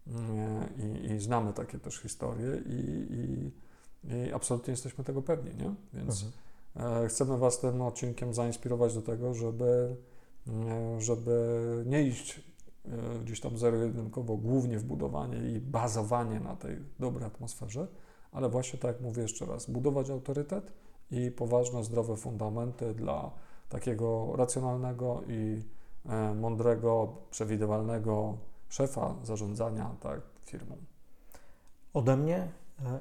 mm, 0.07 0.68
i, 0.79 1.12
i 1.12 1.21
znamy 1.21 1.53
takie 1.53 1.79
też 1.79 1.97
historie 1.97 2.62
i, 2.66 3.07
i, 3.11 3.53
i, 4.14 4.33
absolutnie 4.33 4.71
jesteśmy 4.71 5.05
tego 5.05 5.23
pewni, 5.23 5.51
nie? 5.57 5.75
Więc 5.93 6.25
mhm. 6.77 7.05
E, 7.05 7.09
chcemy 7.09 7.39
Was 7.39 7.61
tym 7.61 7.83
odcinkiem 7.83 8.35
zainspirować 8.35 8.95
do 8.95 9.03
tego, 9.03 9.35
żeby, 9.35 9.97
mm, 10.47 11.01
żeby 11.01 11.85
nie 11.87 12.03
iść 12.03 12.41
e, 12.85 13.18
gdzieś 13.25 13.41
tam 13.41 13.59
zero-jedynkowo 13.59 14.37
głównie 14.37 14.79
w 14.79 14.85
budowanie 14.85 15.39
i 15.39 15.61
bazowanie 15.61 16.41
na 16.41 16.57
tej 16.57 16.77
dobrej 16.99 17.27
atmosferze, 17.27 17.87
ale 18.33 18.49
właśnie 18.49 18.78
tak 18.78 18.93
jak 18.93 19.01
mówię 19.01 19.22
jeszcze 19.22 19.47
raz, 19.47 19.70
budować 19.70 20.11
autorytet 20.11 20.72
i 21.11 21.31
poważne, 21.31 21.85
zdrowe 21.85 22.16
fundamenty 22.16 22.95
dla 22.95 23.31
takiego 23.68 24.33
racjonalnego 24.37 25.22
i 25.28 25.62
E, 26.09 26.35
mądrego, 26.35 27.16
przewidywalnego 27.31 28.37
szefa 28.68 29.14
zarządzania 29.22 29.97
tak, 30.01 30.20
firmą. 30.45 30.76
Ode 31.95 32.16
mnie 32.16 32.37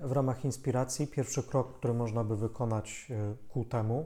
e, 0.03 0.07
w 0.07 0.11
ramach 0.11 0.45
inspiracji 0.45 1.07
pierwszy 1.07 1.43
krok, 1.43 1.77
który 1.77 1.93
można 1.93 2.23
by 2.23 2.37
wykonać 2.37 3.07
e, 3.09 3.35
ku 3.49 3.65
temu, 3.65 4.05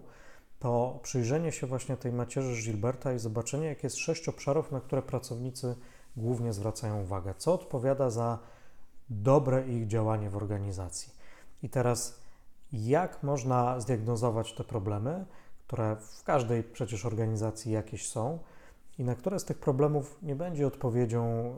to 0.60 1.00
przyjrzenie 1.04 1.52
się 1.52 1.68
właśnie 1.68 1.98
tej 1.98 2.12
macierzy 2.12 2.64
Gilberta 2.64 3.14
i 3.14 3.20
zobaczenie, 3.20 3.66
jakie 3.66 3.82
jest 3.88 3.98
sześć 3.98 4.30
obszarów, 4.30 4.72
na 4.72 4.82
które 4.82 5.02
pracownicy 5.02 5.76
głównie 6.18 6.54
zwracają 6.54 7.02
uwagę. 7.02 7.34
Co 7.38 7.54
odpowiada 7.54 8.10
za 8.10 8.40
dobre 9.10 9.68
ich 9.68 9.88
działanie 9.88 10.30
w 10.30 10.38
organizacji. 10.38 11.13
I 11.64 11.70
teraz, 11.70 12.20
jak 12.72 13.24
można 13.24 13.80
zdiagnozować 13.80 14.54
te 14.54 14.64
problemy, 14.64 15.26
które 15.68 15.96
w 15.96 16.24
każdej 16.24 16.64
przecież 16.64 17.06
organizacji 17.06 17.72
jakieś 17.72 18.10
są, 18.10 18.40
i 18.98 19.04
na 19.04 19.16
które 19.16 19.40
z 19.40 19.46
tych 19.46 19.58
problemów 19.58 20.18
nie 20.22 20.36
będzie 20.36 20.68
odpowiedzią 20.68 21.24
e, 21.26 21.54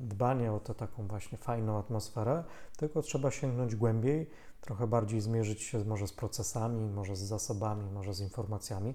dbanie 0.00 0.52
o 0.52 0.60
tę 0.60 0.74
taką 0.74 1.06
właśnie 1.06 1.38
fajną 1.38 1.78
atmosferę, 1.78 2.44
tylko 2.76 3.02
trzeba 3.02 3.30
sięgnąć 3.30 3.76
głębiej, 3.76 4.30
trochę 4.60 4.86
bardziej 4.86 5.20
zmierzyć 5.20 5.62
się 5.62 5.84
może 5.84 6.06
z 6.06 6.12
procesami, 6.12 6.90
może 6.90 7.16
z 7.16 7.20
zasobami, 7.20 7.90
może 7.90 8.14
z 8.14 8.20
informacjami. 8.20 8.94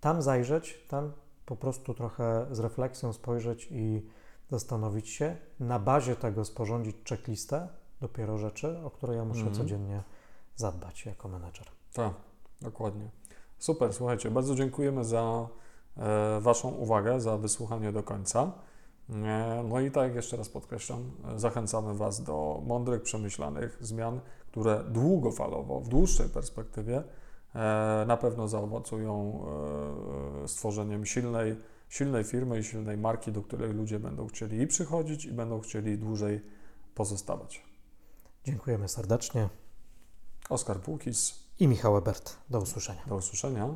Tam 0.00 0.22
zajrzeć, 0.22 0.86
tam 0.88 1.12
po 1.46 1.56
prostu 1.56 1.94
trochę 1.94 2.46
z 2.50 2.58
refleksją 2.58 3.12
spojrzeć 3.12 3.68
i 3.70 4.06
zastanowić 4.50 5.08
się, 5.08 5.36
na 5.60 5.78
bazie 5.78 6.16
tego 6.16 6.44
sporządzić 6.44 6.96
checklistę 7.08 7.68
dopiero 8.02 8.38
rzeczy, 8.38 8.78
o 8.84 8.90
które 8.90 9.14
ja 9.16 9.24
muszę 9.24 9.40
mm. 9.40 9.54
codziennie 9.54 10.02
zadbać 10.56 11.06
jako 11.06 11.28
menedżer. 11.28 11.66
Tak, 11.92 12.12
dokładnie. 12.60 13.08
Super, 13.58 13.92
słuchajcie, 13.92 14.30
bardzo 14.30 14.54
dziękujemy 14.54 15.04
za 15.04 15.48
E, 15.96 16.40
Waszą 16.40 16.68
uwagę, 16.68 17.20
za 17.20 17.38
wysłuchanie 17.38 17.92
do 17.92 18.02
końca. 18.02 18.52
E, 19.10 19.64
no 19.68 19.80
i 19.80 19.90
tak 19.90 20.14
jeszcze 20.14 20.36
raz 20.36 20.48
podkreślam, 20.48 21.10
zachęcamy 21.36 21.94
Was 21.94 22.22
do 22.22 22.62
mądrych, 22.66 23.02
przemyślanych 23.02 23.78
zmian, 23.80 24.20
które 24.46 24.84
długofalowo, 24.84 25.80
w 25.80 25.88
dłuższej 25.88 26.28
perspektywie 26.28 26.96
e, 27.54 28.04
na 28.06 28.16
pewno 28.16 28.48
zaowocują 28.48 29.44
stworzeniem 30.46 31.06
silnej, 31.06 31.56
silnej 31.88 32.24
firmy 32.24 32.58
i 32.58 32.64
silnej 32.64 32.98
marki, 32.98 33.32
do 33.32 33.42
której 33.42 33.72
ludzie 33.72 33.98
będą 33.98 34.26
chcieli 34.26 34.60
i 34.60 34.66
przychodzić, 34.66 35.24
i 35.24 35.32
będą 35.32 35.60
chcieli 35.60 35.98
dłużej 35.98 36.40
pozostawać. 36.94 37.71
Dziękujemy 38.44 38.88
serdecznie. 38.88 39.48
Oskar 40.48 40.80
Pułkis 40.80 41.34
i 41.58 41.68
Michał 41.68 41.96
Ebert. 41.96 42.36
Do 42.50 42.60
usłyszenia. 42.60 43.02
Do 43.06 43.16
usłyszenia. 43.16 43.68